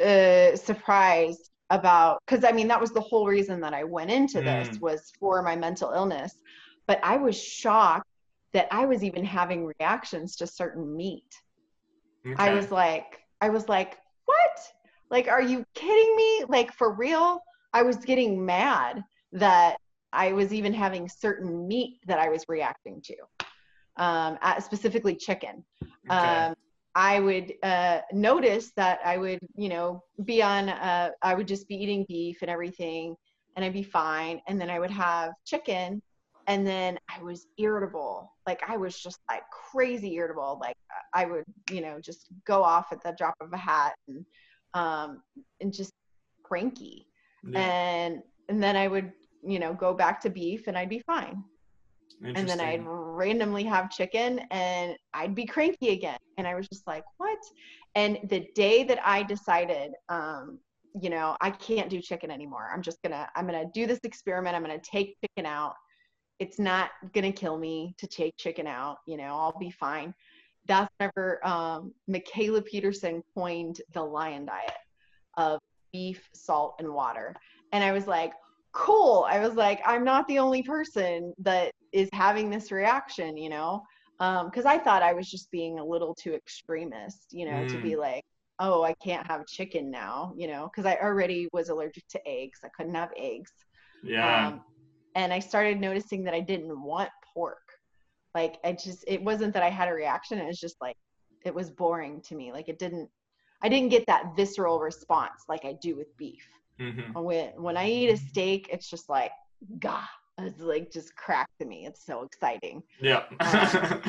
uh, 0.01 0.57
surprised 0.57 1.51
about 1.69 2.19
because 2.27 2.45
I 2.45 2.53
mean 2.53 2.69
that 2.69 2.81
was 2.81 2.91
the 2.91 3.01
whole 3.01 3.27
reason 3.27 3.61
that 3.61 3.75
I 3.75 3.85
went 3.85 4.11
into 4.11 4.41
this 4.41 4.69
mm. 4.69 4.81
was 4.81 5.13
for 5.19 5.43
my 5.43 5.55
mental 5.55 5.93
illness, 5.93 6.35
but 6.87 6.99
I 7.03 7.17
was 7.17 7.41
shocked 7.41 8.07
that 8.53 8.67
I 8.71 8.87
was 8.87 9.05
even 9.05 9.25
having 9.25 9.71
reactions 9.79 10.35
to 10.37 10.47
certain 10.47 10.97
meat. 10.97 11.33
Okay. 12.27 12.35
I 12.37 12.55
was 12.55 12.71
like, 12.71 13.21
I 13.41 13.51
was 13.51 13.69
like? 13.69 13.99
Like, 15.11 15.29
are 15.29 15.43
you 15.43 15.65
kidding 15.75 16.17
me? 16.17 16.45
Like, 16.49 16.73
for 16.73 16.93
real? 16.93 17.41
I 17.73 17.83
was 17.83 17.97
getting 17.97 18.45
mad 18.45 19.03
that 19.33 19.77
I 20.13 20.33
was 20.33 20.53
even 20.53 20.73
having 20.73 21.09
certain 21.09 21.69
meat 21.69 22.01
that 22.07 22.19
I 22.19 22.29
was 22.29 22.45
reacting 22.49 23.03
to, 23.03 23.15
um, 23.97 24.39
specifically 24.61 25.15
chicken. 25.15 25.65
Okay. 26.11 26.29
Um, 26.29 26.55
I 26.97 27.21
would 27.21 27.55
uh, 27.63 28.01
notice 28.13 28.73
that 28.77 28.99
I 29.05 29.17
would, 29.17 29.39
you 29.55 29.69
know, 29.69 30.03
be 30.25 30.43
on, 30.43 30.69
uh, 30.69 31.11
I 31.23 31.35
would 31.35 31.47
just 31.47 31.69
be 31.69 31.77
eating 31.77 32.05
beef 32.09 32.39
and 32.43 32.51
everything, 32.51 33.15
and 33.55 33.65
I'd 33.65 33.73
be 33.73 33.85
fine. 33.85 34.41
And 34.49 34.61
then 34.61 34.71
I 34.71 34.81
would 34.81 34.91
have 34.91 35.33
chicken, 35.47 36.03
and 36.49 36.67
then 36.67 36.99
I 37.09 37.23
was 37.23 37.47
irritable. 37.59 38.33
Like 38.45 38.69
I 38.69 38.77
was 38.77 39.01
just 39.01 39.21
like 39.31 39.43
crazy 39.71 40.15
irritable. 40.15 40.59
Like 40.61 40.77
I 41.15 41.27
would, 41.27 41.45
you 41.71 41.81
know, 41.81 42.01
just 42.01 42.27
go 42.45 42.65
off 42.65 42.91
at 42.91 43.03
the 43.05 43.15
drop 43.17 43.35
of 43.41 43.53
a 43.53 43.57
hat 43.57 43.95
and 44.09 44.25
um, 44.75 45.23
and 45.61 45.73
just 45.73 45.93
cranky. 46.43 47.07
Yeah. 47.47 47.61
And 47.61 48.23
and 48.49 48.63
then 48.63 48.77
I 48.77 48.89
would, 48.89 49.13
you 49.43 49.59
know, 49.59 49.73
go 49.73 49.95
back 49.95 50.21
to 50.23 50.31
beef 50.31 50.67
and 50.67 50.77
I'd 50.77 50.89
be 50.89 51.01
fine. 51.01 51.43
And 52.23 52.47
then 52.47 52.61
I'd 52.61 52.83
randomly 52.85 53.65
have 53.65 53.91
chicken 53.91 54.41
and 54.51 54.95
I'd 55.15 55.35
be 55.35 55.47
cranky 55.47 55.91
again. 55.91 56.19
And 56.37 56.47
I 56.47 56.55
was 56.55 56.69
just 56.69 56.87
like, 56.87 57.05
what? 57.17 57.39
And 57.95 58.19
the 58.29 58.47
day 58.55 58.85
that 58.85 58.99
I 59.03 59.23
decided 59.23 59.93
um, 60.11 60.59
you 61.01 61.11
know, 61.11 61.37
I 61.41 61.51
can't 61.51 61.89
do 61.89 62.01
chicken 62.01 62.31
anymore. 62.31 62.71
I'm 62.73 62.83
just 62.83 63.03
gonna, 63.03 63.29
I'm 63.37 63.47
gonna 63.47 63.67
do 63.73 63.87
this 63.87 64.01
experiment. 64.03 64.57
I'm 64.57 64.63
gonna 64.63 64.79
take 64.79 65.17
chicken 65.21 65.47
out. 65.47 65.75
It's 66.39 66.59
not 66.59 66.91
gonna 67.15 67.33
kill 67.33 67.59
me 67.59 67.95
to 67.99 68.07
take 68.07 68.37
chicken 68.37 68.67
out. 68.67 68.99
You 69.07 69.17
know, 69.17 69.37
I'll 69.37 69.59
be 69.59 69.71
fine. 69.71 70.15
That's 70.67 70.93
whenever 70.99 71.47
um, 71.47 71.93
Mikhaila 72.09 72.65
Peterson 72.65 73.23
coined 73.35 73.81
the 73.93 74.03
lion 74.03 74.47
diet 74.47 74.73
of 75.37 75.61
beef, 75.93 76.29
salt, 76.33 76.77
and 76.79 76.93
water. 76.93 77.35
And 77.73 77.83
I 77.83 77.93
was 77.93 78.07
like, 78.07 78.33
cool. 78.73 79.27
I 79.29 79.41
was 79.41 79.55
like, 79.55 79.81
I'm 79.85 80.05
not 80.05 80.27
the 80.29 80.39
only 80.39 80.63
person 80.63 81.33
that 81.39 81.73
is 81.93 82.09
having 82.13 82.51
this 82.51 82.71
reaction, 82.71 83.37
you 83.37 83.49
know? 83.49 83.83
Because 84.19 84.65
um, 84.65 84.71
I 84.71 84.79
thought 84.79 85.03
I 85.03 85.13
was 85.13 85.31
just 85.31 85.51
being 85.51 85.79
a 85.79 85.85
little 85.85 86.15
too 86.15 86.35
extremist, 86.35 87.29
you 87.33 87.47
know, 87.47 87.53
mm. 87.53 87.69
to 87.71 87.81
be 87.81 87.93
mm. 87.93 87.99
like, 87.99 88.25
oh, 88.59 88.85
I 88.85 88.95
can't 89.03 89.27
have 89.27 89.47
chicken 89.47 89.91
now, 89.91 90.35
you 90.37 90.47
know, 90.47 90.71
because 90.71 90.87
I 90.87 90.97
already 91.03 91.49
was 91.53 91.71
allergic 91.71 92.07
to 92.09 92.21
eggs. 92.29 92.61
I 92.63 92.69
couldn't 92.77 92.95
have 92.95 93.11
eggs. 93.17 93.51
Yeah. 94.05 94.49
Um, 94.49 94.61
and 95.15 95.33
I 95.33 95.39
started 95.39 95.81
noticing 95.81 96.23
that 96.25 96.35
I 96.35 96.41
didn't 96.41 96.81
want 96.81 97.09
pork. 97.35 97.59
Like, 98.35 98.59
I 98.65 98.73
just, 98.73 99.05
it 99.07 99.23
wasn't 99.23 99.55
that 99.55 99.63
I 99.63 99.71
had 99.71 99.89
a 99.89 99.93
reaction. 99.93 100.39
It 100.39 100.47
was 100.47 100.61
just 100.61 100.77
like, 100.81 100.97
it 101.45 101.55
was 101.55 101.71
boring 101.71 102.21
to 102.23 102.35
me. 102.35 102.53
Like, 102.53 102.69
it 102.69 102.79
didn't, 102.79 103.09
I 103.63 103.69
didn't 103.69 103.91
get 103.91 104.07
that 104.07 104.37
visceral 104.37 104.79
response 104.79 105.45
like 105.49 105.65
I 105.65 105.75
do 105.83 105.97
with 105.97 106.17
beef. 106.17 106.47
Mm-hmm. 106.79 107.21
When, 107.21 107.49
when 107.57 107.77
I 107.77 107.89
eat 107.89 108.11
a 108.11 108.17
steak, 108.17 108.69
it's 108.73 108.89
just 108.89 109.09
like, 109.09 109.33
gah, 109.79 110.07
it's 110.39 110.61
like 110.61 110.91
just 110.91 111.15
crack 111.17 111.49
to 111.59 111.67
me. 111.67 111.87
It's 111.87 112.07
so 112.07 112.23
exciting. 112.23 112.83
Yeah. 113.01 113.25
um, 113.41 114.03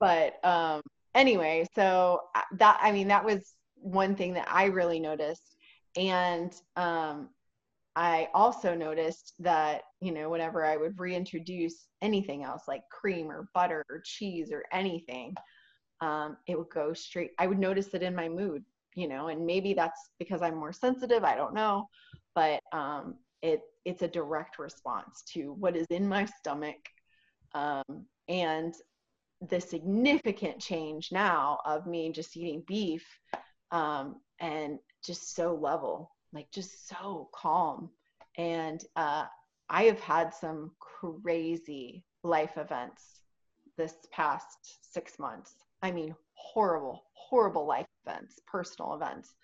but 0.00 0.44
um, 0.44 0.82
anyway, 1.14 1.64
so 1.74 2.20
uh, 2.34 2.42
that, 2.58 2.78
I 2.82 2.92
mean, 2.92 3.08
that 3.08 3.24
was 3.24 3.54
one 3.76 4.14
thing 4.16 4.34
that 4.34 4.48
I 4.50 4.66
really 4.66 5.00
noticed. 5.00 5.56
And 5.96 6.54
um, 6.76 7.30
I 7.98 8.28
also 8.32 8.76
noticed 8.76 9.34
that, 9.40 9.82
you 10.00 10.12
know, 10.12 10.30
whenever 10.30 10.64
I 10.64 10.76
would 10.76 11.00
reintroduce 11.00 11.88
anything 12.00 12.44
else 12.44 12.62
like 12.68 12.88
cream 12.90 13.28
or 13.28 13.48
butter 13.54 13.84
or 13.90 14.00
cheese 14.04 14.52
or 14.52 14.62
anything, 14.72 15.34
um, 16.00 16.36
it 16.46 16.56
would 16.56 16.70
go 16.70 16.92
straight. 16.92 17.32
I 17.40 17.48
would 17.48 17.58
notice 17.58 17.94
it 17.94 18.04
in 18.04 18.14
my 18.14 18.28
mood, 18.28 18.62
you 18.94 19.08
know, 19.08 19.26
and 19.26 19.44
maybe 19.44 19.74
that's 19.74 20.10
because 20.20 20.42
I'm 20.42 20.54
more 20.54 20.72
sensitive. 20.72 21.24
I 21.24 21.34
don't 21.34 21.54
know, 21.54 21.88
but 22.36 22.60
um, 22.72 23.16
it 23.42 23.62
it's 23.84 24.02
a 24.02 24.08
direct 24.08 24.60
response 24.60 25.24
to 25.32 25.52
what 25.54 25.74
is 25.76 25.88
in 25.90 26.08
my 26.08 26.24
stomach, 26.24 26.78
um, 27.52 28.06
and 28.28 28.74
the 29.50 29.60
significant 29.60 30.60
change 30.60 31.10
now 31.10 31.58
of 31.64 31.88
me 31.88 32.12
just 32.12 32.36
eating 32.36 32.62
beef 32.68 33.04
um, 33.72 34.20
and 34.38 34.78
just 35.04 35.34
so 35.34 35.52
level, 35.56 36.12
like 36.32 36.50
just 36.50 36.88
so 36.88 37.28
calm. 37.34 37.90
And 38.36 38.84
uh, 38.96 39.24
I 39.68 39.84
have 39.84 40.00
had 40.00 40.32
some 40.34 40.72
crazy 40.78 42.04
life 42.22 42.56
events 42.56 43.22
this 43.76 43.94
past 44.12 44.78
six 44.92 45.18
months. 45.18 45.54
I 45.82 45.90
mean, 45.90 46.14
horrible, 46.34 47.04
horrible 47.12 47.66
life 47.66 47.86
events, 48.06 48.40
personal 48.46 48.94
events 48.94 49.34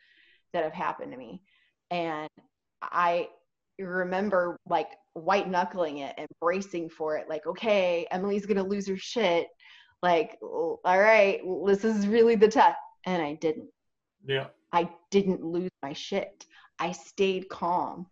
that 0.53 0.65
have 0.65 0.73
happened 0.73 1.13
to 1.13 1.19
me. 1.19 1.43
And 1.91 2.29
I 2.83 3.29
remember 3.79 4.57
like 4.69 4.91
white 5.15 5.49
knuckling 5.49 5.99
it 5.99 6.15
and 6.19 6.29
bracing 6.41 6.89
for 6.89 7.17
it, 7.17 7.29
like, 7.29 7.47
okay, 7.47 8.07
Emily's 8.11 8.47
to 8.47 8.63
lose 8.63 8.89
her 8.89 8.97
shit. 8.97 9.49
Like, 10.03 10.39
all 10.43 10.81
right, 10.85 11.41
this 11.67 11.85
is 11.85 12.07
really 12.07 12.35
the 12.37 12.49
test. 12.49 12.77
And 13.07 13.23
I 13.23 13.35
didn't. 13.35 13.69
Yeah. 14.27 14.47
I 14.73 14.89
didn't 15.11 15.45
lose 15.45 15.71
my 15.83 15.93
shit. 15.93 16.47
I 16.79 16.93
stayed 16.93 17.49
calm. 17.49 18.07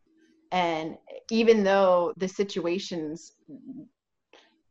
And 0.51 0.99
even 1.31 1.65
though 1.65 2.13
the 2.17 2.29
situations 2.29 3.33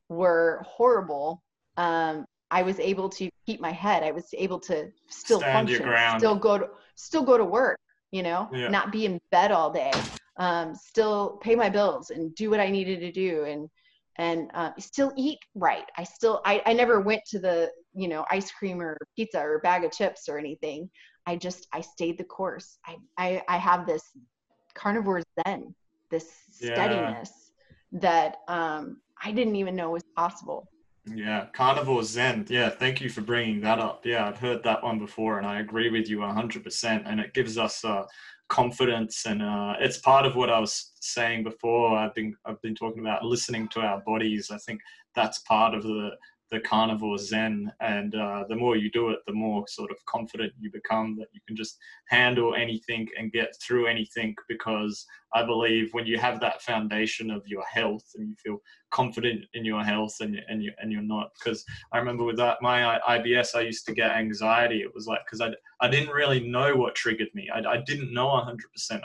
were 0.09 0.63
horrible, 0.67 1.41
um, 1.77 2.25
I 2.51 2.63
was 2.63 2.79
able 2.79 3.09
to 3.09 3.29
keep 3.45 3.61
my 3.61 3.71
head. 3.71 4.03
I 4.03 4.11
was 4.11 4.25
able 4.37 4.59
to 4.61 4.91
still 5.07 5.39
Stand 5.39 5.69
function, 5.69 6.17
still 6.17 6.35
go 6.35 6.57
to 6.57 6.67
still 6.95 7.23
go 7.23 7.37
to 7.37 7.45
work. 7.45 7.79
You 8.11 8.23
know, 8.23 8.49
yeah. 8.51 8.67
not 8.67 8.91
be 8.91 9.05
in 9.05 9.19
bed 9.31 9.51
all 9.51 9.71
day. 9.71 9.93
Um, 10.35 10.75
still 10.75 11.39
pay 11.41 11.55
my 11.55 11.69
bills 11.69 12.09
and 12.09 12.35
do 12.35 12.49
what 12.49 12.59
I 12.59 12.69
needed 12.69 12.99
to 12.99 13.11
do, 13.11 13.45
and 13.45 13.69
and 14.17 14.51
uh, 14.53 14.71
still 14.77 15.13
eat 15.15 15.39
right. 15.55 15.85
I 15.97 16.03
still 16.03 16.41
I, 16.45 16.61
I 16.65 16.73
never 16.73 16.99
went 16.99 17.21
to 17.27 17.39
the 17.39 17.71
you 17.93 18.09
know 18.09 18.25
ice 18.29 18.51
cream 18.51 18.81
or 18.81 18.97
pizza 19.15 19.39
or 19.39 19.59
bag 19.59 19.85
of 19.85 19.91
chips 19.91 20.27
or 20.27 20.37
anything. 20.37 20.89
I 21.26 21.36
just 21.36 21.67
I 21.74 21.82
stayed 21.82 22.17
the 22.17 22.24
course. 22.24 22.78
I 22.86 22.97
I, 23.17 23.41
I 23.47 23.57
have 23.57 23.86
this 23.86 24.03
carnivore 24.74 25.22
zen, 25.45 25.74
this 26.09 26.32
steadiness 26.51 27.51
yeah. 27.91 27.99
that 27.99 28.38
um, 28.47 29.01
I 29.24 29.32
didn't 29.32 29.55
even 29.55 29.76
know 29.76 29.91
was 29.91 30.03
possible. 30.15 30.67
Yeah, 31.05 31.47
carnivore 31.53 32.03
zen. 32.03 32.45
Yeah, 32.49 32.69
thank 32.69 33.01
you 33.01 33.09
for 33.09 33.22
bringing 33.22 33.59
that 33.61 33.80
up. 33.80 34.05
Yeah, 34.05 34.28
I've 34.28 34.38
heard 34.38 34.63
that 34.63 34.84
one 34.84 34.99
before, 34.99 35.39
and 35.39 35.47
I 35.47 35.59
agree 35.59 35.89
with 35.89 36.07
you 36.07 36.19
100%. 36.19 37.03
And 37.05 37.19
it 37.19 37.34
gives 37.34 37.57
us 37.57 37.84
uh, 37.84 38.05
confidence, 38.49 39.26
and 39.26 39.41
uh, 39.41 39.76
it's 39.80 39.97
part 39.97 40.26
of 40.26 40.36
what 40.36 40.51
I 40.51 40.59
was 40.59 40.91
saying 40.99 41.43
before. 41.43 41.97
I've 41.97 42.13
been 42.13 42.36
I've 42.45 42.61
been 42.61 42.76
talking 42.76 42.99
about 42.99 43.26
listening 43.26 43.67
to 43.69 43.80
our 43.82 44.01
bodies. 44.01 44.51
I 44.51 44.57
think 44.57 44.80
that's 45.15 45.39
part 45.39 45.74
of 45.74 45.84
the 45.84 46.11
the 46.51 46.59
carnivore 46.59 47.17
zen 47.17 47.71
and 47.79 48.13
uh, 48.15 48.43
the 48.49 48.55
more 48.55 48.75
you 48.75 48.91
do 48.91 49.09
it 49.09 49.19
the 49.25 49.33
more 49.33 49.65
sort 49.67 49.89
of 49.89 49.97
confident 50.05 50.51
you 50.59 50.69
become 50.71 51.15
that 51.17 51.29
you 51.31 51.39
can 51.47 51.55
just 51.55 51.77
handle 52.09 52.55
anything 52.55 53.07
and 53.17 53.31
get 53.31 53.55
through 53.61 53.87
anything 53.87 54.35
because 54.47 55.05
i 55.34 55.43
believe 55.43 55.89
when 55.91 56.05
you 56.05 56.17
have 56.17 56.39
that 56.39 56.61
foundation 56.61 57.32
of 57.32 57.47
your 57.47 57.63
health 57.65 58.11
and 58.15 58.29
you 58.29 58.36
feel 58.43 58.61
confident 58.91 59.45
in 59.53 59.63
your 59.63 59.84
health 59.84 60.17
and, 60.19 60.38
and, 60.49 60.61
you, 60.61 60.71
and 60.79 60.91
you're 60.91 61.01
not 61.01 61.29
because 61.39 61.63
i 61.93 61.97
remember 61.97 62.23
with 62.23 62.38
that 62.38 62.57
my 62.61 62.99
ibs 63.09 63.55
i 63.55 63.61
used 63.61 63.86
to 63.86 63.93
get 63.93 64.11
anxiety. 64.11 64.82
It 64.82 64.93
was 64.93 65.07
like 65.07 65.21
because 65.25 65.41
I, 65.41 65.51
I 65.79 65.89
didn't 65.89 66.13
really 66.13 66.41
know 66.47 66.75
what 66.75 66.93
triggered 66.95 67.29
me. 67.34 67.49
I, 67.53 67.59
I 67.59 67.77
didn't 67.86 68.13
know 68.13 68.27
100% 68.27 68.57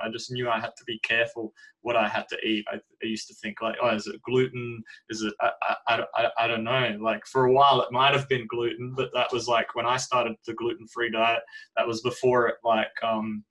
i 0.03 0.09
just 0.11 0.31
knew 0.33 0.51
i 0.51 0.59
had 0.59 0.77
to 0.77 0.85
be 0.87 0.99
careful 1.01 1.53
what 1.83 1.97
i 1.97 2.09
had 2.09 2.29
to 2.29 2.39
eat. 2.45 2.65
I, 2.69 2.77
I 2.77 3.07
used 3.07 3.29
to 3.29 3.35
think 3.35 3.63
like 3.63 3.77
oh 3.81 3.95
is 3.95 4.07
it 4.07 4.21
gluten? 4.23 4.83
Is 5.09 5.23
it 5.23 5.35
I, 5.41 5.51
I, 5.89 6.05
I, 6.15 6.29
I 6.41 6.47
don't 6.49 6.65
know. 6.65 6.97
Like 7.01 7.25
for 7.27 7.45
a 7.47 7.53
while 7.53 7.81
it 7.81 7.93
might 7.93 8.15
have 8.15 8.29
been 8.29 8.47
gluten 8.49 8.95
but 8.97 9.11
that 9.15 9.33
was 9.33 9.47
like 9.47 9.75
when 9.75 9.87
i 9.87 9.97
started 9.97 10.35
the 10.47 10.55
gluten-free 10.55 11.11
diet 11.11 11.43
that 11.77 11.87
was 11.87 12.01
before 12.03 12.49
it 12.49 12.57
like 12.65 12.93
um 13.03 13.45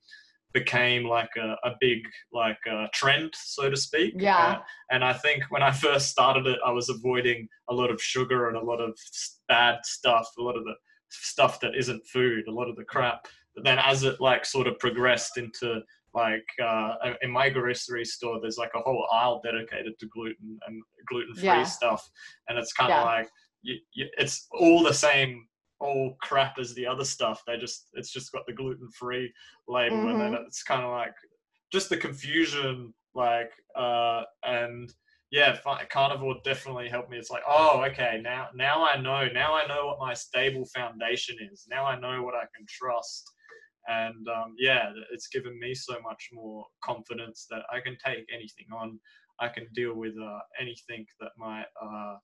became 0.56 1.04
like 1.04 1.28
a, 1.36 1.54
a 1.68 1.72
big 1.80 1.98
like 2.32 2.56
a 2.66 2.86
trend 2.94 3.30
so 3.34 3.68
to 3.68 3.76
speak 3.76 4.14
yeah 4.16 4.52
uh, 4.52 4.60
and 4.90 5.04
i 5.04 5.12
think 5.12 5.42
when 5.50 5.62
i 5.62 5.70
first 5.86 6.08
started 6.08 6.46
it 6.46 6.58
i 6.64 6.70
was 6.70 6.88
avoiding 6.88 7.46
a 7.68 7.74
lot 7.74 7.90
of 7.90 8.00
sugar 8.00 8.48
and 8.48 8.56
a 8.56 8.64
lot 8.70 8.80
of 8.80 8.96
bad 9.48 9.76
stuff 9.84 10.26
a 10.38 10.42
lot 10.42 10.56
of 10.56 10.64
the 10.64 10.74
stuff 11.10 11.60
that 11.60 11.76
isn't 11.76 12.06
food 12.06 12.42
a 12.48 12.50
lot 12.50 12.70
of 12.70 12.76
the 12.76 12.84
crap 12.84 13.26
but 13.54 13.64
then 13.64 13.78
as 13.78 14.02
it 14.02 14.18
like 14.18 14.46
sort 14.46 14.66
of 14.66 14.78
progressed 14.78 15.36
into 15.36 15.80
like 16.14 16.48
uh, 16.64 16.94
in 17.20 17.30
my 17.30 17.50
grocery 17.50 18.04
store 18.04 18.40
there's 18.40 18.56
like 18.56 18.70
a 18.74 18.80
whole 18.80 19.06
aisle 19.12 19.42
dedicated 19.44 19.92
to 20.00 20.06
gluten 20.06 20.58
and 20.66 20.82
gluten-free 21.06 21.44
yeah. 21.44 21.64
stuff 21.64 22.08
and 22.48 22.58
it's 22.58 22.72
kind 22.72 22.90
of 22.90 23.00
yeah. 23.00 23.04
like 23.04 23.28
you, 23.60 23.76
you, 23.92 24.06
it's 24.16 24.48
all 24.52 24.82
the 24.82 24.94
same 24.94 25.46
all 25.80 26.16
crap 26.22 26.58
as 26.58 26.74
the 26.74 26.86
other 26.86 27.04
stuff. 27.04 27.42
They 27.46 27.56
just 27.56 27.88
it's 27.94 28.12
just 28.12 28.32
got 28.32 28.46
the 28.46 28.52
gluten 28.52 28.88
free 28.90 29.32
label, 29.68 29.96
mm-hmm. 29.96 30.08
and 30.08 30.20
then 30.20 30.32
mm-hmm. 30.32 30.44
it's 30.46 30.62
kind 30.62 30.82
of 30.82 30.90
like 30.90 31.14
just 31.72 31.88
the 31.88 31.96
confusion, 31.96 32.94
like 33.14 33.50
uh, 33.76 34.22
and 34.44 34.92
yeah, 35.30 35.56
carnivore 35.90 36.36
definitely 36.44 36.88
helped 36.88 37.10
me. 37.10 37.18
It's 37.18 37.30
like, 37.30 37.42
oh, 37.48 37.84
okay, 37.90 38.20
now 38.22 38.48
now 38.54 38.86
I 38.86 38.96
know. 39.00 39.28
Now 39.32 39.54
I 39.54 39.66
know 39.66 39.86
what 39.86 39.98
my 39.98 40.14
stable 40.14 40.66
foundation 40.74 41.36
is. 41.52 41.66
Now 41.68 41.84
I 41.84 41.98
know 41.98 42.22
what 42.22 42.34
I 42.34 42.46
can 42.56 42.66
trust. 42.68 43.24
And 43.88 44.26
um, 44.28 44.54
yeah, 44.58 44.90
it's 45.12 45.28
given 45.28 45.58
me 45.60 45.74
so 45.74 45.94
much 46.02 46.30
more 46.32 46.64
confidence 46.82 47.46
that 47.50 47.62
I 47.72 47.80
can 47.80 47.96
take 48.04 48.24
anything 48.32 48.66
on. 48.76 48.98
I 49.38 49.48
can 49.48 49.66
deal 49.74 49.94
with 49.94 50.14
uh, 50.20 50.38
anything 50.60 51.06
that 51.20 51.30
might 51.36 51.66
uh, 51.80 52.16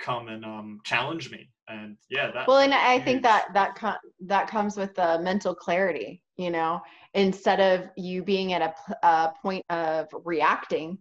come 0.00 0.28
and 0.28 0.44
um, 0.44 0.80
challenge 0.84 1.30
me. 1.30 1.48
And 1.68 1.96
yeah 2.08 2.32
that 2.32 2.48
well 2.48 2.58
and 2.58 2.74
i 2.74 2.94
huge. 2.94 3.04
think 3.04 3.22
that 3.22 3.50
that 3.54 3.76
com- 3.76 3.94
that 4.26 4.48
comes 4.48 4.76
with 4.76 4.92
the 4.96 5.20
mental 5.22 5.54
clarity 5.54 6.20
you 6.40 6.50
know? 6.50 6.80
Instead 7.12 7.60
of 7.60 7.90
you 7.96 8.22
being 8.22 8.54
at 8.54 8.62
a, 8.62 9.06
a 9.06 9.32
point 9.42 9.64
of 9.68 10.08
reacting 10.24 10.98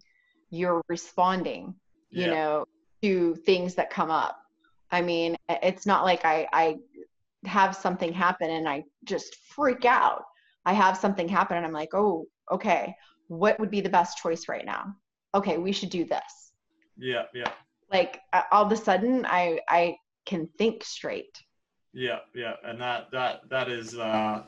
you're 0.52 0.82
responding 0.90 1.76
you 2.10 2.24
yeah. 2.24 2.34
know 2.34 2.66
to 3.02 3.36
things 3.46 3.76
that 3.76 3.90
come 3.90 4.12
up. 4.12 4.40
I 4.92 5.02
mean 5.02 5.36
it's 5.48 5.86
not 5.86 6.04
like 6.04 6.26
i 6.26 6.48
i 6.52 6.78
have 7.46 7.76
something 7.76 8.12
happen 8.12 8.50
and 8.50 8.68
i 8.68 8.84
just 9.06 9.36
freak 9.56 9.86
out. 9.86 10.24
I 10.66 10.74
have 10.74 10.98
something 10.98 11.28
happen 11.28 11.58
and 11.58 11.66
i'm 11.66 11.74
like 11.74 11.94
oh 11.94 12.26
okay. 12.52 12.96
What 13.28 13.60
would 13.60 13.72
be 13.72 13.82
the 13.82 13.90
best 13.90 14.18
choice 14.18 14.48
right 14.48 14.66
now? 14.66 14.96
Okay 15.34 15.58
we 15.58 15.72
should 15.72 15.90
do 15.90 16.06
this. 16.06 16.52
Yeah 16.98 17.24
yeah 17.34 17.52
like 17.92 18.20
all 18.52 18.66
of 18.66 18.72
a 18.72 18.78
sudden 18.78 19.26
i 19.26 19.60
i 19.70 19.96
can 20.26 20.48
think 20.58 20.84
straight 20.84 21.38
yeah 21.94 22.20
yeah 22.36 22.54
and 22.66 22.80
that 22.80 23.10
that 23.12 23.42
that 23.50 23.70
is 23.70 23.98
uh 23.98 24.44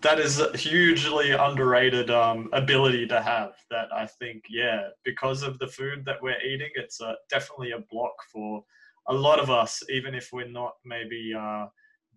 that 0.00 0.20
is 0.20 0.40
a 0.40 0.56
hugely 0.56 1.32
underrated 1.32 2.10
um, 2.10 2.48
ability 2.52 3.06
to 3.08 3.20
have. 3.20 3.52
That 3.70 3.88
I 3.92 4.06
think, 4.06 4.44
yeah, 4.48 4.88
because 5.04 5.42
of 5.42 5.58
the 5.58 5.66
food 5.66 6.04
that 6.04 6.22
we're 6.22 6.40
eating, 6.40 6.70
it's 6.74 7.00
uh, 7.00 7.14
definitely 7.30 7.72
a 7.72 7.80
block 7.90 8.14
for 8.32 8.64
a 9.08 9.14
lot 9.14 9.40
of 9.40 9.50
us, 9.50 9.82
even 9.88 10.14
if 10.14 10.30
we're 10.32 10.48
not 10.48 10.74
maybe 10.84 11.34
uh, 11.36 11.66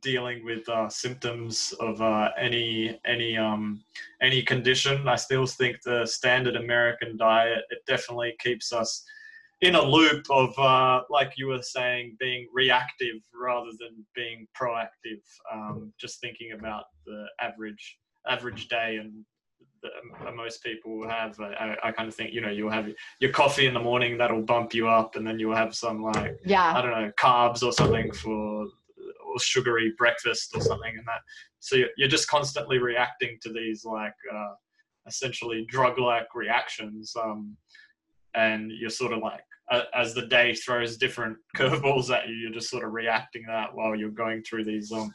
dealing 0.01 0.43
with 0.45 0.67
uh, 0.69 0.89
symptoms 0.89 1.73
of 1.79 2.01
uh, 2.01 2.29
any 2.37 2.99
any 3.05 3.37
um, 3.37 3.83
any 4.21 4.41
condition. 4.43 5.07
I 5.07 5.15
still 5.15 5.45
think 5.45 5.81
the 5.81 6.05
standard 6.05 6.55
American 6.55 7.17
diet 7.17 7.63
it 7.69 7.79
definitely 7.87 8.35
keeps 8.39 8.73
us 8.73 9.03
in 9.61 9.75
a 9.75 9.81
loop 9.81 10.25
of 10.29 10.57
uh, 10.57 11.03
like 11.09 11.33
you 11.37 11.47
were 11.47 11.61
saying 11.61 12.15
being 12.19 12.47
reactive 12.53 13.17
rather 13.33 13.69
than 13.79 14.05
being 14.15 14.47
proactive 14.59 15.21
um, 15.51 15.93
just 15.99 16.19
thinking 16.19 16.53
about 16.53 16.85
the 17.05 17.25
average 17.39 17.97
average 18.27 18.67
day 18.67 18.97
and 18.97 19.13
the, 19.81 19.89
uh, 20.27 20.31
most 20.31 20.63
people 20.63 21.07
have 21.07 21.39
I, 21.39 21.75
I, 21.83 21.91
kind 21.91 22.07
of 22.07 22.13
think 22.13 22.33
you 22.33 22.41
know 22.41 22.49
you'll 22.49 22.71
have 22.71 22.87
your 23.19 23.31
coffee 23.31 23.65
in 23.65 23.73
the 23.73 23.79
morning 23.79 24.17
that'll 24.17 24.43
bump 24.43 24.73
you 24.73 24.87
up 24.87 25.15
and 25.15 25.25
then 25.25 25.39
you'll 25.39 25.55
have 25.55 25.75
some 25.75 26.03
like 26.03 26.39
yeah. 26.45 26.73
I 26.75 26.81
don't 26.81 26.91
know 26.91 27.11
carbs 27.19 27.63
or 27.63 27.71
something 27.71 28.11
for 28.11 28.67
or 29.25 29.39
sugary 29.39 29.93
breakfast 29.97 30.51
or 30.55 30.61
something 30.61 30.93
and 30.97 31.07
that. 31.07 31.21
So 31.59 31.75
you're, 31.75 31.89
you're 31.97 32.09
just 32.09 32.27
constantly 32.27 32.77
reacting 32.77 33.37
to 33.41 33.51
these 33.51 33.83
like 33.85 34.13
uh, 34.31 34.53
essentially 35.07 35.65
drug 35.67 35.97
like 35.97 36.27
reactions 36.35 37.13
um, 37.21 37.55
and 38.35 38.71
you're 38.71 38.89
sort 38.89 39.13
of 39.13 39.19
like 39.19 39.41
as 39.93 40.13
the 40.13 40.25
day 40.27 40.53
throws 40.53 40.97
different 40.97 41.37
curveballs 41.57 42.09
at 42.09 42.27
you, 42.27 42.35
you're 42.35 42.51
just 42.51 42.69
sort 42.69 42.83
of 42.83 42.93
reacting 42.93 43.43
that 43.47 43.73
while 43.73 43.95
you're 43.95 44.09
going 44.09 44.43
through 44.43 44.65
these 44.65 44.91
um, 44.91 45.11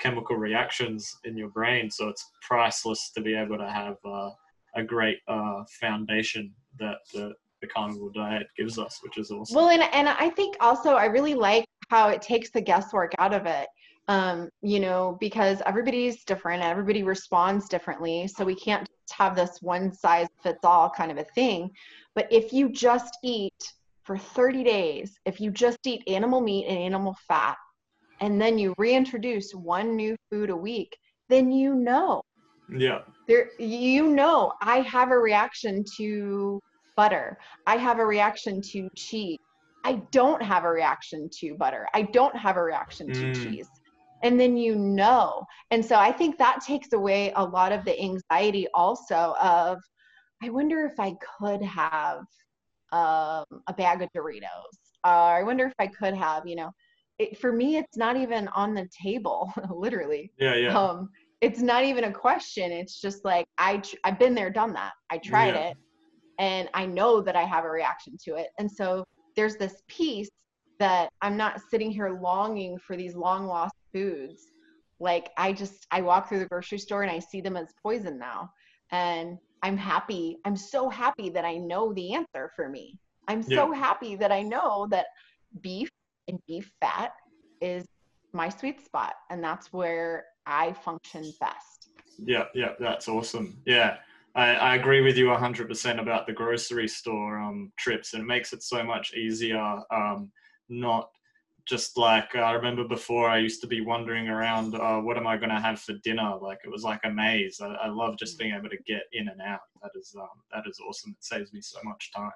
chemical 0.00 0.36
reactions 0.36 1.16
in 1.24 1.36
your 1.36 1.48
brain. 1.48 1.90
So 1.90 2.08
it's 2.08 2.30
priceless 2.42 3.10
to 3.16 3.22
be 3.22 3.34
able 3.34 3.58
to 3.58 3.68
have 3.68 3.96
uh, 4.04 4.30
a 4.76 4.82
great 4.82 5.18
uh, 5.28 5.64
foundation 5.80 6.52
that 6.78 6.98
the, 7.12 7.32
the 7.60 7.68
carnivore 7.68 8.10
diet 8.14 8.46
gives 8.56 8.78
us, 8.78 8.98
which 9.02 9.18
is 9.18 9.30
awesome. 9.30 9.56
Well, 9.56 9.70
and, 9.70 9.82
and 9.92 10.08
I 10.08 10.30
think 10.30 10.56
also 10.60 10.90
I 10.90 11.06
really 11.06 11.34
like 11.34 11.64
how 11.90 12.08
it 12.08 12.22
takes 12.22 12.50
the 12.50 12.60
guesswork 12.60 13.12
out 13.18 13.34
of 13.34 13.46
it. 13.46 13.66
Um, 14.06 14.48
you 14.62 14.80
know, 14.80 15.18
because 15.20 15.60
everybody's 15.66 16.24
different, 16.24 16.62
everybody 16.62 17.02
responds 17.02 17.68
differently. 17.68 18.26
So 18.26 18.42
we 18.42 18.54
can't 18.54 18.88
have 19.12 19.36
this 19.36 19.58
one 19.60 19.92
size 19.92 20.28
fits 20.42 20.60
all 20.64 20.88
kind 20.88 21.10
of 21.10 21.18
a 21.18 21.24
thing. 21.24 21.70
But 22.14 22.26
if 22.32 22.50
you 22.50 22.72
just 22.72 23.18
eat 23.22 23.74
for 24.08 24.16
30 24.16 24.64
days, 24.64 25.20
if 25.26 25.38
you 25.38 25.50
just 25.50 25.76
eat 25.84 26.02
animal 26.08 26.40
meat 26.40 26.64
and 26.66 26.78
animal 26.78 27.14
fat, 27.28 27.58
and 28.20 28.40
then 28.40 28.58
you 28.58 28.72
reintroduce 28.78 29.52
one 29.52 29.96
new 29.96 30.16
food 30.30 30.48
a 30.48 30.56
week, 30.56 30.96
then 31.28 31.52
you 31.52 31.74
know. 31.74 32.22
Yeah. 32.74 33.00
There 33.26 33.50
you 33.58 34.08
know 34.08 34.54
I 34.62 34.80
have 34.80 35.10
a 35.10 35.18
reaction 35.18 35.84
to 35.98 36.58
butter. 36.96 37.36
I 37.66 37.76
have 37.76 37.98
a 37.98 38.06
reaction 38.06 38.62
to 38.72 38.88
cheese. 38.96 39.36
I 39.84 40.00
don't 40.10 40.42
have 40.42 40.64
a 40.64 40.70
reaction 40.70 41.28
to 41.40 41.54
butter. 41.56 41.86
I 41.92 42.02
don't 42.02 42.34
have 42.34 42.56
a 42.56 42.62
reaction 42.62 43.12
to 43.12 43.20
mm. 43.20 43.34
cheese. 43.34 43.68
And 44.22 44.40
then 44.40 44.56
you 44.56 44.74
know. 44.74 45.44
And 45.70 45.84
so 45.84 45.96
I 45.96 46.12
think 46.12 46.38
that 46.38 46.64
takes 46.66 46.94
away 46.94 47.30
a 47.36 47.44
lot 47.44 47.72
of 47.72 47.84
the 47.84 48.00
anxiety 48.00 48.68
also 48.72 49.34
of 49.38 49.78
I 50.42 50.48
wonder 50.48 50.86
if 50.86 50.98
I 50.98 51.14
could 51.38 51.62
have 51.62 52.22
um, 52.92 53.44
a 53.66 53.72
bag 53.76 54.02
of 54.02 54.08
Doritos. 54.16 54.78
Uh, 55.04 55.08
I 55.08 55.42
wonder 55.42 55.66
if 55.66 55.74
I 55.78 55.86
could 55.86 56.14
have, 56.14 56.46
you 56.46 56.56
know, 56.56 56.70
it, 57.18 57.38
for 57.38 57.52
me, 57.52 57.76
it's 57.76 57.96
not 57.96 58.16
even 58.16 58.48
on 58.48 58.74
the 58.74 58.88
table, 59.02 59.52
literally. 59.70 60.32
Yeah, 60.38 60.54
yeah. 60.54 60.78
Um, 60.78 61.10
it's 61.40 61.60
not 61.60 61.84
even 61.84 62.04
a 62.04 62.12
question. 62.12 62.72
It's 62.72 63.00
just 63.00 63.24
like 63.24 63.46
I 63.58 63.82
I've 64.04 64.18
been 64.18 64.34
there, 64.34 64.50
done 64.50 64.72
that. 64.74 64.92
I 65.10 65.18
tried 65.18 65.54
yeah. 65.54 65.68
it, 65.68 65.76
and 66.38 66.68
I 66.74 66.86
know 66.86 67.20
that 67.20 67.36
I 67.36 67.44
have 67.44 67.64
a 67.64 67.70
reaction 67.70 68.16
to 68.24 68.36
it. 68.36 68.48
And 68.58 68.70
so 68.70 69.04
there's 69.36 69.56
this 69.56 69.82
piece 69.88 70.30
that 70.78 71.10
I'm 71.22 71.36
not 71.36 71.60
sitting 71.70 71.90
here 71.90 72.18
longing 72.20 72.78
for 72.78 72.96
these 72.96 73.14
long 73.14 73.46
lost 73.46 73.74
foods. 73.92 74.42
Like 75.00 75.30
I 75.36 75.52
just 75.52 75.86
I 75.90 76.00
walk 76.00 76.28
through 76.28 76.40
the 76.40 76.46
grocery 76.46 76.78
store 76.78 77.02
and 77.02 77.10
I 77.10 77.18
see 77.18 77.40
them 77.40 77.56
as 77.56 77.72
poison 77.82 78.18
now, 78.18 78.50
and 78.90 79.38
I'm 79.62 79.76
happy. 79.76 80.38
I'm 80.44 80.56
so 80.56 80.88
happy 80.88 81.30
that 81.30 81.44
I 81.44 81.56
know 81.56 81.92
the 81.92 82.14
answer 82.14 82.50
for 82.54 82.68
me. 82.68 82.98
I'm 83.26 83.42
so 83.42 83.72
yeah. 83.72 83.78
happy 83.78 84.16
that 84.16 84.32
I 84.32 84.42
know 84.42 84.86
that 84.90 85.06
beef 85.60 85.88
and 86.28 86.38
beef 86.46 86.70
fat 86.80 87.12
is 87.60 87.84
my 88.32 88.48
sweet 88.48 88.84
spot 88.84 89.14
and 89.30 89.42
that's 89.42 89.72
where 89.72 90.24
I 90.46 90.72
function 90.72 91.32
best. 91.40 91.90
Yeah, 92.18 92.44
yeah, 92.54 92.72
that's 92.78 93.08
awesome. 93.08 93.60
Yeah. 93.66 93.96
I, 94.34 94.54
I 94.54 94.74
agree 94.76 95.00
with 95.00 95.16
you 95.16 95.26
100% 95.26 96.00
about 96.00 96.26
the 96.26 96.32
grocery 96.32 96.86
store 96.88 97.38
um, 97.38 97.72
trips 97.76 98.14
and 98.14 98.22
it 98.22 98.26
makes 98.26 98.52
it 98.52 98.62
so 98.62 98.84
much 98.84 99.14
easier 99.14 99.80
um, 99.90 100.30
not 100.68 101.10
just 101.68 101.98
like 101.98 102.30
uh, 102.34 102.38
I 102.38 102.52
remember 102.52 102.84
before, 102.84 103.28
I 103.28 103.38
used 103.38 103.60
to 103.60 103.66
be 103.66 103.82
wandering 103.82 104.28
around, 104.28 104.74
uh, 104.74 105.00
what 105.00 105.18
am 105.18 105.26
I 105.26 105.36
going 105.36 105.50
to 105.50 105.60
have 105.60 105.80
for 105.80 105.92
dinner? 106.02 106.34
Like 106.40 106.60
it 106.64 106.70
was 106.70 106.82
like 106.82 107.00
a 107.04 107.10
maze. 107.10 107.60
I, 107.62 107.68
I, 107.74 107.88
love 107.88 108.18
just 108.18 108.38
being 108.38 108.54
able 108.54 108.70
to 108.70 108.78
get 108.86 109.02
in 109.12 109.28
and 109.28 109.40
out. 109.42 109.60
That 109.82 109.90
is 109.94 110.14
um, 110.18 110.28
that 110.52 110.64
is 110.66 110.80
awesome. 110.86 111.14
It 111.18 111.24
saves 111.24 111.52
me 111.52 111.60
so 111.60 111.78
much 111.84 112.10
time. 112.14 112.32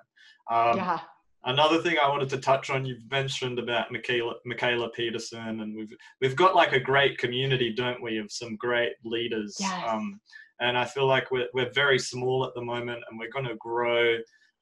Um, 0.51 0.77
yeah. 0.77 1.01
Another 1.45 1.83
thing 1.83 1.97
I 2.01 2.09
wanted 2.09 2.29
to 2.31 2.39
touch 2.39 2.71
on, 2.71 2.85
you've 2.85 3.11
mentioned 3.11 3.59
about 3.59 3.91
Michaela, 3.91 4.35
Mikhaila 4.47 4.93
Peterson, 4.93 5.61
and 5.61 5.75
we've 5.75 5.93
we've 6.21 6.37
got 6.37 6.55
like 6.55 6.73
a 6.73 6.81
great 6.81 7.19
community, 7.19 7.73
don't 7.73 8.03
we, 8.03 8.19
of 8.19 8.31
some 8.31 8.57
great 8.57 8.93
leaders. 9.05 9.57
Yes. 9.59 9.85
Um, 9.89 10.21
and 10.61 10.77
I 10.77 10.85
feel 10.85 11.07
like 11.07 11.31
we're 11.31 11.49
we're 11.55 11.73
very 11.73 11.99
small 11.99 12.45
at 12.45 12.55
the 12.55 12.63
moment, 12.63 13.03
and 13.11 13.19
we're 13.19 13.31
going 13.31 13.47
to 13.47 13.57
grow 13.57 14.19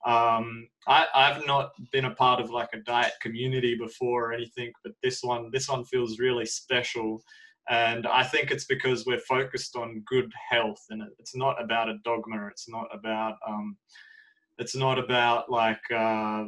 um, 0.06 0.68
I, 0.86 1.06
I've 1.14 1.46
not 1.46 1.72
been 1.92 2.06
a 2.06 2.14
part 2.14 2.40
of 2.40 2.50
like 2.50 2.70
a 2.72 2.80
diet 2.80 3.12
community 3.20 3.76
before 3.76 4.30
or 4.30 4.32
anything, 4.32 4.72
but 4.82 4.92
this 5.02 5.22
one, 5.22 5.50
this 5.52 5.68
one 5.68 5.84
feels 5.84 6.18
really 6.18 6.46
special. 6.46 7.22
And 7.68 8.06
I 8.06 8.24
think 8.24 8.50
it's 8.50 8.64
because 8.64 9.06
we're 9.06 9.20
focused 9.20 9.76
on 9.76 10.02
good 10.06 10.32
health 10.50 10.82
and 10.90 11.02
it's 11.18 11.36
not 11.36 11.62
about 11.62 11.88
a 11.88 11.98
dogma. 12.04 12.48
It's 12.48 12.68
not 12.68 12.88
about, 12.92 13.36
um, 13.46 13.76
it's 14.58 14.74
not 14.74 14.98
about 14.98 15.50
like, 15.50 15.80
uh, 15.94 16.44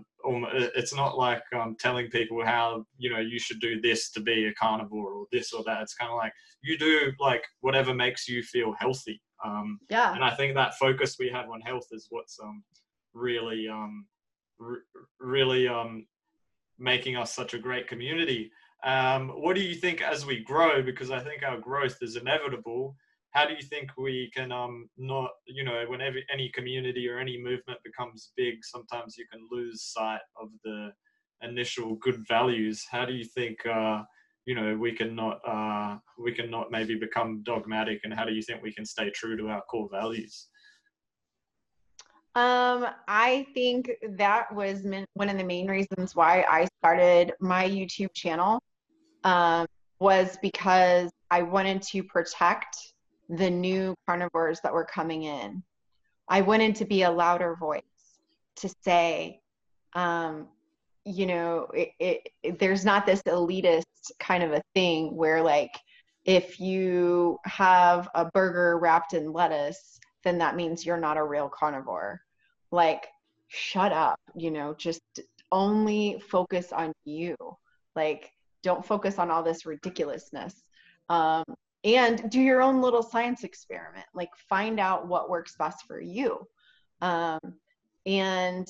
it's 0.74 0.94
not 0.94 1.16
like 1.16 1.42
um, 1.55 1.76
telling 1.78 2.09
people 2.09 2.44
how, 2.44 2.84
you 2.98 3.11
know, 3.11 3.20
you 3.20 3.38
should 3.38 3.61
do 3.61 3.80
this 3.80 4.11
to 4.12 4.20
be 4.20 4.46
a 4.46 4.55
carnivore 4.55 5.12
or 5.12 5.26
this 5.30 5.53
or 5.53 5.62
that. 5.66 5.82
It's 5.82 5.94
kind 5.94 6.11
of 6.11 6.16
like 6.16 6.32
you 6.62 6.78
do 6.78 7.12
like 7.20 7.44
whatever 7.61 7.94
makes 7.94 8.28
you 8.28 8.42
feel 8.42 8.74
healthy. 8.78 9.20
Um, 9.44 9.78
yeah. 9.90 10.14
And 10.14 10.24
I 10.24 10.30
think 10.30 10.55
that 10.55 10.74
focus 10.78 11.16
we 11.18 11.28
have 11.28 11.48
on 11.50 11.61
health 11.61 11.86
is 11.92 12.07
what's, 12.11 12.38
um, 12.42 12.62
really 13.14 13.68
um, 13.68 14.06
r- 14.60 14.84
really 15.20 15.68
um, 15.68 16.06
making 16.78 17.16
us 17.16 17.34
such 17.34 17.54
a 17.54 17.58
great 17.58 17.88
community. 17.88 18.50
Um, 18.84 19.28
what 19.28 19.54
do 19.54 19.62
you 19.62 19.74
think 19.74 20.02
as 20.02 20.26
we 20.26 20.42
grow? 20.42 20.82
Because 20.82 21.10
I 21.10 21.20
think 21.20 21.42
our 21.42 21.58
growth 21.58 21.98
is 22.02 22.16
inevitable. 22.16 22.96
How 23.30 23.46
do 23.46 23.54
you 23.54 23.62
think 23.62 23.90
we 23.96 24.30
can 24.34 24.52
um, 24.52 24.90
not, 24.98 25.30
you 25.46 25.64
know, 25.64 25.84
whenever 25.88 26.18
any 26.32 26.50
community 26.50 27.08
or 27.08 27.18
any 27.18 27.38
movement 27.38 27.78
becomes 27.84 28.32
big, 28.36 28.56
sometimes 28.62 29.16
you 29.16 29.24
can 29.30 29.46
lose 29.50 29.84
sight 29.84 30.20
of 30.40 30.48
the 30.64 30.90
initial 31.42 31.94
good 31.96 32.26
values. 32.28 32.84
How 32.90 33.04
do 33.06 33.14
you 33.14 33.24
think, 33.24 33.64
uh, 33.64 34.02
you 34.44 34.54
know, 34.54 34.76
we 34.76 34.92
can 34.92 35.14
not, 35.14 35.40
uh, 35.46 35.96
we 36.18 36.32
can 36.32 36.50
not 36.50 36.70
maybe 36.70 36.94
become 36.96 37.42
dogmatic, 37.44 38.00
and 38.04 38.12
how 38.12 38.24
do 38.24 38.34
you 38.34 38.42
think 38.42 38.62
we 38.62 38.74
can 38.74 38.84
stay 38.84 39.08
true 39.10 39.36
to 39.36 39.48
our 39.48 39.62
core 39.62 39.88
values? 39.90 40.48
Um, 42.34 42.86
I 43.08 43.46
think 43.54 43.90
that 44.16 44.54
was 44.54 44.82
one 45.14 45.28
of 45.28 45.36
the 45.36 45.44
main 45.44 45.68
reasons 45.68 46.16
why 46.16 46.44
I 46.48 46.66
started 46.80 47.32
my 47.40 47.68
YouTube 47.68 48.12
channel. 48.14 48.60
Um, 49.24 49.66
was 50.02 50.36
because 50.42 51.12
I 51.30 51.42
wanted 51.42 51.80
to 51.82 52.02
protect 52.02 52.76
the 53.28 53.48
new 53.48 53.94
carnivores 54.04 54.58
that 54.62 54.72
were 54.72 54.84
coming 54.84 55.22
in. 55.22 55.62
I 56.28 56.40
wanted 56.40 56.74
to 56.76 56.84
be 56.84 57.04
a 57.04 57.10
louder 57.10 57.54
voice 57.54 57.82
to 58.56 58.74
say, 58.82 59.40
um, 59.94 60.48
you 61.04 61.26
know, 61.26 61.68
it, 61.72 61.90
it, 62.00 62.28
it, 62.42 62.58
there's 62.58 62.84
not 62.84 63.06
this 63.06 63.22
elitist 63.22 63.84
kind 64.18 64.42
of 64.42 64.50
a 64.50 64.62
thing 64.74 65.14
where, 65.14 65.40
like, 65.40 65.78
if 66.24 66.58
you 66.58 67.38
have 67.44 68.08
a 68.16 68.24
burger 68.24 68.80
wrapped 68.80 69.14
in 69.14 69.32
lettuce, 69.32 70.00
then 70.24 70.38
that 70.38 70.56
means 70.56 70.84
you're 70.84 70.96
not 70.96 71.16
a 71.16 71.24
real 71.24 71.48
carnivore. 71.48 72.20
Like, 72.70 73.06
shut 73.48 73.92
up, 73.92 74.18
you 74.34 74.50
know, 74.50 74.74
just 74.74 75.02
only 75.50 76.22
focus 76.28 76.72
on 76.72 76.92
you. 77.04 77.36
Like, 77.94 78.32
don't 78.62 78.84
focus 78.84 79.18
on 79.18 79.30
all 79.30 79.42
this 79.42 79.66
ridiculousness. 79.66 80.62
Um, 81.08 81.44
and 81.84 82.30
do 82.30 82.40
your 82.40 82.62
own 82.62 82.80
little 82.80 83.02
science 83.02 83.44
experiment. 83.44 84.06
Like, 84.14 84.30
find 84.48 84.78
out 84.80 85.08
what 85.08 85.28
works 85.28 85.56
best 85.56 85.84
for 85.86 86.00
you. 86.00 86.46
Um, 87.00 87.40
and 88.06 88.68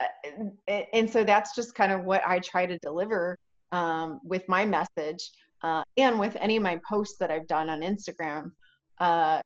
uh, 0.00 0.72
and 0.92 1.08
so 1.08 1.22
that's 1.24 1.54
just 1.54 1.74
kind 1.74 1.92
of 1.92 2.04
what 2.04 2.22
I 2.26 2.38
try 2.38 2.66
to 2.66 2.78
deliver 2.78 3.38
um, 3.72 4.20
with 4.24 4.48
my 4.48 4.64
message 4.64 5.30
uh, 5.62 5.82
and 5.96 6.18
with 6.18 6.36
any 6.40 6.56
of 6.56 6.62
my 6.62 6.80
posts 6.88 7.18
that 7.18 7.30
I've 7.30 7.46
done 7.46 7.68
on 7.68 7.80
Instagram 7.80 8.52
uh, 8.98 9.40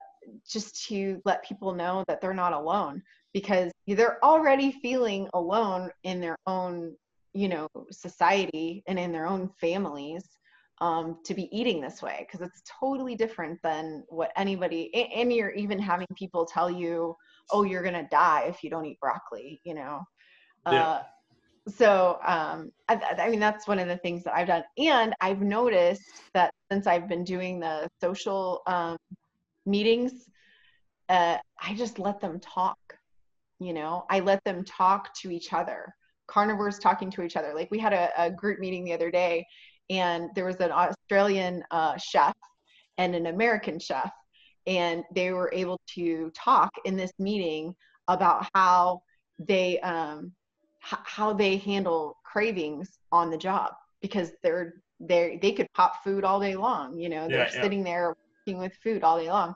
just 0.48 0.86
to 0.86 1.20
let 1.24 1.44
people 1.44 1.72
know 1.74 2.04
that 2.08 2.20
they're 2.20 2.34
not 2.34 2.52
alone 2.52 3.02
because 3.32 3.70
they're 3.86 4.22
already 4.24 4.72
feeling 4.72 5.28
alone 5.34 5.90
in 6.04 6.20
their 6.20 6.36
own 6.46 6.94
you 7.34 7.48
know 7.48 7.68
society 7.90 8.82
and 8.86 8.98
in 8.98 9.12
their 9.12 9.26
own 9.26 9.50
families 9.60 10.24
um, 10.80 11.18
to 11.24 11.34
be 11.34 11.48
eating 11.56 11.80
this 11.80 12.02
way 12.02 12.26
because 12.26 12.46
it's 12.46 12.62
totally 12.80 13.14
different 13.14 13.58
than 13.62 14.04
what 14.08 14.30
anybody 14.36 14.94
and 15.14 15.32
you're 15.32 15.50
even 15.50 15.78
having 15.78 16.06
people 16.16 16.44
tell 16.44 16.70
you 16.70 17.14
oh 17.50 17.62
you're 17.62 17.82
gonna 17.82 18.08
die 18.10 18.44
if 18.48 18.62
you 18.62 18.70
don't 18.70 18.86
eat 18.86 19.00
broccoli 19.00 19.60
you 19.64 19.74
know 19.74 20.00
yeah. 20.70 20.88
uh, 20.88 21.02
so 21.68 22.18
um, 22.24 22.70
I, 22.88 23.00
I, 23.18 23.28
mean 23.28 23.40
that's 23.40 23.66
one 23.66 23.78
of 23.78 23.88
the 23.88 23.96
things 23.98 24.22
that 24.24 24.34
i've 24.34 24.48
done 24.48 24.64
and 24.78 25.14
i've 25.20 25.40
noticed 25.40 26.22
that 26.34 26.50
since 26.70 26.86
i've 26.86 27.08
been 27.08 27.24
doing 27.24 27.60
the 27.60 27.88
social 28.00 28.62
um, 28.66 28.96
meetings 29.66 30.28
uh, 31.08 31.36
i 31.60 31.74
just 31.74 31.98
let 31.98 32.20
them 32.20 32.40
talk 32.40 32.78
you 33.58 33.72
know? 33.72 34.04
I 34.10 34.20
let 34.20 34.44
them 34.44 34.64
talk 34.64 35.14
to 35.20 35.30
each 35.30 35.52
other. 35.52 35.94
Carnivores 36.28 36.78
talking 36.78 37.10
to 37.12 37.22
each 37.22 37.36
other. 37.36 37.54
Like 37.54 37.70
we 37.70 37.78
had 37.78 37.92
a, 37.92 38.10
a 38.18 38.30
group 38.30 38.58
meeting 38.58 38.84
the 38.84 38.92
other 38.92 39.10
day 39.10 39.46
and 39.88 40.30
there 40.34 40.44
was 40.44 40.56
an 40.56 40.72
australian 40.72 41.62
uh, 41.70 41.96
chef 41.96 42.34
and 42.98 43.14
an 43.14 43.26
american 43.26 43.78
chef 43.78 44.10
and 44.66 45.04
they 45.14 45.30
were 45.32 45.50
able 45.52 45.80
to 45.94 46.30
talk 46.34 46.70
in 46.84 46.96
this 46.96 47.12
meeting 47.18 47.74
about 48.08 48.48
how 48.54 49.00
they 49.38 49.78
um, 49.80 50.32
h- 50.84 50.98
how 51.04 51.32
they 51.32 51.56
handle 51.58 52.16
cravings 52.24 52.98
on 53.12 53.30
the 53.30 53.36
job 53.36 53.72
because 54.02 54.32
they're 54.42 54.74
they 54.98 55.38
they 55.40 55.52
could 55.52 55.68
pop 55.74 56.02
food 56.02 56.24
all 56.24 56.40
day 56.40 56.56
long 56.56 56.98
you 56.98 57.08
know? 57.08 57.28
They're 57.28 57.46
yeah, 57.46 57.62
sitting 57.62 57.84
there 57.84 58.16
working 58.46 58.60
with 58.60 58.74
food 58.82 59.02
all 59.02 59.18
day 59.18 59.30
long. 59.30 59.54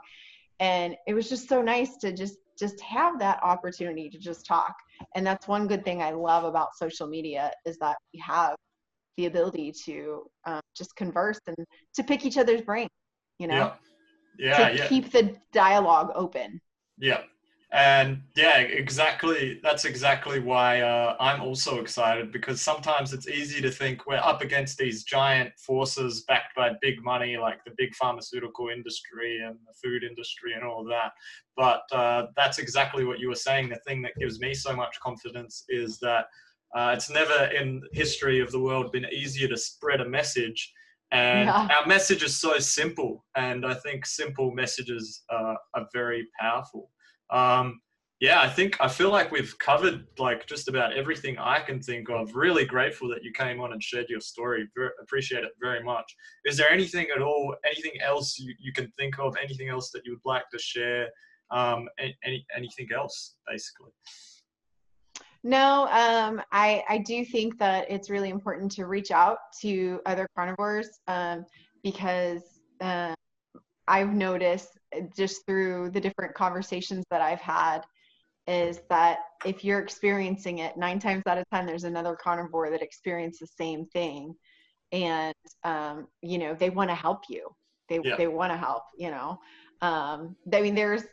And 0.58 0.94
it 1.06 1.14
was 1.14 1.28
just 1.28 1.48
so 1.48 1.62
nice 1.62 1.96
to 1.98 2.12
just 2.12 2.36
just 2.58 2.78
have 2.82 3.18
that 3.18 3.42
opportunity 3.42 4.10
to 4.10 4.18
just 4.18 4.44
talk. 4.44 4.74
And 5.14 5.26
that's 5.26 5.48
one 5.48 5.66
good 5.66 5.82
thing 5.84 6.02
i 6.02 6.10
love 6.10 6.44
about 6.44 6.76
social 6.76 7.06
media 7.06 7.50
is 7.64 7.78
that 7.78 7.96
we 8.12 8.20
have 8.20 8.54
the 9.16 9.26
ability 9.26 9.72
to 9.84 10.24
um, 10.44 10.60
just 10.76 10.94
converse 10.96 11.38
and 11.46 11.56
to 11.94 12.04
pick 12.04 12.24
each 12.26 12.36
other's 12.38 12.62
brain 12.62 12.88
you 13.38 13.46
know? 13.46 13.72
Yeah, 14.38 14.58
yeah 14.60 14.68
to 14.68 14.76
yeah. 14.76 14.88
keep 14.88 15.10
the 15.10 15.34
dialogue 15.52 16.12
open. 16.14 16.60
Yeah 16.98 17.22
and 17.72 18.20
yeah 18.36 18.58
exactly 18.58 19.60
that's 19.62 19.84
exactly 19.84 20.40
why 20.40 20.80
uh, 20.80 21.14
i'm 21.20 21.40
also 21.40 21.80
excited 21.80 22.32
because 22.32 22.60
sometimes 22.60 23.12
it's 23.12 23.28
easy 23.28 23.62
to 23.62 23.70
think 23.70 24.06
we're 24.06 24.16
up 24.16 24.42
against 24.42 24.76
these 24.76 25.04
giant 25.04 25.52
forces 25.56 26.24
backed 26.26 26.54
by 26.56 26.70
big 26.82 27.02
money 27.04 27.36
like 27.36 27.62
the 27.64 27.72
big 27.78 27.94
pharmaceutical 27.94 28.68
industry 28.68 29.40
and 29.44 29.56
the 29.66 29.72
food 29.82 30.02
industry 30.02 30.52
and 30.54 30.64
all 30.64 30.80
of 30.80 30.88
that. 30.88 31.12
But 31.56 31.82
uh, 31.92 32.26
that's 32.36 32.58
exactly 32.58 33.04
what 33.04 33.18
you 33.18 33.28
were 33.28 33.34
saying. 33.34 33.68
The 33.68 33.80
thing 33.86 34.02
that 34.02 34.12
gives 34.18 34.40
me 34.40 34.54
so 34.54 34.74
much 34.74 34.98
confidence 35.00 35.64
is 35.68 35.98
that 36.00 36.26
uh, 36.74 36.92
it's 36.94 37.10
never 37.10 37.50
in 37.56 37.82
history 37.92 38.40
of 38.40 38.50
the 38.52 38.60
world 38.60 38.92
been 38.92 39.06
easier 39.12 39.48
to 39.48 39.56
spread 39.56 40.00
a 40.00 40.08
message. 40.08 40.72
And 41.12 41.48
yeah. 41.48 41.68
our 41.76 41.86
message 41.86 42.22
is 42.22 42.38
so 42.38 42.56
simple 42.58 43.24
and 43.34 43.66
i 43.66 43.74
think 43.74 44.06
simple 44.06 44.52
messages 44.52 45.24
are 45.28 45.58
very 45.92 46.28
powerful 46.38 46.88
um, 47.30 47.80
yeah, 48.20 48.42
I 48.42 48.50
think 48.50 48.76
I 48.80 48.88
feel 48.88 49.10
like 49.10 49.32
we've 49.32 49.58
covered 49.58 50.06
like 50.18 50.46
just 50.46 50.68
about 50.68 50.92
everything 50.92 51.38
I 51.38 51.60
can 51.60 51.80
think 51.80 52.10
of. 52.10 52.36
Really 52.36 52.66
grateful 52.66 53.08
that 53.08 53.24
you 53.24 53.32
came 53.32 53.60
on 53.62 53.72
and 53.72 53.82
shared 53.82 54.10
your 54.10 54.20
story. 54.20 54.68
Appreciate 55.00 55.42
it 55.42 55.52
very 55.58 55.82
much. 55.82 56.14
Is 56.44 56.58
there 56.58 56.70
anything 56.70 57.06
at 57.14 57.22
all, 57.22 57.56
anything 57.64 57.98
else 58.02 58.38
you, 58.38 58.54
you 58.58 58.74
can 58.74 58.90
think 58.98 59.18
of, 59.18 59.36
anything 59.42 59.70
else 59.70 59.90
that 59.92 60.02
you 60.04 60.12
would 60.12 60.30
like 60.30 60.44
to 60.52 60.58
share? 60.58 61.08
Um, 61.50 61.88
any, 61.98 62.46
anything 62.54 62.88
else, 62.94 63.36
basically? 63.48 63.90
No, 65.42 65.88
um, 65.90 66.42
I, 66.52 66.84
I 66.88 66.98
do 66.98 67.24
think 67.24 67.58
that 67.58 67.90
it's 67.90 68.10
really 68.10 68.28
important 68.28 68.70
to 68.72 68.84
reach 68.84 69.10
out 69.10 69.38
to 69.62 70.00
other 70.04 70.28
carnivores 70.36 71.00
um, 71.08 71.46
because 71.82 72.42
uh, 72.82 73.14
I've 73.88 74.12
noticed 74.12 74.78
just 75.16 75.46
through 75.46 75.90
the 75.90 76.00
different 76.00 76.34
conversations 76.34 77.04
that 77.10 77.20
I've 77.20 77.40
had 77.40 77.80
is 78.46 78.80
that 78.88 79.18
if 79.44 79.64
you're 79.64 79.78
experiencing 79.78 80.58
it 80.58 80.76
nine 80.76 80.98
times 80.98 81.22
out 81.26 81.38
of 81.38 81.44
ten 81.52 81.66
there's 81.66 81.84
another 81.84 82.16
carnivore 82.16 82.70
that 82.70 82.82
experiences 82.82 83.40
the 83.40 83.64
same 83.64 83.86
thing. 83.86 84.34
And 84.92 85.34
um, 85.64 86.08
you 86.22 86.38
know 86.38 86.54
they 86.54 86.70
want 86.70 86.90
to 86.90 86.96
help 86.96 87.24
you. 87.28 87.48
They 87.88 88.00
yeah. 88.02 88.16
they 88.16 88.26
want 88.26 88.52
to 88.52 88.58
help 88.58 88.82
you 88.98 89.10
know? 89.10 89.38
Um, 89.82 90.36
i 90.52 90.60
mean 90.60 90.74
there's 90.74 91.04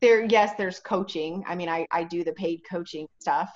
there 0.00 0.24
yes 0.24 0.52
there's 0.56 0.80
coaching. 0.80 1.42
I 1.46 1.54
mean 1.54 1.68
i 1.68 1.86
i 1.90 2.04
do 2.04 2.24
the 2.24 2.32
paid 2.32 2.60
coaching 2.70 3.06
stuff. 3.20 3.50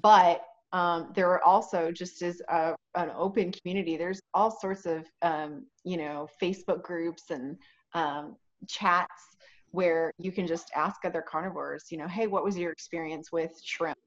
But 0.00 0.42
um, 0.72 1.12
there 1.14 1.30
are 1.30 1.42
also 1.44 1.92
just 1.92 2.20
as 2.22 2.42
a, 2.48 2.74
an 2.96 3.10
open 3.16 3.52
community 3.52 3.96
there's 3.96 4.20
all 4.34 4.50
sorts 4.50 4.86
of 4.86 5.06
um, 5.22 5.66
you 5.84 5.96
know 5.96 6.28
facebook 6.42 6.82
groups 6.82 7.30
and 7.30 7.56
um, 7.94 8.36
chats 8.68 9.36
where 9.70 10.12
you 10.18 10.30
can 10.30 10.46
just 10.46 10.70
ask 10.76 11.04
other 11.04 11.22
carnivores, 11.22 11.86
you 11.90 11.98
know, 11.98 12.06
hey, 12.06 12.26
what 12.26 12.44
was 12.44 12.56
your 12.56 12.70
experience 12.70 13.32
with 13.32 13.50
shrimp 13.62 13.98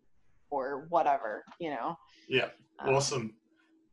or 0.50 0.86
whatever, 0.90 1.44
you 1.60 1.70
know? 1.70 1.96
Yeah, 2.30 2.50
um, 2.80 2.96
awesome. 2.96 3.34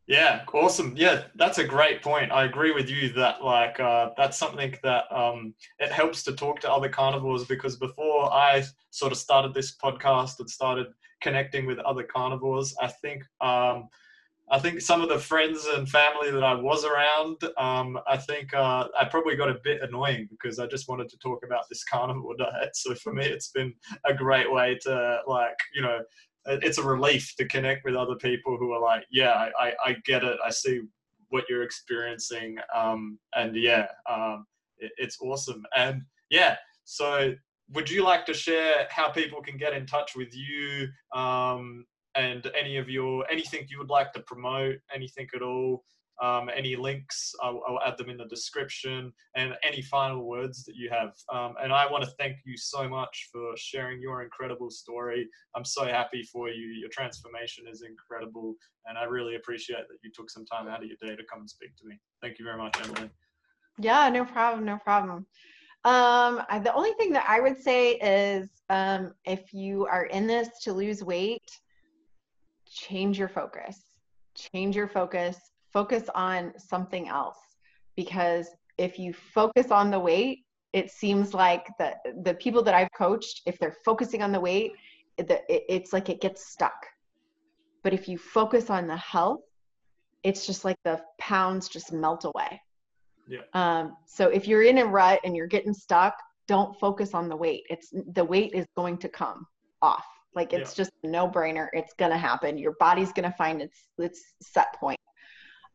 Yeah, 0.06 0.44
awesome. 0.52 0.92
Yeah, 0.96 1.24
that's 1.34 1.58
a 1.58 1.64
great 1.64 2.02
point. 2.02 2.30
I 2.30 2.44
agree 2.44 2.72
with 2.72 2.90
you 2.90 3.08
that 3.14 3.42
like 3.42 3.80
uh, 3.80 4.10
that's 4.18 4.36
something 4.36 4.74
that 4.82 5.04
um, 5.10 5.54
it 5.78 5.90
helps 5.90 6.22
to 6.24 6.32
talk 6.32 6.60
to 6.60 6.70
other 6.70 6.90
carnivores 6.90 7.44
because 7.44 7.76
before 7.76 8.30
I 8.30 8.64
sort 8.90 9.12
of 9.12 9.18
started 9.18 9.54
this 9.54 9.74
podcast 9.76 10.40
and 10.40 10.50
started 10.50 10.88
connecting 11.22 11.64
with 11.64 11.78
other 11.78 12.02
carnivores, 12.02 12.74
I 12.82 12.88
think 12.88 13.24
um, 13.40 13.88
I 14.50 14.58
think 14.58 14.80
some 14.80 15.00
of 15.00 15.08
the 15.08 15.18
friends 15.18 15.64
and 15.66 15.88
family 15.88 16.30
that 16.30 16.42
I 16.42 16.54
was 16.54 16.84
around, 16.84 17.38
um, 17.56 17.98
I 18.06 18.16
think 18.16 18.52
uh, 18.52 18.88
I 18.98 19.06
probably 19.06 19.36
got 19.36 19.48
a 19.48 19.58
bit 19.64 19.80
annoying 19.82 20.28
because 20.30 20.58
I 20.58 20.66
just 20.66 20.88
wanted 20.88 21.08
to 21.10 21.18
talk 21.18 21.44
about 21.44 21.64
this 21.68 21.84
carnivore 21.90 22.36
diet. 22.36 22.76
So 22.76 22.94
for 22.94 23.12
me, 23.12 23.24
it's 23.24 23.48
been 23.48 23.72
a 24.04 24.12
great 24.12 24.50
way 24.50 24.78
to 24.82 25.20
like, 25.26 25.56
you 25.74 25.82
know, 25.82 26.00
it's 26.46 26.76
a 26.76 26.82
relief 26.82 27.34
to 27.36 27.48
connect 27.48 27.84
with 27.84 27.96
other 27.96 28.16
people 28.16 28.58
who 28.58 28.72
are 28.72 28.80
like, 28.80 29.06
yeah, 29.10 29.48
I, 29.58 29.72
I 29.82 29.96
get 30.04 30.24
it. 30.24 30.36
I 30.44 30.50
see 30.50 30.82
what 31.30 31.44
you're 31.48 31.62
experiencing. 31.62 32.58
Um, 32.74 33.18
and 33.34 33.56
yeah, 33.56 33.86
um, 34.10 34.46
it, 34.76 34.92
it's 34.98 35.18
awesome. 35.22 35.64
And 35.74 36.02
yeah, 36.28 36.56
so 36.84 37.34
would 37.72 37.88
you 37.88 38.04
like 38.04 38.26
to 38.26 38.34
share 38.34 38.86
how 38.90 39.08
people 39.08 39.40
can 39.42 39.56
get 39.56 39.72
in 39.72 39.86
touch 39.86 40.14
with 40.14 40.34
you 40.34 40.88
um, 41.18 41.86
and 42.14 42.50
any 42.58 42.76
of 42.76 42.88
your 42.88 43.24
anything 43.30 43.66
you 43.68 43.78
would 43.78 43.90
like 43.90 44.12
to 44.12 44.20
promote, 44.20 44.76
anything 44.94 45.28
at 45.34 45.42
all, 45.42 45.84
um, 46.22 46.48
any 46.54 46.76
links, 46.76 47.34
I'll, 47.42 47.60
I'll, 47.66 47.80
add 47.84 47.98
them 47.98 48.08
in 48.08 48.16
the 48.16 48.26
description, 48.26 49.12
and 49.34 49.54
any 49.64 49.82
final 49.82 50.24
words 50.24 50.64
that 50.64 50.76
you 50.76 50.88
have. 50.90 51.12
Um, 51.32 51.54
and 51.60 51.72
I 51.72 51.90
want 51.90 52.04
to 52.04 52.10
thank 52.18 52.36
you 52.44 52.56
so 52.56 52.88
much 52.88 53.28
for 53.32 53.56
sharing 53.56 54.00
your 54.00 54.22
incredible 54.22 54.70
story. 54.70 55.28
I'm 55.56 55.64
so 55.64 55.84
happy 55.84 56.22
for 56.22 56.48
you. 56.48 56.66
Your 56.66 56.88
transformation 56.90 57.64
is 57.70 57.82
incredible, 57.82 58.54
and 58.86 58.96
I 58.96 59.04
really 59.04 59.34
appreciate 59.34 59.88
that 59.88 59.98
you 60.02 60.10
took 60.14 60.30
some 60.30 60.46
time 60.46 60.68
out 60.68 60.82
of 60.82 60.88
your 60.88 60.98
day 61.02 61.16
to 61.16 61.24
come 61.24 61.40
and 61.40 61.50
speak 61.50 61.76
to 61.76 61.86
me. 61.86 61.98
Thank 62.22 62.38
you 62.38 62.44
very 62.44 62.58
much, 62.58 62.76
Emily. 62.82 63.10
Yeah, 63.78 64.08
no 64.08 64.24
problem, 64.24 64.64
no 64.64 64.78
problem. 64.78 65.26
Um, 65.86 66.42
I, 66.48 66.60
the 66.62 66.72
only 66.72 66.92
thing 66.92 67.12
that 67.12 67.26
I 67.28 67.40
would 67.40 67.60
say 67.60 67.94
is 67.96 68.48
um, 68.70 69.12
if 69.26 69.52
you 69.52 69.86
are 69.86 70.06
in 70.06 70.26
this 70.26 70.48
to 70.62 70.72
lose 70.72 71.02
weight, 71.02 71.60
change 72.74 73.18
your 73.18 73.28
focus. 73.28 73.84
Change 74.34 74.76
your 74.76 74.88
focus. 74.88 75.38
Focus 75.72 76.04
on 76.14 76.52
something 76.58 77.08
else. 77.08 77.38
Because 77.96 78.48
if 78.78 78.98
you 78.98 79.12
focus 79.12 79.70
on 79.70 79.90
the 79.90 79.98
weight, 79.98 80.44
it 80.72 80.90
seems 80.90 81.32
like 81.32 81.66
the 81.78 81.94
the 82.24 82.34
people 82.34 82.62
that 82.64 82.74
I've 82.74 82.92
coached, 82.96 83.42
if 83.46 83.58
they're 83.60 83.76
focusing 83.84 84.22
on 84.22 84.32
the 84.32 84.40
weight, 84.40 84.72
the, 85.16 85.40
it, 85.48 85.64
it's 85.68 85.92
like 85.92 86.08
it 86.08 86.20
gets 86.20 86.46
stuck. 86.46 86.86
But 87.84 87.92
if 87.92 88.08
you 88.08 88.18
focus 88.18 88.70
on 88.70 88.88
the 88.88 88.96
health, 88.96 89.42
it's 90.24 90.46
just 90.46 90.64
like 90.64 90.76
the 90.84 91.00
pounds 91.18 91.68
just 91.68 91.92
melt 91.92 92.24
away. 92.24 92.60
Yeah. 93.28 93.42
Um, 93.52 93.96
so 94.06 94.28
if 94.28 94.48
you're 94.48 94.64
in 94.64 94.78
a 94.78 94.84
rut 94.84 95.20
and 95.24 95.36
you're 95.36 95.46
getting 95.46 95.74
stuck, 95.74 96.14
don't 96.48 96.78
focus 96.80 97.14
on 97.14 97.28
the 97.28 97.36
weight. 97.36 97.64
It's 97.70 97.92
the 98.12 98.24
weight 98.24 98.52
is 98.52 98.66
going 98.76 98.98
to 98.98 99.08
come 99.08 99.46
off. 99.80 100.04
Like 100.34 100.52
it's 100.52 100.72
yeah. 100.72 100.84
just 100.84 100.92
a 101.02 101.08
no 101.08 101.28
brainer. 101.28 101.68
It's 101.72 101.94
going 101.94 102.10
to 102.10 102.18
happen. 102.18 102.58
Your 102.58 102.74
body's 102.80 103.12
going 103.12 103.30
to 103.30 103.36
find 103.36 103.62
its, 103.62 103.84
its 103.98 104.34
set 104.42 104.74
point. 104.74 105.00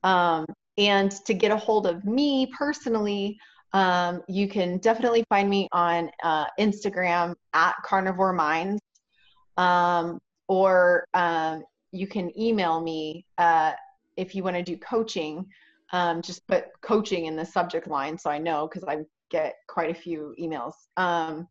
Um, 0.03 0.45
and 0.77 1.11
to 1.25 1.33
get 1.33 1.51
a 1.51 1.57
hold 1.57 1.87
of 1.87 2.05
me 2.05 2.47
personally, 2.57 3.37
um, 3.73 4.23
you 4.27 4.47
can 4.47 4.77
definitely 4.77 5.23
find 5.29 5.49
me 5.49 5.67
on 5.71 6.09
uh, 6.23 6.45
Instagram 6.59 7.35
at 7.53 7.75
Carnivore 7.83 8.33
Minds, 8.33 8.81
um, 9.57 10.19
or 10.47 11.05
um, 11.13 11.63
you 11.91 12.07
can 12.07 12.31
email 12.39 12.81
me 12.81 13.25
uh, 13.37 13.73
if 14.17 14.33
you 14.33 14.43
want 14.43 14.55
to 14.55 14.63
do 14.63 14.77
coaching. 14.77 15.45
Um, 15.91 16.21
just 16.21 16.47
put 16.47 16.65
coaching 16.81 17.25
in 17.25 17.35
the 17.35 17.45
subject 17.45 17.87
line 17.87 18.17
so 18.17 18.29
I 18.29 18.37
know 18.37 18.67
because 18.67 18.87
I 18.87 18.99
get 19.29 19.55
quite 19.67 19.89
a 19.89 19.99
few 19.99 20.35
emails. 20.39 20.73
Um, 20.97 21.47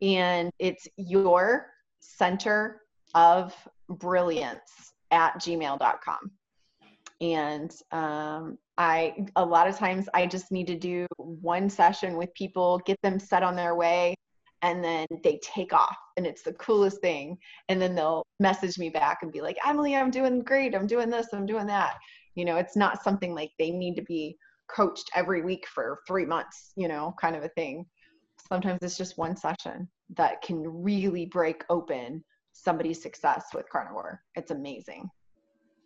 and 0.00 0.50
it's 0.58 0.86
your 0.96 1.68
center 2.04 2.82
of 3.14 3.54
brilliance 3.88 4.92
at 5.10 5.34
gmail.com. 5.40 6.30
And 7.20 7.74
um, 7.92 8.58
I, 8.76 9.26
a 9.36 9.44
lot 9.44 9.68
of 9.68 9.76
times, 9.76 10.08
I 10.14 10.26
just 10.26 10.50
need 10.50 10.66
to 10.66 10.76
do 10.76 11.06
one 11.16 11.70
session 11.70 12.16
with 12.16 12.34
people, 12.34 12.80
get 12.84 13.00
them 13.02 13.18
set 13.18 13.42
on 13.42 13.56
their 13.56 13.74
way, 13.74 14.14
and 14.62 14.82
then 14.82 15.06
they 15.22 15.38
take 15.42 15.72
off 15.72 15.96
and 16.16 16.26
it's 16.26 16.42
the 16.42 16.54
coolest 16.54 17.00
thing. 17.00 17.38
And 17.68 17.80
then 17.80 17.94
they'll 17.94 18.24
message 18.40 18.78
me 18.78 18.88
back 18.88 19.18
and 19.22 19.30
be 19.30 19.42
like 19.42 19.58
emily 19.64 19.94
i'm 19.94 20.10
doing 20.10 20.42
great. 20.42 20.74
I'm 20.74 20.86
doing 20.86 21.10
this. 21.10 21.28
I'm 21.32 21.46
doing 21.46 21.66
that. 21.66 21.96
You 22.34 22.44
know 22.44 22.56
it's 22.56 22.76
not 22.76 23.02
something 23.04 23.34
like 23.34 23.50
they 23.58 23.70
need 23.70 23.94
to 23.96 24.02
be 24.02 24.36
coached 24.68 25.10
every 25.14 25.42
week 25.42 25.66
for 25.68 26.00
three 26.08 26.24
months 26.24 26.72
you 26.76 26.88
know 26.88 27.14
kind 27.20 27.36
of 27.36 27.44
a 27.44 27.50
thing. 27.50 27.84
Sometimes 28.48 28.78
it's 28.82 28.96
just 28.96 29.18
one 29.18 29.36
session 29.36 29.88
that 30.16 30.42
can 30.42 30.62
really 30.62 31.26
break 31.26 31.64
open 31.70 32.24
somebody's 32.52 33.02
success 33.02 33.46
with 33.54 33.68
carnivore. 33.68 34.20
It's 34.34 34.50
amazing 34.50 35.08